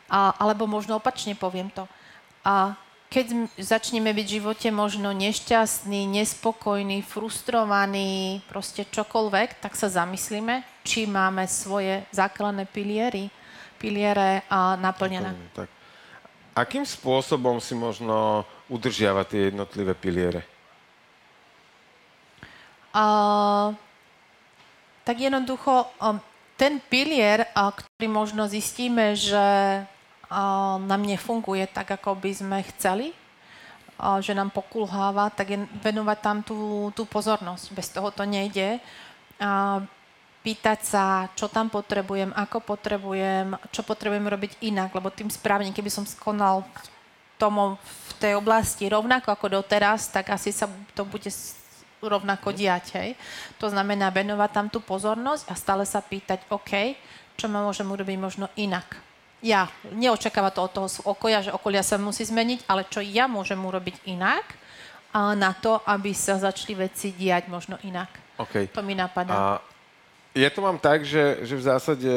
a, 0.09 0.33
alebo 0.41 0.65
možno 0.65 0.97
opačne 0.97 1.37
poviem 1.37 1.69
to. 1.69 1.85
A 2.43 2.73
keď 3.09 3.49
začneme 3.57 4.13
byť 4.13 4.25
v 4.29 4.35
živote 4.37 4.69
možno 4.69 5.09
nešťastný, 5.17 6.05
nespokojný, 6.21 7.01
frustrovaný, 7.01 8.45
proste 8.45 8.85
čokoľvek, 8.85 9.57
tak 9.57 9.73
sa 9.73 9.89
zamyslíme, 9.89 10.61
či 10.85 11.09
máme 11.09 11.49
svoje 11.49 12.05
základné 12.13 12.69
piliery, 12.69 13.33
piliere 13.81 14.45
a 14.45 14.77
naplnené. 14.77 15.33
Tak. 15.57 15.69
Akým 16.53 16.85
spôsobom 16.85 17.57
si 17.57 17.73
možno 17.73 18.45
udržiavať 18.69 19.25
tie 19.25 19.41
jednotlivé 19.49 19.97
piliere? 19.97 20.41
A, 22.93 23.73
tak 25.01 25.17
jednoducho, 25.17 25.89
um, 25.97 26.21
ten 26.61 26.77
pilier, 26.77 27.49
a, 27.57 27.73
ktorý 27.73 28.05
možno 28.05 28.45
zistíme, 28.45 29.17
že 29.17 29.41
nám 30.85 31.01
nefunguje 31.01 31.65
tak, 31.69 31.97
ako 31.97 32.15
by 32.17 32.31
sme 32.33 32.57
chceli, 32.73 33.11
že 34.21 34.31
nám 34.31 34.53
pokulháva, 34.53 35.33
tak 35.33 35.51
je 35.51 35.59
venovať 35.83 36.17
tam 36.21 36.37
tú, 36.39 36.89
tú 36.95 37.03
pozornosť. 37.03 37.65
Bez 37.75 37.91
toho 37.91 38.13
to 38.13 38.23
nejde. 38.23 38.79
A, 39.41 39.83
pýtať 40.39 40.79
sa, 40.87 41.27
čo 41.35 41.51
tam 41.51 41.67
potrebujem, 41.67 42.31
ako 42.31 42.63
potrebujem, 42.63 43.59
čo 43.75 43.83
potrebujem 43.83 44.23
robiť 44.23 44.63
inak, 44.63 44.95
lebo 44.95 45.11
tým 45.11 45.27
správne, 45.27 45.75
keby 45.75 45.91
som 45.91 46.07
skonal 46.07 46.63
tomu, 47.35 47.75
v 47.75 48.11
tej 48.19 48.33
oblasti 48.39 48.87
rovnako 48.87 49.35
ako 49.35 49.59
doteraz, 49.59 50.07
tak 50.07 50.31
asi 50.31 50.55
sa 50.55 50.71
to 50.95 51.03
bude 51.03 51.27
rovnako 51.99 52.55
diať. 52.55 52.95
Hej. 52.95 53.09
To 53.59 53.67
znamená 53.67 54.11
venovať 54.15 54.49
tam 54.51 54.67
tú 54.71 54.79
pozornosť 54.79 55.51
a 55.51 55.53
stále 55.59 55.83
sa 55.83 55.99
pýtať, 55.99 56.47
OK, 56.47 56.95
čo 57.35 57.51
ma 57.51 57.59
môžem 57.59 57.87
urobiť 57.87 58.17
možno 58.19 58.47
inak. 58.55 59.08
Ja, 59.39 59.71
neočakáva 59.95 60.51
to 60.51 60.67
od 60.67 60.71
toho 60.75 60.87
okolia, 61.07 61.39
že 61.39 61.55
okolia 61.55 61.79
sa 61.79 61.95
musí 61.95 62.27
zmeniť, 62.27 62.67
ale 62.67 62.83
čo 62.91 62.99
ja 62.99 63.23
môžem 63.23 63.59
urobiť 63.59 64.03
inak 64.03 64.43
a 65.15 65.31
na 65.33 65.55
to, 65.55 65.79
aby 65.87 66.11
sa 66.11 66.35
začali 66.35 66.75
veci 66.75 67.15
diať 67.15 67.47
možno 67.47 67.79
inak. 67.87 68.11
OK. 68.35 68.67
To 68.75 68.83
mi 68.83 68.93
napadá. 68.93 69.31
A 69.31 69.43
ja 70.35 70.51
to 70.51 70.59
mám 70.59 70.77
tak, 70.77 71.07
že, 71.07 71.41
že 71.47 71.55
v 71.55 71.65
zásade 71.65 72.13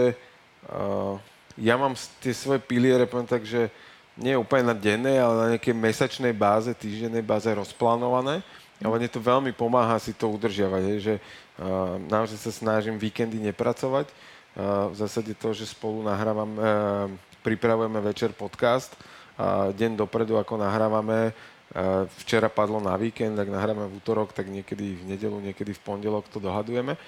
uh, 0.68 1.16
ja 1.56 1.78
mám 1.78 1.94
tie 2.20 2.34
svoje 2.34 2.60
piliere, 2.60 3.08
poviem 3.08 3.30
tak, 3.30 3.46
že 3.46 3.72
nie 4.18 4.36
úplne 4.36 4.68
na 4.68 4.76
dennej, 4.76 5.16
ale 5.16 5.34
na 5.34 5.46
nejakej 5.56 5.72
mesačnej 5.72 6.34
báze, 6.36 6.68
týždennej 6.76 7.24
báze 7.24 7.48
rozplánované. 7.48 8.44
Ale 8.82 8.98
mne 8.98 9.08
to 9.08 9.22
veľmi 9.22 9.54
pomáha 9.54 9.94
si 10.02 10.10
to 10.10 10.26
udržiavať, 10.26 10.82
hej, 10.90 10.98
že 11.00 11.14
uh, 11.16 11.96
naozaj 12.10 12.34
sa 12.34 12.52
snažím 12.52 12.98
víkendy 12.98 13.38
nepracovať. 13.38 14.10
V 14.92 14.94
zásade 14.94 15.32
to, 15.34 15.56
že 15.56 15.72
spolu 15.72 16.04
nahrávame, 16.04 16.56
uh, 16.60 16.64
pripravujeme 17.40 18.00
večer 18.04 18.36
podcast, 18.36 18.92
a 19.40 19.72
deň 19.72 19.96
dopredu, 19.96 20.36
ako 20.36 20.60
nahrávame, 20.60 21.32
uh, 21.32 22.04
včera 22.20 22.52
padlo 22.52 22.76
na 22.76 22.92
víkend, 23.00 23.32
tak 23.32 23.48
nahrávame 23.48 23.88
v 23.88 23.96
útorok, 23.96 24.36
tak 24.36 24.52
niekedy 24.52 25.00
v 25.00 25.16
nedelu, 25.16 25.40
niekedy 25.40 25.72
v 25.72 25.80
pondelok 25.80 26.28
to 26.28 26.36
dohadujeme 26.36 27.00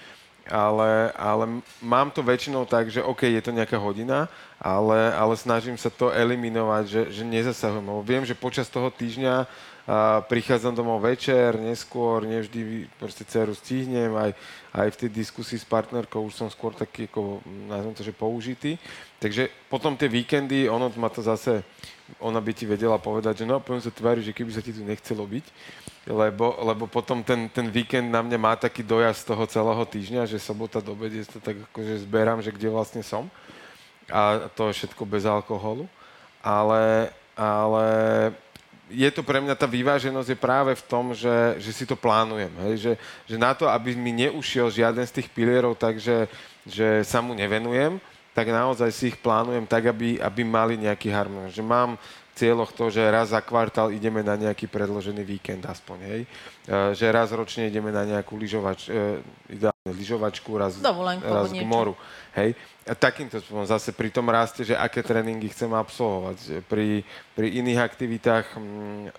ale, 0.51 1.13
ale 1.17 1.65
mám 1.81 2.13
to 2.13 2.21
väčšinou 2.21 2.69
tak, 2.69 2.93
že 2.93 3.01
OK, 3.01 3.25
je 3.25 3.41
to 3.41 3.53
nejaká 3.53 3.81
hodina, 3.81 4.29
ale, 4.61 5.13
ale 5.17 5.35
snažím 5.41 5.77
sa 5.81 5.89
to 5.89 6.13
eliminovať, 6.13 6.85
že, 6.85 7.03
že 7.21 7.23
nezasahujem. 7.25 7.89
Viem, 8.05 8.25
že 8.29 8.37
počas 8.37 8.69
toho 8.69 8.93
týždňa 8.93 9.49
a 9.85 10.25
prichádzam 10.25 10.73
domov 10.73 11.05
večer, 11.05 11.61
neskôr, 11.61 12.25
nevždy 12.25 12.89
proste 12.97 13.21
dceru 13.29 13.53
stihnem, 13.53 14.17
aj, 14.17 14.33
aj 14.73 14.89
v 14.97 14.99
tej 15.05 15.11
diskusii 15.13 15.61
s 15.61 15.69
partnerkou 15.69 16.25
už 16.25 16.41
som 16.41 16.49
skôr 16.49 16.73
taký, 16.73 17.05
ako, 17.05 17.45
nazvem 17.69 17.93
to, 17.93 18.01
že 18.01 18.17
použitý. 18.17 18.81
Takže 19.21 19.53
potom 19.69 19.93
tie 19.93 20.09
víkendy, 20.09 20.73
ono 20.73 20.89
ma 20.97 21.13
to 21.13 21.21
zase, 21.21 21.61
ona 22.17 22.41
by 22.41 22.57
ti 22.57 22.65
vedela 22.65 22.97
povedať, 22.97 23.45
že 23.45 23.49
no, 23.49 23.61
poviem 23.61 23.85
sa 23.85 23.93
tvári, 23.93 24.25
že 24.25 24.33
keby 24.33 24.57
sa 24.57 24.65
ti 24.65 24.73
tu 24.73 24.81
nechcelo 24.81 25.29
byť, 25.29 25.47
lebo, 26.09 26.57
lebo 26.65 26.85
potom 26.89 27.21
ten, 27.21 27.53
ten 27.53 27.69
víkend 27.69 28.09
na 28.09 28.25
mňa 28.25 28.39
má 28.41 28.57
taký 28.57 28.81
dojazd 28.81 29.21
z 29.21 29.29
toho 29.37 29.45
celého 29.45 29.85
týždňa, 29.85 30.25
že 30.25 30.41
sobota 30.41 30.81
do 30.81 30.97
obede 30.97 31.29
to 31.29 31.45
tak 31.45 31.61
akože 31.73 32.09
zberám, 32.09 32.41
že 32.41 32.57
kde 32.57 32.73
vlastne 32.73 33.05
som. 33.05 33.29
A 34.09 34.49
to 34.53 34.69
všetko 34.69 35.05
bez 35.09 35.25
alkoholu. 35.25 35.89
Ale, 36.45 37.09
ale 37.33 37.89
je 38.93 39.11
to 39.11 39.25
pre 39.25 39.41
mňa, 39.41 39.57
tá 39.57 39.65
vyváženosť 39.65 40.29
je 40.35 40.39
práve 40.39 40.73
v 40.77 40.85
tom, 40.85 41.17
že, 41.17 41.57
že 41.57 41.71
si 41.73 41.85
to 41.89 41.97
plánujem. 41.97 42.53
Hej? 42.69 42.75
Že, 42.77 42.93
že 43.33 43.37
na 43.41 43.57
to, 43.57 43.65
aby 43.69 43.97
mi 43.97 44.13
neušiel 44.13 44.69
žiaden 44.69 45.05
z 45.09 45.21
tých 45.21 45.29
pilierov, 45.33 45.81
takže 45.81 46.29
že 46.69 47.05
sa 47.05 47.25
mu 47.25 47.33
nevenujem, 47.33 47.97
tak 48.35 48.51
naozaj 48.51 48.91
si 48.91 49.05
ich 49.15 49.19
plánujem 49.21 49.65
tak, 49.65 49.89
aby, 49.89 50.21
aby 50.21 50.43
mali 50.45 50.75
nejaký 50.77 51.09
harmonium. 51.09 51.55
Že 51.55 51.65
mám 51.65 51.91
cieľoch 52.35 52.75
to, 52.75 52.91
že 52.91 53.01
raz 53.01 53.31
za 53.31 53.41
kvartál 53.41 53.95
ideme 53.95 54.21
na 54.21 54.35
nejaký 54.35 54.67
predložený 54.67 55.23
víkend 55.23 55.63
aspoň, 55.65 55.99
hej. 56.03 56.21
E, 56.27 56.29
že 56.99 57.07
raz 57.15 57.31
ročne 57.31 57.71
ideme 57.71 57.95
na 57.95 58.03
nejakú 58.03 58.35
lyžovač, 58.35 58.91
e, 58.91 59.73
lyžovačku, 59.85 60.49
raz, 60.57 60.81
Dovolenku 60.81 61.29
raz 61.29 61.53
k 61.53 61.61
moru, 61.61 61.93
hej. 62.33 62.57
A 62.89 62.97
takýmto 62.97 63.37
spôsobom 63.37 63.69
zase 63.69 63.93
pri 63.93 64.09
tom 64.09 64.33
raste, 64.33 64.65
že 64.65 64.73
aké 64.73 65.05
tréningy 65.05 65.53
chcem 65.53 65.69
absolvovať. 65.77 66.65
Pri, 66.65 67.05
pri 67.37 67.61
iných 67.61 67.85
aktivitách 67.85 68.57
mm, 68.57 69.13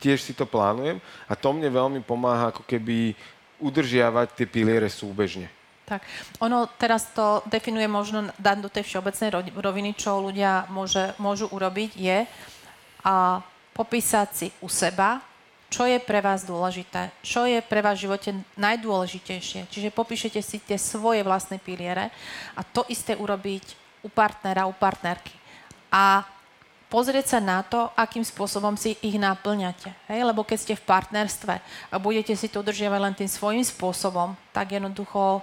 tiež 0.00 0.24
si 0.24 0.32
to 0.32 0.48
plánujem 0.48 1.04
a 1.28 1.36
to 1.36 1.52
mne 1.52 1.68
veľmi 1.68 2.00
pomáha 2.00 2.48
ako 2.48 2.64
keby 2.64 3.12
udržiavať 3.60 4.40
tie 4.40 4.48
piliere 4.48 4.88
súbežne. 4.88 5.52
Tak, 5.84 6.00
ono 6.40 6.64
teraz 6.80 7.12
to 7.12 7.44
definuje 7.44 7.84
možno 7.84 8.32
dať 8.40 8.56
do 8.64 8.72
tej 8.72 8.88
všeobecnej 8.88 9.28
ro- 9.36 9.44
roviny, 9.44 9.92
čo 10.00 10.16
ľudia 10.16 10.64
môže, 10.72 11.12
môžu 11.20 11.44
urobiť, 11.52 11.92
je 11.92 12.24
a 13.04 13.44
popísať 13.76 14.28
si 14.32 14.48
u 14.64 14.68
seba, 14.72 15.20
čo 15.66 15.82
je 15.82 15.98
pre 15.98 16.22
vás 16.22 16.46
dôležité, 16.46 17.10
čo 17.26 17.42
je 17.42 17.58
pre 17.58 17.82
vás 17.82 17.98
v 17.98 18.06
živote 18.06 18.30
najdôležitejšie. 18.54 19.66
Čiže 19.66 19.90
popíšete 19.90 20.38
si 20.38 20.62
tie 20.62 20.78
svoje 20.78 21.26
vlastné 21.26 21.58
piliere 21.58 22.14
a 22.54 22.62
to 22.62 22.86
isté 22.86 23.18
urobiť 23.18 23.86
u 24.06 24.08
partnera, 24.08 24.70
u 24.70 24.74
partnerky. 24.74 25.34
A 25.90 26.22
pozrieť 26.86 27.36
sa 27.36 27.40
na 27.42 27.66
to, 27.66 27.90
akým 27.98 28.22
spôsobom 28.22 28.78
si 28.78 28.94
ich 29.02 29.18
naplňate. 29.18 29.90
Hej? 30.06 30.20
Lebo 30.22 30.46
keď 30.46 30.58
ste 30.62 30.74
v 30.78 30.86
partnerstve 30.86 31.54
a 31.90 31.96
budete 31.98 32.38
si 32.38 32.46
to 32.46 32.62
udržiavať 32.62 33.00
len 33.02 33.14
tým 33.18 33.30
svojím 33.30 33.64
spôsobom, 33.66 34.38
tak 34.54 34.78
jednoducho 34.78 35.42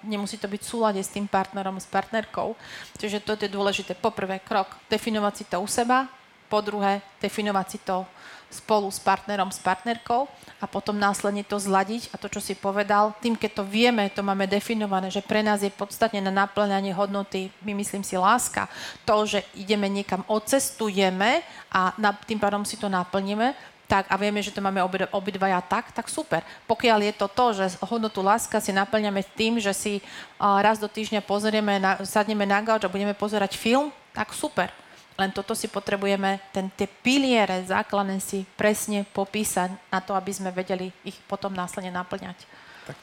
nemusí 0.00 0.40
to 0.40 0.48
byť 0.48 0.60
v 0.64 0.70
súlade 0.70 1.00
s 1.04 1.12
tým 1.12 1.28
partnerom, 1.28 1.76
s 1.76 1.84
partnerkou. 1.84 2.56
Čiže 2.96 3.20
to 3.20 3.36
je 3.36 3.52
dôležité. 3.52 3.92
Poprvé 3.92 4.40
krok, 4.40 4.80
definovať 4.88 5.34
si 5.36 5.44
to 5.44 5.60
u 5.60 5.68
seba, 5.68 6.08
po 6.46 6.62
druhé, 6.62 7.02
definovať 7.18 7.66
si 7.68 7.78
to 7.82 8.06
spolu 8.50 8.88
s 8.88 9.02
partnerom, 9.02 9.50
s 9.50 9.58
partnerkou 9.58 10.30
a 10.62 10.64
potom 10.64 10.96
následne 10.96 11.42
to 11.42 11.58
zladiť 11.58 12.14
a 12.14 12.16
to, 12.16 12.30
čo 12.30 12.40
si 12.40 12.54
povedal, 12.56 13.12
tým, 13.20 13.36
keď 13.36 13.60
to 13.60 13.64
vieme, 13.66 14.08
to 14.08 14.22
máme 14.22 14.46
definované, 14.46 15.10
že 15.10 15.20
pre 15.20 15.42
nás 15.42 15.60
je 15.60 15.70
podstatne 15.72 16.22
na 16.22 16.32
naplňanie 16.32 16.94
hodnoty, 16.94 17.52
my 17.66 17.76
myslím 17.76 18.06
si 18.06 18.14
láska, 18.16 18.70
to, 19.04 19.26
že 19.26 19.44
ideme 19.58 19.90
niekam, 19.90 20.24
odcestujeme 20.30 21.42
a 21.68 21.92
na, 21.98 22.14
tým 22.14 22.40
pádom 22.40 22.62
si 22.64 22.78
to 22.78 22.86
naplníme, 22.86 23.52
tak 23.86 24.10
a 24.10 24.18
vieme, 24.18 24.42
že 24.42 24.50
to 24.50 24.58
máme 24.58 24.82
obi, 24.82 25.06
obidvaja 25.14 25.62
tak, 25.62 25.94
tak 25.94 26.10
super. 26.10 26.42
Pokiaľ 26.66 27.06
je 27.06 27.14
to 27.14 27.26
to, 27.30 27.46
že 27.54 27.78
hodnotu 27.86 28.18
láska 28.18 28.58
si 28.58 28.74
naplňame 28.74 29.22
tým, 29.38 29.62
že 29.62 29.70
si 29.70 30.02
a, 30.42 30.58
raz 30.58 30.82
do 30.82 30.90
týždňa 30.90 31.22
pozrieme, 31.22 31.78
na, 31.78 32.02
sadneme 32.02 32.42
na 32.42 32.58
gauč 32.66 32.82
a 32.82 32.90
budeme 32.90 33.14
pozerať 33.14 33.54
film, 33.54 33.94
tak 34.10 34.34
super. 34.34 34.74
Len 35.16 35.32
toto 35.32 35.56
si 35.56 35.72
potrebujeme, 35.72 36.36
ten, 36.52 36.68
tie 36.76 36.84
piliere 36.84 37.64
základné 37.64 38.20
si 38.20 38.44
presne 38.56 39.08
popísať 39.08 39.72
na 39.88 40.04
to, 40.04 40.12
aby 40.12 40.28
sme 40.28 40.52
vedeli 40.52 40.92
ich 41.08 41.16
potom 41.24 41.56
následne 41.56 41.88
naplňať. 41.88 42.36
Tak. 42.84 42.98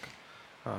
A 0.70 0.72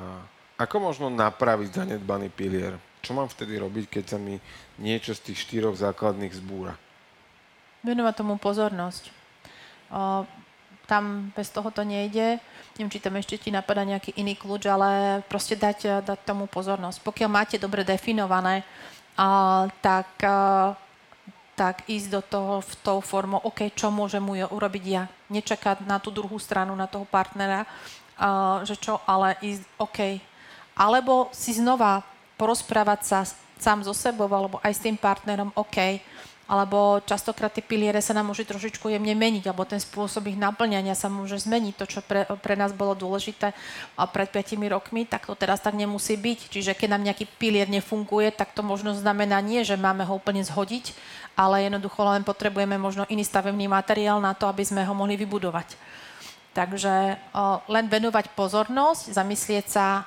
ako 0.55 0.77
možno 0.79 1.11
napraviť 1.11 1.83
zanedbaný 1.83 2.31
pilier? 2.31 2.79
Čo 3.03 3.19
mám 3.19 3.27
vtedy 3.27 3.59
robiť, 3.59 3.99
keď 3.99 4.05
sa 4.15 4.19
mi 4.23 4.39
niečo 4.79 5.13
z 5.13 5.31
tých 5.31 5.43
štyroch 5.43 5.75
základných 5.75 6.39
zbúra? 6.39 6.79
Venovať 7.83 8.15
tomu 8.15 8.39
pozornosť. 8.39 9.11
O, 9.91 10.25
tam 10.87 11.35
bez 11.35 11.51
toho 11.51 11.69
to 11.75 11.83
nejde. 11.83 12.39
Neviem, 12.79 12.93
či 12.95 13.03
tam 13.03 13.19
ešte 13.19 13.37
ti 13.37 13.51
napadá 13.51 13.83
nejaký 13.83 14.15
iný 14.17 14.39
kľúč, 14.39 14.71
ale 14.71 15.21
proste 15.27 15.59
dať, 15.59 16.07
dať 16.07 16.19
tomu 16.23 16.47
pozornosť. 16.47 17.03
Pokiaľ 17.03 17.29
máte 17.29 17.57
dobre 17.59 17.83
definované, 17.83 18.63
a, 19.19 19.67
tak, 19.83 20.09
a, 20.23 20.73
tak 21.55 21.87
ísť 21.87 22.09
do 22.11 22.21
toho 22.23 22.55
v 22.61 22.73
tou 22.83 22.99
formou, 22.99 23.39
OK, 23.43 23.71
čo 23.75 23.91
môžem 23.91 24.23
mu 24.23 24.35
urobiť 24.35 24.85
ja. 24.85 25.07
Nečakať 25.31 25.87
na 25.87 26.03
tú 26.03 26.11
druhú 26.11 26.39
stranu, 26.39 26.75
na 26.75 26.91
toho 26.91 27.07
partnera, 27.07 27.65
a, 28.19 28.61
že 28.67 28.75
čo, 28.79 28.99
ale 29.07 29.39
ísť 29.43 29.63
OK. 29.79 29.99
Alebo 30.75 31.31
si 31.31 31.55
znova 31.55 32.03
porozprávať 32.35 33.01
sa 33.07 33.19
sám 33.59 33.87
so 33.87 33.95
sebou, 33.95 34.27
alebo 34.27 34.59
aj 34.61 34.75
s 34.75 34.83
tým 34.83 34.99
partnerom, 34.99 35.55
OK, 35.55 36.03
alebo 36.45 37.01
častokrát 37.09 37.49
tie 37.49 37.65
piliere 37.65 38.05
sa 38.05 38.13
nám 38.13 38.29
môže 38.29 38.45
trošičku 38.45 38.93
jemne 38.93 39.17
meniť, 39.17 39.49
alebo 39.49 39.65
ten 39.65 39.81
spôsob 39.81 40.29
ich 40.29 40.37
naplňania 40.37 40.93
sa 40.93 41.09
môže 41.09 41.41
zmeniť. 41.41 41.75
To, 41.81 41.85
čo 41.89 42.01
pre, 42.05 42.29
pre 42.45 42.53
nás 42.53 42.77
bolo 42.77 42.93
dôležité 42.93 43.57
pred 44.13 44.29
5 44.29 44.61
rokmi, 44.69 45.09
tak 45.09 45.25
to 45.25 45.33
teraz 45.33 45.65
tak 45.65 45.73
nemusí 45.73 46.21
byť. 46.21 46.53
Čiže 46.53 46.77
keď 46.77 46.89
nám 46.93 47.07
nejaký 47.09 47.25
pilier 47.41 47.65
nefunguje, 47.73 48.29
tak 48.29 48.53
to 48.53 48.61
možno 48.61 48.93
znamená 48.93 49.41
nie, 49.41 49.65
že 49.65 49.81
máme 49.81 50.05
ho 50.05 50.21
úplne 50.21 50.45
zhodiť, 50.45 50.93
ale 51.33 51.65
jednoducho 51.65 52.05
len 52.05 52.21
potrebujeme 52.21 52.77
možno 52.77 53.09
iný 53.09 53.25
stavebný 53.25 53.65
materiál 53.65 54.21
na 54.21 54.37
to, 54.37 54.45
aby 54.45 54.69
sme 54.69 54.85
ho 54.85 54.93
mohli 54.93 55.17
vybudovať. 55.17 55.81
Takže 56.53 57.19
len 57.73 57.85
venovať 57.89 58.37
pozornosť, 58.37 59.17
zamyslieť 59.17 59.67
sa, 59.67 60.05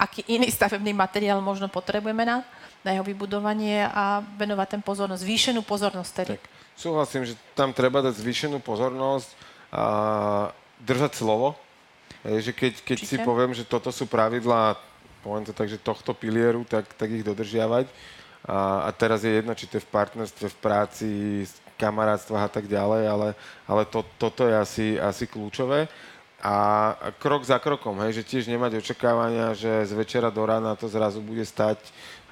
aký 0.00 0.24
iný 0.32 0.48
stavebný 0.56 0.96
materiál 0.96 1.44
možno 1.44 1.68
potrebujeme 1.68 2.24
na 2.24 2.40
na 2.80 2.96
jeho 2.96 3.04
vybudovanie 3.04 3.84
a 3.84 4.24
venovať 4.40 4.78
ten 4.78 4.82
pozornosť, 4.82 5.20
zvýšenú 5.20 5.60
pozornosť 5.60 6.12
tedy. 6.16 6.34
Tak, 6.40 6.44
súhlasím, 6.76 7.22
že 7.28 7.34
tam 7.52 7.76
treba 7.76 8.00
dať 8.00 8.16
zvýšenú 8.16 8.58
pozornosť 8.64 9.28
a 9.70 9.84
držať 10.80 11.12
slovo. 11.20 11.54
Je, 12.24 12.50
že 12.50 12.52
keď, 12.52 12.72
keď 12.84 12.98
si 13.04 13.16
poviem, 13.20 13.52
že 13.56 13.64
toto 13.64 13.88
sú 13.92 14.04
pravidlá, 14.04 14.76
poviem 15.24 15.44
to 15.44 15.52
tak, 15.56 15.68
že 15.68 15.80
tohto 15.80 16.12
pilieru, 16.12 16.64
tak, 16.64 16.88
tak 16.96 17.08
ich 17.12 17.24
dodržiavať. 17.24 17.88
A, 18.44 18.88
a 18.88 18.90
teraz 18.96 19.20
je 19.24 19.36
jedno, 19.36 19.52
či 19.52 19.68
to 19.68 19.76
je 19.76 19.84
v 19.84 19.92
partnerstve, 19.92 20.46
v 20.48 20.58
práci, 20.60 21.08
kamarátstvách 21.80 22.44
a 22.44 22.52
tak 22.52 22.68
ďalej, 22.68 23.02
ale, 23.08 23.28
ale 23.64 23.82
to, 23.88 24.04
toto 24.20 24.44
je 24.44 24.52
asi, 24.52 24.86
asi 25.00 25.24
kľúčové. 25.24 25.88
A 26.40 26.96
krok 27.20 27.44
za 27.44 27.60
krokom, 27.60 28.00
hej, 28.00 28.20
že 28.20 28.24
tiež 28.24 28.48
nemať 28.48 28.80
očakávania, 28.80 29.52
že 29.52 29.84
z 29.84 29.92
večera 29.92 30.32
do 30.32 30.40
rána 30.40 30.72
to 30.72 30.88
zrazu 30.88 31.20
bude 31.20 31.44
stať 31.44 31.76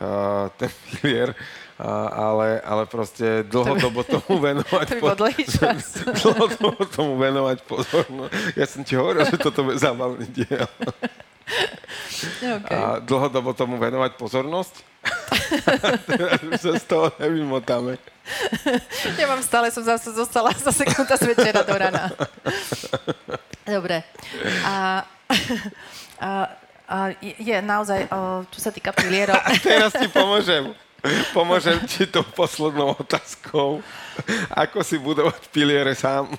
uh, 0.01 0.49
ten 0.57 0.73
pilier, 0.89 1.37
uh, 1.77 1.85
ale, 2.17 2.57
ale 2.65 2.89
proste 2.89 3.45
dlhodobo 3.45 4.01
tomu 4.09 4.41
venovať... 4.41 4.87
To 4.97 5.05
by 5.05 5.13
dlhý 5.13 5.45
čas. 5.45 6.01
dlhodobo 6.25 6.89
tomu 6.89 7.21
venovať 7.21 7.61
pozornosť. 7.69 8.33
Ja 8.57 8.65
som 8.65 8.81
ti 8.81 8.97
hovoril, 8.97 9.29
že 9.29 9.37
toto 9.37 9.69
je 9.69 9.77
zábavný 9.77 10.25
diel. 10.33 10.65
Okay. 12.39 12.75
A 12.75 12.99
dlhodobo 12.99 13.55
tomu 13.55 13.79
venovať 13.79 14.19
pozornosť. 14.19 14.75
Už 16.51 16.59
sa 16.59 16.73
z 16.75 16.85
toho 16.89 17.15
nevymotáme. 17.23 17.95
Ja 19.15 19.27
mám 19.31 19.41
stále, 19.41 19.71
som 19.71 19.87
zase 19.87 20.13
zostala 20.13 20.51
za 20.59 20.75
sekunda 20.75 21.15
z 21.15 21.31
večera 21.31 21.63
do 21.63 21.75
rana. 21.79 22.11
Dobre. 23.63 24.03
A, 24.67 25.07
a, 26.27 26.31
a 26.89 26.97
je 27.23 27.57
naozaj, 27.63 28.11
čo 28.51 28.59
sa 28.59 28.71
týka 28.75 28.91
pilierov... 28.93 29.39
A 29.39 29.55
teraz 29.61 29.95
ti 29.95 30.11
pomôžem. 30.11 30.75
Pomôžem 31.31 31.79
ti 31.87 32.11
tou 32.11 32.27
poslednou 32.35 32.99
otázkou. 32.99 33.79
Ako 34.51 34.83
si 34.83 34.99
budovať 34.99 35.47
piliere 35.55 35.95
sám? 35.95 36.35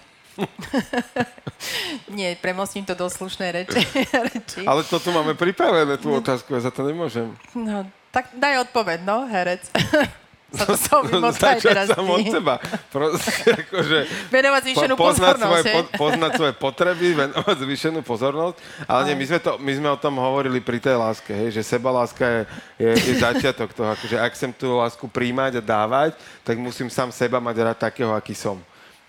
Nie, 2.18 2.36
premostím 2.40 2.86
to 2.88 2.96
do 2.96 3.12
slušnej 3.12 3.50
reči. 3.52 3.82
reči. 4.32 4.64
Ale 4.64 4.84
to 4.88 5.00
tu 5.00 5.12
máme 5.12 5.36
pripravené, 5.36 6.00
tú 6.00 6.16
otázku, 6.16 6.56
ja 6.56 6.62
za 6.64 6.72
to 6.72 6.88
nemôžem. 6.88 7.36
No, 7.52 7.86
tak 8.10 8.32
daj 8.36 8.70
odpoveď, 8.70 9.04
no, 9.04 9.28
herec. 9.28 9.64
Sa 10.50 10.66
to 10.66 10.74
som 10.74 11.06
no, 11.06 11.30
teraz 11.38 11.94
som 11.94 12.10
od 12.10 12.26
seba. 12.26 12.58
Proste, 12.90 13.54
akože, 13.54 14.10
venovať 14.34 14.62
zvýšenú 14.66 14.94
po, 14.98 15.14
poznať 15.14 15.38
pozornosť. 15.38 15.46
Svoje, 15.46 15.64
po, 15.70 15.82
poznať 15.94 16.32
svoje 16.34 16.54
potreby, 16.58 17.08
venovať 17.14 17.58
zvýšenú 17.62 18.00
pozornosť. 18.02 18.58
Ale 18.90 19.02
nie, 19.06 19.16
my 19.22 19.26
sme, 19.30 19.40
to, 19.46 19.52
my 19.62 19.72
sme 19.78 19.90
o 19.94 19.98
tom 20.02 20.18
hovorili 20.18 20.58
pri 20.58 20.82
tej 20.82 20.98
láske, 20.98 21.30
hej, 21.38 21.54
že 21.54 21.62
seba 21.62 21.94
láska 21.94 22.26
je, 22.26 22.42
je, 22.82 22.92
je 22.98 23.14
začiatok 23.22 23.78
toho. 23.78 23.94
Akože 23.94 24.18
ak 24.18 24.34
chcem 24.34 24.50
tú 24.50 24.74
lásku 24.74 25.06
príjmať 25.06 25.62
a 25.62 25.64
dávať, 25.64 26.18
tak 26.42 26.58
musím 26.58 26.90
sám 26.90 27.14
seba 27.14 27.38
mať 27.38 27.56
rád 27.70 27.78
takého, 27.78 28.10
aký 28.18 28.34
som. 28.34 28.58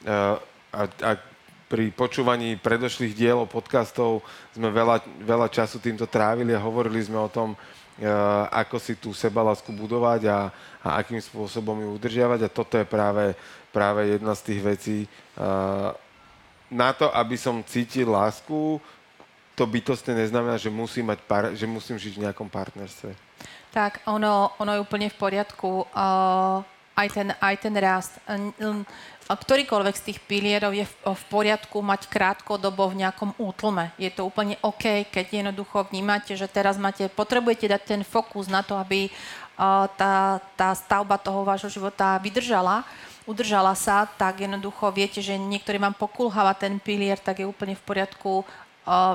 Uh, 0.04 0.36
a, 0.70 0.86
a 0.86 1.10
pri 1.70 1.94
počúvaní 1.94 2.58
predošlých 2.58 3.14
dielov, 3.14 3.46
podcastov 3.46 4.26
sme 4.50 4.74
veľa, 4.74 5.06
veľa 5.22 5.46
času 5.46 5.78
týmto 5.78 6.02
trávili 6.10 6.50
a 6.50 6.58
hovorili 6.58 6.98
sme 6.98 7.22
o 7.22 7.30
tom, 7.30 7.54
uh, 7.54 7.58
ako 8.50 8.76
si 8.82 8.98
tú 8.98 9.14
sebalásku 9.14 9.70
budovať 9.70 10.26
a, 10.26 10.50
a 10.82 10.88
akým 10.98 11.22
spôsobom 11.22 11.78
ju 11.78 11.94
udržiavať. 11.94 12.40
A 12.42 12.50
toto 12.50 12.74
je 12.74 12.82
práve, 12.82 13.38
práve 13.70 14.18
jedna 14.18 14.34
z 14.34 14.42
tých 14.50 14.60
vecí. 14.66 14.98
Na 16.70 16.90
to, 16.94 17.10
aby 17.14 17.38
som 17.38 17.62
cítil 17.66 18.10
lásku, 18.10 18.82
to 19.54 19.62
bytostne 19.68 20.16
neznamená, 20.16 20.56
že 20.56 20.72
musím, 20.72 21.12
mať 21.12 21.20
par, 21.28 21.44
že 21.52 21.66
musím 21.68 22.00
žiť 22.00 22.16
v 22.16 22.22
nejakom 22.26 22.48
partnerstve. 22.48 23.12
Tak, 23.70 24.02
ono, 24.08 24.56
ono 24.58 24.74
je 24.74 24.80
úplne 24.82 25.06
v 25.12 25.16
poriadku. 25.20 25.86
Uh, 25.94 26.64
aj, 26.96 27.08
ten, 27.12 27.28
aj 27.38 27.54
ten 27.60 27.74
rast 27.78 28.18
ktorýkoľvek 29.30 29.94
z 29.94 30.06
tých 30.10 30.18
pilierov 30.26 30.74
je 30.74 30.82
v, 30.82 31.22
poriadku 31.30 31.78
mať 31.78 32.10
krátkodobo 32.10 32.90
v 32.90 33.06
nejakom 33.06 33.30
útlme. 33.38 33.94
Je 33.94 34.10
to 34.10 34.26
úplne 34.26 34.58
OK, 34.58 35.06
keď 35.06 35.46
jednoducho 35.46 35.86
vnímate, 35.86 36.34
že 36.34 36.50
teraz 36.50 36.74
máte, 36.74 37.06
potrebujete 37.06 37.70
dať 37.70 37.82
ten 37.86 38.02
fokus 38.02 38.50
na 38.50 38.66
to, 38.66 38.74
aby 38.74 39.06
tá, 39.94 40.42
tá 40.58 40.68
stavba 40.74 41.14
toho 41.14 41.46
vášho 41.46 41.70
života 41.70 42.18
vydržala, 42.18 42.82
udržala 43.22 43.76
sa, 43.78 44.08
tak 44.18 44.42
jednoducho 44.42 44.90
viete, 44.90 45.22
že 45.22 45.38
niektorý 45.38 45.78
vám 45.78 45.94
pokulháva 45.94 46.56
ten 46.58 46.82
pilier, 46.82 47.20
tak 47.20 47.38
je 47.38 47.46
úplne 47.46 47.78
v 47.78 47.86
poriadku 47.86 48.42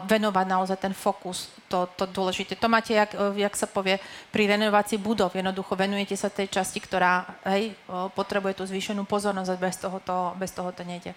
venovať 0.05 0.45
naozaj 0.45 0.77
ten 0.77 0.93
fokus, 0.93 1.49
to, 1.67 1.89
to 1.97 2.05
dôležité. 2.07 2.55
To 2.55 2.69
máte, 2.69 2.93
jak, 2.93 3.11
jak 3.35 3.53
sa 3.57 3.65
povie, 3.67 3.97
pri 4.29 4.47
renovácii 4.47 5.01
budov. 5.01 5.33
Jednoducho 5.33 5.75
venujete 5.75 6.13
sa 6.15 6.29
tej 6.29 6.47
časti, 6.47 6.79
ktorá 6.79 7.25
hej, 7.49 7.73
potrebuje 8.13 8.61
tú 8.61 8.63
zvýšenú 8.63 9.03
pozornosť 9.03 9.49
a 9.51 9.57
bez 9.59 9.75
toho 9.81 9.97
to, 9.99 10.17
bez 10.37 10.51
toho 10.53 10.69
to 10.71 10.85
nejde. 10.85 11.11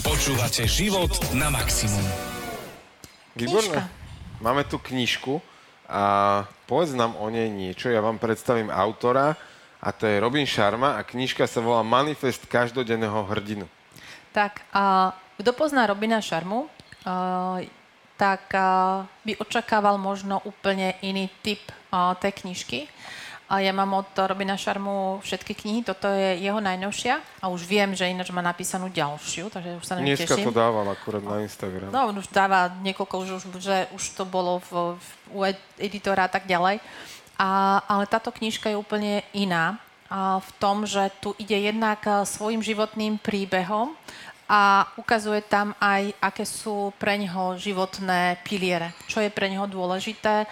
Počúvate 0.00 0.64
život 0.64 1.10
na 1.36 1.52
maximum. 1.52 2.06
Výborné. 3.36 3.84
Máme 4.38 4.64
tu 4.64 4.78
knižku 4.78 5.42
a 5.90 6.46
povedz 6.70 6.94
nám 6.94 7.18
o 7.18 7.26
nej 7.28 7.50
niečo. 7.50 7.90
Ja 7.90 8.00
vám 8.00 8.22
predstavím 8.22 8.70
autora 8.70 9.34
a 9.82 9.88
to 9.90 10.06
je 10.06 10.22
Robin 10.22 10.46
Sharma 10.46 10.96
a 10.96 11.04
knižka 11.04 11.44
sa 11.50 11.58
volá 11.58 11.82
Manifest 11.82 12.46
každodenného 12.46 13.26
hrdinu. 13.26 13.66
Tak, 14.30 14.62
a 14.70 15.12
kto 15.38 15.50
pozná 15.54 15.86
Robina 15.90 16.22
Sharmu, 16.22 16.66
a, 16.66 16.77
tak 18.18 18.50
by 19.24 19.32
očakával 19.38 19.94
možno 19.96 20.42
úplne 20.42 20.98
iný 21.06 21.30
typ 21.40 21.62
tej 22.18 22.32
knižky. 22.44 22.90
A 23.48 23.64
ja 23.64 23.72
mám 23.72 24.04
od 24.04 24.12
Robina 24.12 24.60
Šarmu 24.60 25.24
všetky 25.24 25.56
knihy, 25.56 25.80
toto 25.80 26.04
je 26.04 26.36
jeho 26.36 26.60
najnovšia 26.60 27.40
a 27.40 27.48
už 27.48 27.64
viem, 27.64 27.96
že 27.96 28.04
ináč 28.04 28.28
má 28.28 28.44
napísanú 28.44 28.92
ďalšiu, 28.92 29.48
takže 29.48 29.80
už 29.80 29.84
sa 29.88 29.96
na 29.96 30.04
Dneska 30.04 30.36
teším. 30.36 30.52
to 30.52 30.60
dával 30.60 30.84
akurát 30.92 31.24
na 31.24 31.40
Instagram. 31.40 31.88
No, 31.88 32.12
už 32.12 32.28
dáva 32.28 32.68
niekoľko, 32.84 33.14
už, 33.24 33.28
už, 33.40 33.44
že 33.56 33.88
už 33.96 34.04
to 34.20 34.28
bolo 34.28 34.60
v, 34.68 35.00
v, 35.00 35.06
u 35.32 35.38
editora 35.80 36.28
a 36.28 36.30
tak 36.30 36.44
ďalej. 36.44 36.84
A, 37.40 37.80
ale 37.88 38.04
táto 38.04 38.28
knižka 38.36 38.68
je 38.68 38.76
úplne 38.76 39.24
iná 39.32 39.80
a 40.12 40.44
v 40.44 40.50
tom, 40.60 40.84
že 40.84 41.08
tu 41.20 41.32
ide 41.40 41.72
jednak 41.72 42.00
svojim 42.28 42.60
životným 42.64 43.16
príbehom 43.20 43.96
a 44.48 44.88
ukazuje 44.96 45.44
tam 45.44 45.76
aj, 45.76 46.16
aké 46.24 46.48
sú 46.48 46.96
pre 46.96 47.20
neho 47.20 47.52
životné 47.60 48.40
piliere, 48.40 48.96
čo 49.04 49.20
je 49.20 49.28
pre 49.28 49.44
neho 49.52 49.68
dôležité, 49.68 50.48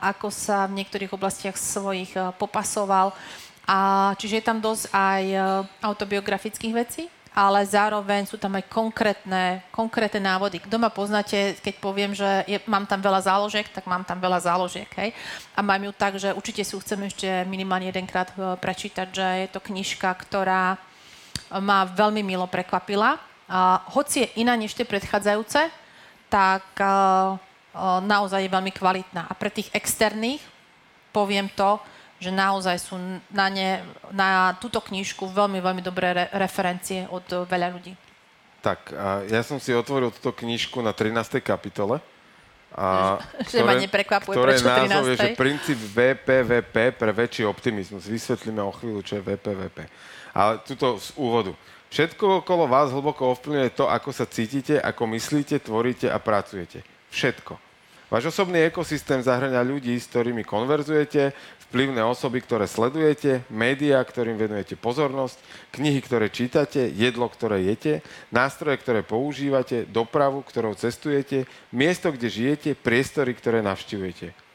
ako 0.00 0.32
sa 0.32 0.64
v 0.64 0.80
niektorých 0.80 1.12
oblastiach 1.12 1.60
svojich 1.60 2.16
popasoval. 2.40 3.12
A 3.68 4.12
čiže 4.16 4.40
je 4.40 4.48
tam 4.48 4.58
dosť 4.64 4.88
aj 4.88 5.22
autobiografických 5.84 6.72
vecí, 6.72 7.04
ale 7.36 7.60
zároveň 7.68 8.24
sú 8.24 8.40
tam 8.40 8.56
aj 8.56 8.64
konkrétne, 8.72 9.60
konkrétne 9.68 10.24
návody. 10.24 10.56
Kto 10.56 10.80
ma 10.80 10.88
poznáte, 10.88 11.60
keď 11.60 11.74
poviem, 11.76 12.16
že 12.16 12.24
je, 12.48 12.56
mám 12.64 12.88
tam 12.88 13.04
veľa 13.04 13.28
záložiek, 13.28 13.68
tak 13.68 13.84
mám 13.84 14.08
tam 14.08 14.16
veľa 14.16 14.40
záložiek. 14.40 14.88
Hej? 14.96 15.12
A 15.52 15.60
mám 15.60 15.84
ju 15.84 15.92
tak, 15.92 16.16
že 16.16 16.32
určite 16.32 16.64
si 16.64 16.72
ju 16.72 16.80
chcem 16.80 17.04
ešte 17.04 17.28
minimálne 17.44 17.92
jedenkrát 17.92 18.32
e, 18.32 18.56
prečítať, 18.56 19.12
že 19.12 19.26
je 19.44 19.48
to 19.52 19.60
knižka, 19.60 20.08
ktorá 20.16 20.80
ma 21.62 21.86
veľmi 21.86 22.22
milo 22.22 22.46
prekvapila. 22.50 23.18
A 23.46 23.86
hoci 23.94 24.26
je 24.26 24.42
iná 24.42 24.58
než 24.58 24.74
tie 24.74 24.82
predchádzajúce, 24.82 25.70
tak 26.26 26.66
a, 26.82 26.86
a, 26.86 28.02
naozaj 28.02 28.42
je 28.42 28.50
veľmi 28.50 28.72
kvalitná. 28.74 29.30
A 29.30 29.32
pre 29.38 29.54
tých 29.54 29.70
externých 29.70 30.42
poviem 31.14 31.46
to, 31.54 31.78
že 32.16 32.32
naozaj 32.32 32.76
sú 32.80 32.96
na, 33.30 33.46
ne, 33.52 33.84
na 34.10 34.56
túto 34.56 34.80
knižku 34.80 35.28
veľmi, 35.30 35.60
veľmi 35.60 35.82
dobré 35.84 36.16
re, 36.16 36.24
referencie 36.34 37.04
od 37.12 37.24
veľa 37.46 37.68
ľudí. 37.76 37.92
tak, 38.64 38.90
a 38.90 39.22
ja 39.30 39.44
som 39.46 39.60
si 39.62 39.70
otvoril 39.70 40.10
túto 40.10 40.32
knižku 40.34 40.80
na 40.82 40.90
13. 40.90 41.38
kapitole. 41.44 42.00
A, 42.74 43.16
Že 43.52 43.62
ma 43.62 43.78
neprekvapuje, 43.78 44.34
ktoré 44.34 44.58
prečo 44.58 44.66
názov 44.66 45.04
je, 45.12 45.16
13.. 45.16 45.22
že 45.22 45.28
princíp 45.38 45.78
VPVP 45.78 46.76
pre 46.98 47.12
väčší 47.14 47.44
optimizmus. 47.46 48.10
Vysvetlíme 48.10 48.64
o 48.64 48.72
chvíľu, 48.74 49.00
čo 49.06 49.20
je 49.20 49.22
VPVP. 49.22 49.78
Ale 50.36 50.60
tuto 50.68 51.00
z 51.00 51.16
úvodu. 51.16 51.56
Všetko 51.88 52.44
okolo 52.44 52.68
vás 52.68 52.92
hlboko 52.92 53.32
ovplyvňuje 53.32 53.72
to, 53.72 53.88
ako 53.88 54.12
sa 54.12 54.28
cítite, 54.28 54.76
ako 54.76 55.08
myslíte, 55.16 55.64
tvoríte 55.64 56.12
a 56.12 56.20
pracujete. 56.20 56.84
Všetko. 57.08 57.56
Váš 58.12 58.30
osobný 58.30 58.68
ekosystém 58.68 59.18
zahrňa 59.18 59.64
ľudí, 59.66 59.96
s 59.96 60.06
ktorými 60.12 60.46
konverzujete, 60.46 61.32
vplyvné 61.66 62.04
osoby, 62.06 62.38
ktoré 62.38 62.70
sledujete, 62.70 63.42
médiá, 63.50 63.98
ktorým 63.98 64.38
venujete 64.38 64.78
pozornosť, 64.78 65.40
knihy, 65.74 65.98
ktoré 66.04 66.30
čítate, 66.30 66.86
jedlo, 66.94 67.26
ktoré 67.26 67.66
jete, 67.66 68.06
nástroje, 68.30 68.78
ktoré 68.78 69.02
používate, 69.02 69.88
dopravu, 69.90 70.46
ktorou 70.46 70.78
cestujete, 70.78 71.50
miesto, 71.74 72.14
kde 72.14 72.30
žijete, 72.30 72.70
priestory, 72.78 73.34
ktoré 73.34 73.58
navštívujete. 73.66 74.45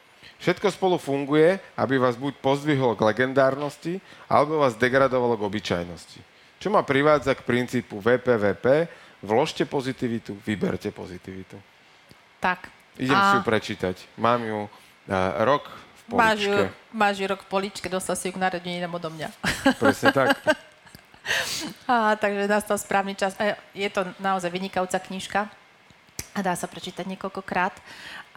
Všetko 0.42 0.74
spolu 0.74 0.98
funguje, 0.98 1.62
aby 1.78 2.02
vás 2.02 2.18
buď 2.18 2.34
pozdvihlo 2.42 2.98
k 2.98 3.06
legendárnosti, 3.14 4.02
alebo 4.26 4.58
vás 4.58 4.74
degradovalo 4.74 5.38
k 5.38 5.46
obyčajnosti. 5.46 6.20
Čo 6.58 6.74
ma 6.74 6.82
privádza 6.82 7.38
k 7.38 7.46
princípu 7.46 8.02
VPVP, 8.02 8.90
vložte 9.22 9.70
pozitivitu, 9.70 10.34
vyberte 10.42 10.90
pozitivitu. 10.90 11.58
Tak. 12.42 12.74
Idem 12.98 13.18
si 13.18 13.34
ju 13.38 13.42
prečítať. 13.46 13.96
Mám 14.18 14.42
ju 14.42 14.60
uh, 14.66 14.70
rok 15.46 15.70
v 16.10 16.18
máš 16.18 16.42
ju, 16.42 16.50
poličke. 16.50 16.66
máš 16.92 17.16
ju 17.22 17.26
rok 17.30 17.42
v 17.46 17.50
poličke, 17.50 17.88
dostal 17.88 18.18
si 18.18 18.28
ju 18.30 18.34
k 18.34 18.42
narodeninám 18.42 18.92
odo 18.98 19.14
mňa. 19.14 19.30
Presne 19.78 20.10
tak. 20.10 20.38
Á, 21.86 22.18
takže 22.18 22.50
nastal 22.50 22.82
správny 22.82 23.14
čas. 23.14 23.38
A 23.38 23.54
je 23.78 23.90
to 23.94 24.10
naozaj 24.18 24.50
vynikajúca 24.50 24.98
knižka 24.98 25.48
a 26.32 26.40
dá 26.40 26.58
sa 26.58 26.66
prečítať 26.66 27.06
niekoľkokrát. 27.06 27.76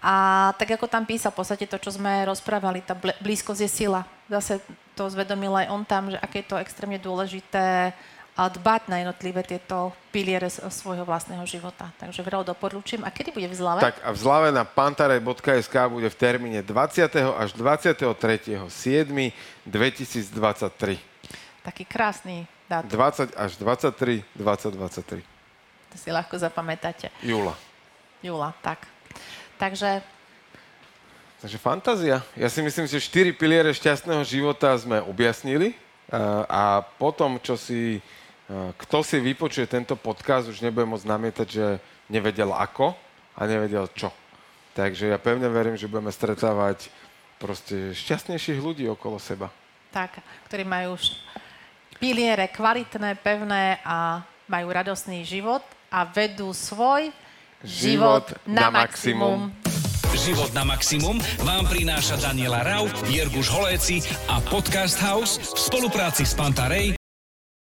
A 0.05 0.15
tak 0.61 0.77
ako 0.77 0.85
tam 0.85 1.09
písal, 1.09 1.33
v 1.33 1.41
podstate 1.41 1.65
to, 1.65 1.81
čo 1.81 1.97
sme 1.97 2.29
rozprávali, 2.29 2.85
tá 2.85 2.93
bl- 2.93 3.17
blízkosť 3.25 3.61
je 3.65 3.71
sila. 3.73 4.05
Zase 4.29 4.61
to 4.93 5.09
zvedomil 5.09 5.57
aj 5.57 5.73
on 5.73 5.81
tam, 5.89 6.13
že 6.13 6.21
aké 6.21 6.45
je 6.45 6.53
to 6.53 6.61
extrémne 6.61 7.01
dôležité 7.01 7.97
dbať 8.35 8.91
na 8.91 8.99
jednotlivé 9.01 9.47
tieto 9.47 9.95
piliere 10.11 10.51
svojho 10.51 11.07
vlastného 11.07 11.47
života. 11.47 11.95
Takže 12.03 12.21
veľmi 12.21 12.43
doporučím. 12.45 13.07
A 13.07 13.15
kedy 13.15 13.31
bude 13.31 13.47
v 13.47 13.55
Zlave? 13.55 13.81
tak 13.81 14.03
a 14.03 14.11
v 14.11 14.19
zlave 14.19 14.49
na 14.51 14.67
pantarej.sk 14.67 15.75
bude 15.87 16.11
v 16.11 16.17
termíne 16.19 16.61
20. 16.61 17.15
až 17.15 17.55
23. 17.55 18.03
7. 18.67 19.07
2023. 19.65 20.99
Taký 21.63 21.85
krásny 21.87 22.45
dátum. 22.67 22.91
20 22.91 23.39
až 23.39 23.51
23 23.57 24.27
2023. 24.37 25.23
To 25.95 25.97
si 25.97 26.11
ľahko 26.11 26.35
zapamätáte. 26.35 27.15
Júla. 27.23 27.55
Júla, 28.19 28.51
tak. 28.61 28.91
Takže 29.65 30.05
Takže 31.41 31.61
fantázia. 31.61 32.25
Ja 32.37 32.49
si 32.49 32.61
myslím, 32.65 32.89
že 32.89 33.01
štyri 33.01 33.33
piliere 33.33 33.69
šťastného 33.69 34.25
života 34.25 34.73
sme 34.81 35.01
objasnili 35.05 35.77
a, 36.09 36.45
a 36.49 36.63
potom, 36.81 37.37
čo 37.37 37.57
si, 37.61 38.01
a, 38.49 38.73
kto 38.77 39.05
si 39.05 39.21
vypočuje 39.21 39.69
tento 39.69 39.93
podcast, 39.93 40.49
už 40.49 40.65
nebude 40.65 40.89
môcť 40.89 41.05
namietať, 41.05 41.49
že 41.49 41.81
nevedel 42.09 42.49
ako 42.49 42.97
a 43.37 43.41
nevedel 43.45 43.89
čo. 43.93 44.09
Takže 44.73 45.13
ja 45.13 45.21
pevne 45.21 45.49
verím, 45.53 45.77
že 45.77 45.89
budeme 45.89 46.13
stretávať 46.13 46.89
proste 47.37 47.93
šťastnejších 47.93 48.61
ľudí 48.61 48.89
okolo 48.89 49.21
seba. 49.21 49.53
tak, 49.93 50.25
ktorí 50.49 50.65
majú 50.65 50.97
už 50.97 51.13
piliere 52.01 52.49
kvalitné, 52.49 53.21
pevné 53.21 53.85
a 53.85 54.25
majú 54.49 54.73
radostný 54.73 55.29
život 55.29 55.61
a 55.93 56.09
vedú 56.09 56.57
svoj 56.57 57.13
život, 57.65 58.25
na, 58.47 58.71
maximum. 58.71 59.51
Život 60.15 60.55
na 60.55 60.63
maximum 60.63 61.19
vám 61.43 61.67
prináša 61.67 62.21
Daniela 62.21 62.63
Rau, 62.63 62.87
Jirguš 63.11 63.51
Holéci 63.51 64.05
a 64.31 64.39
Podcast 64.39 65.01
House 65.01 65.41
v 65.41 65.59
spolupráci 65.59 66.23
s 66.23 66.37
Pantarej 66.39 66.95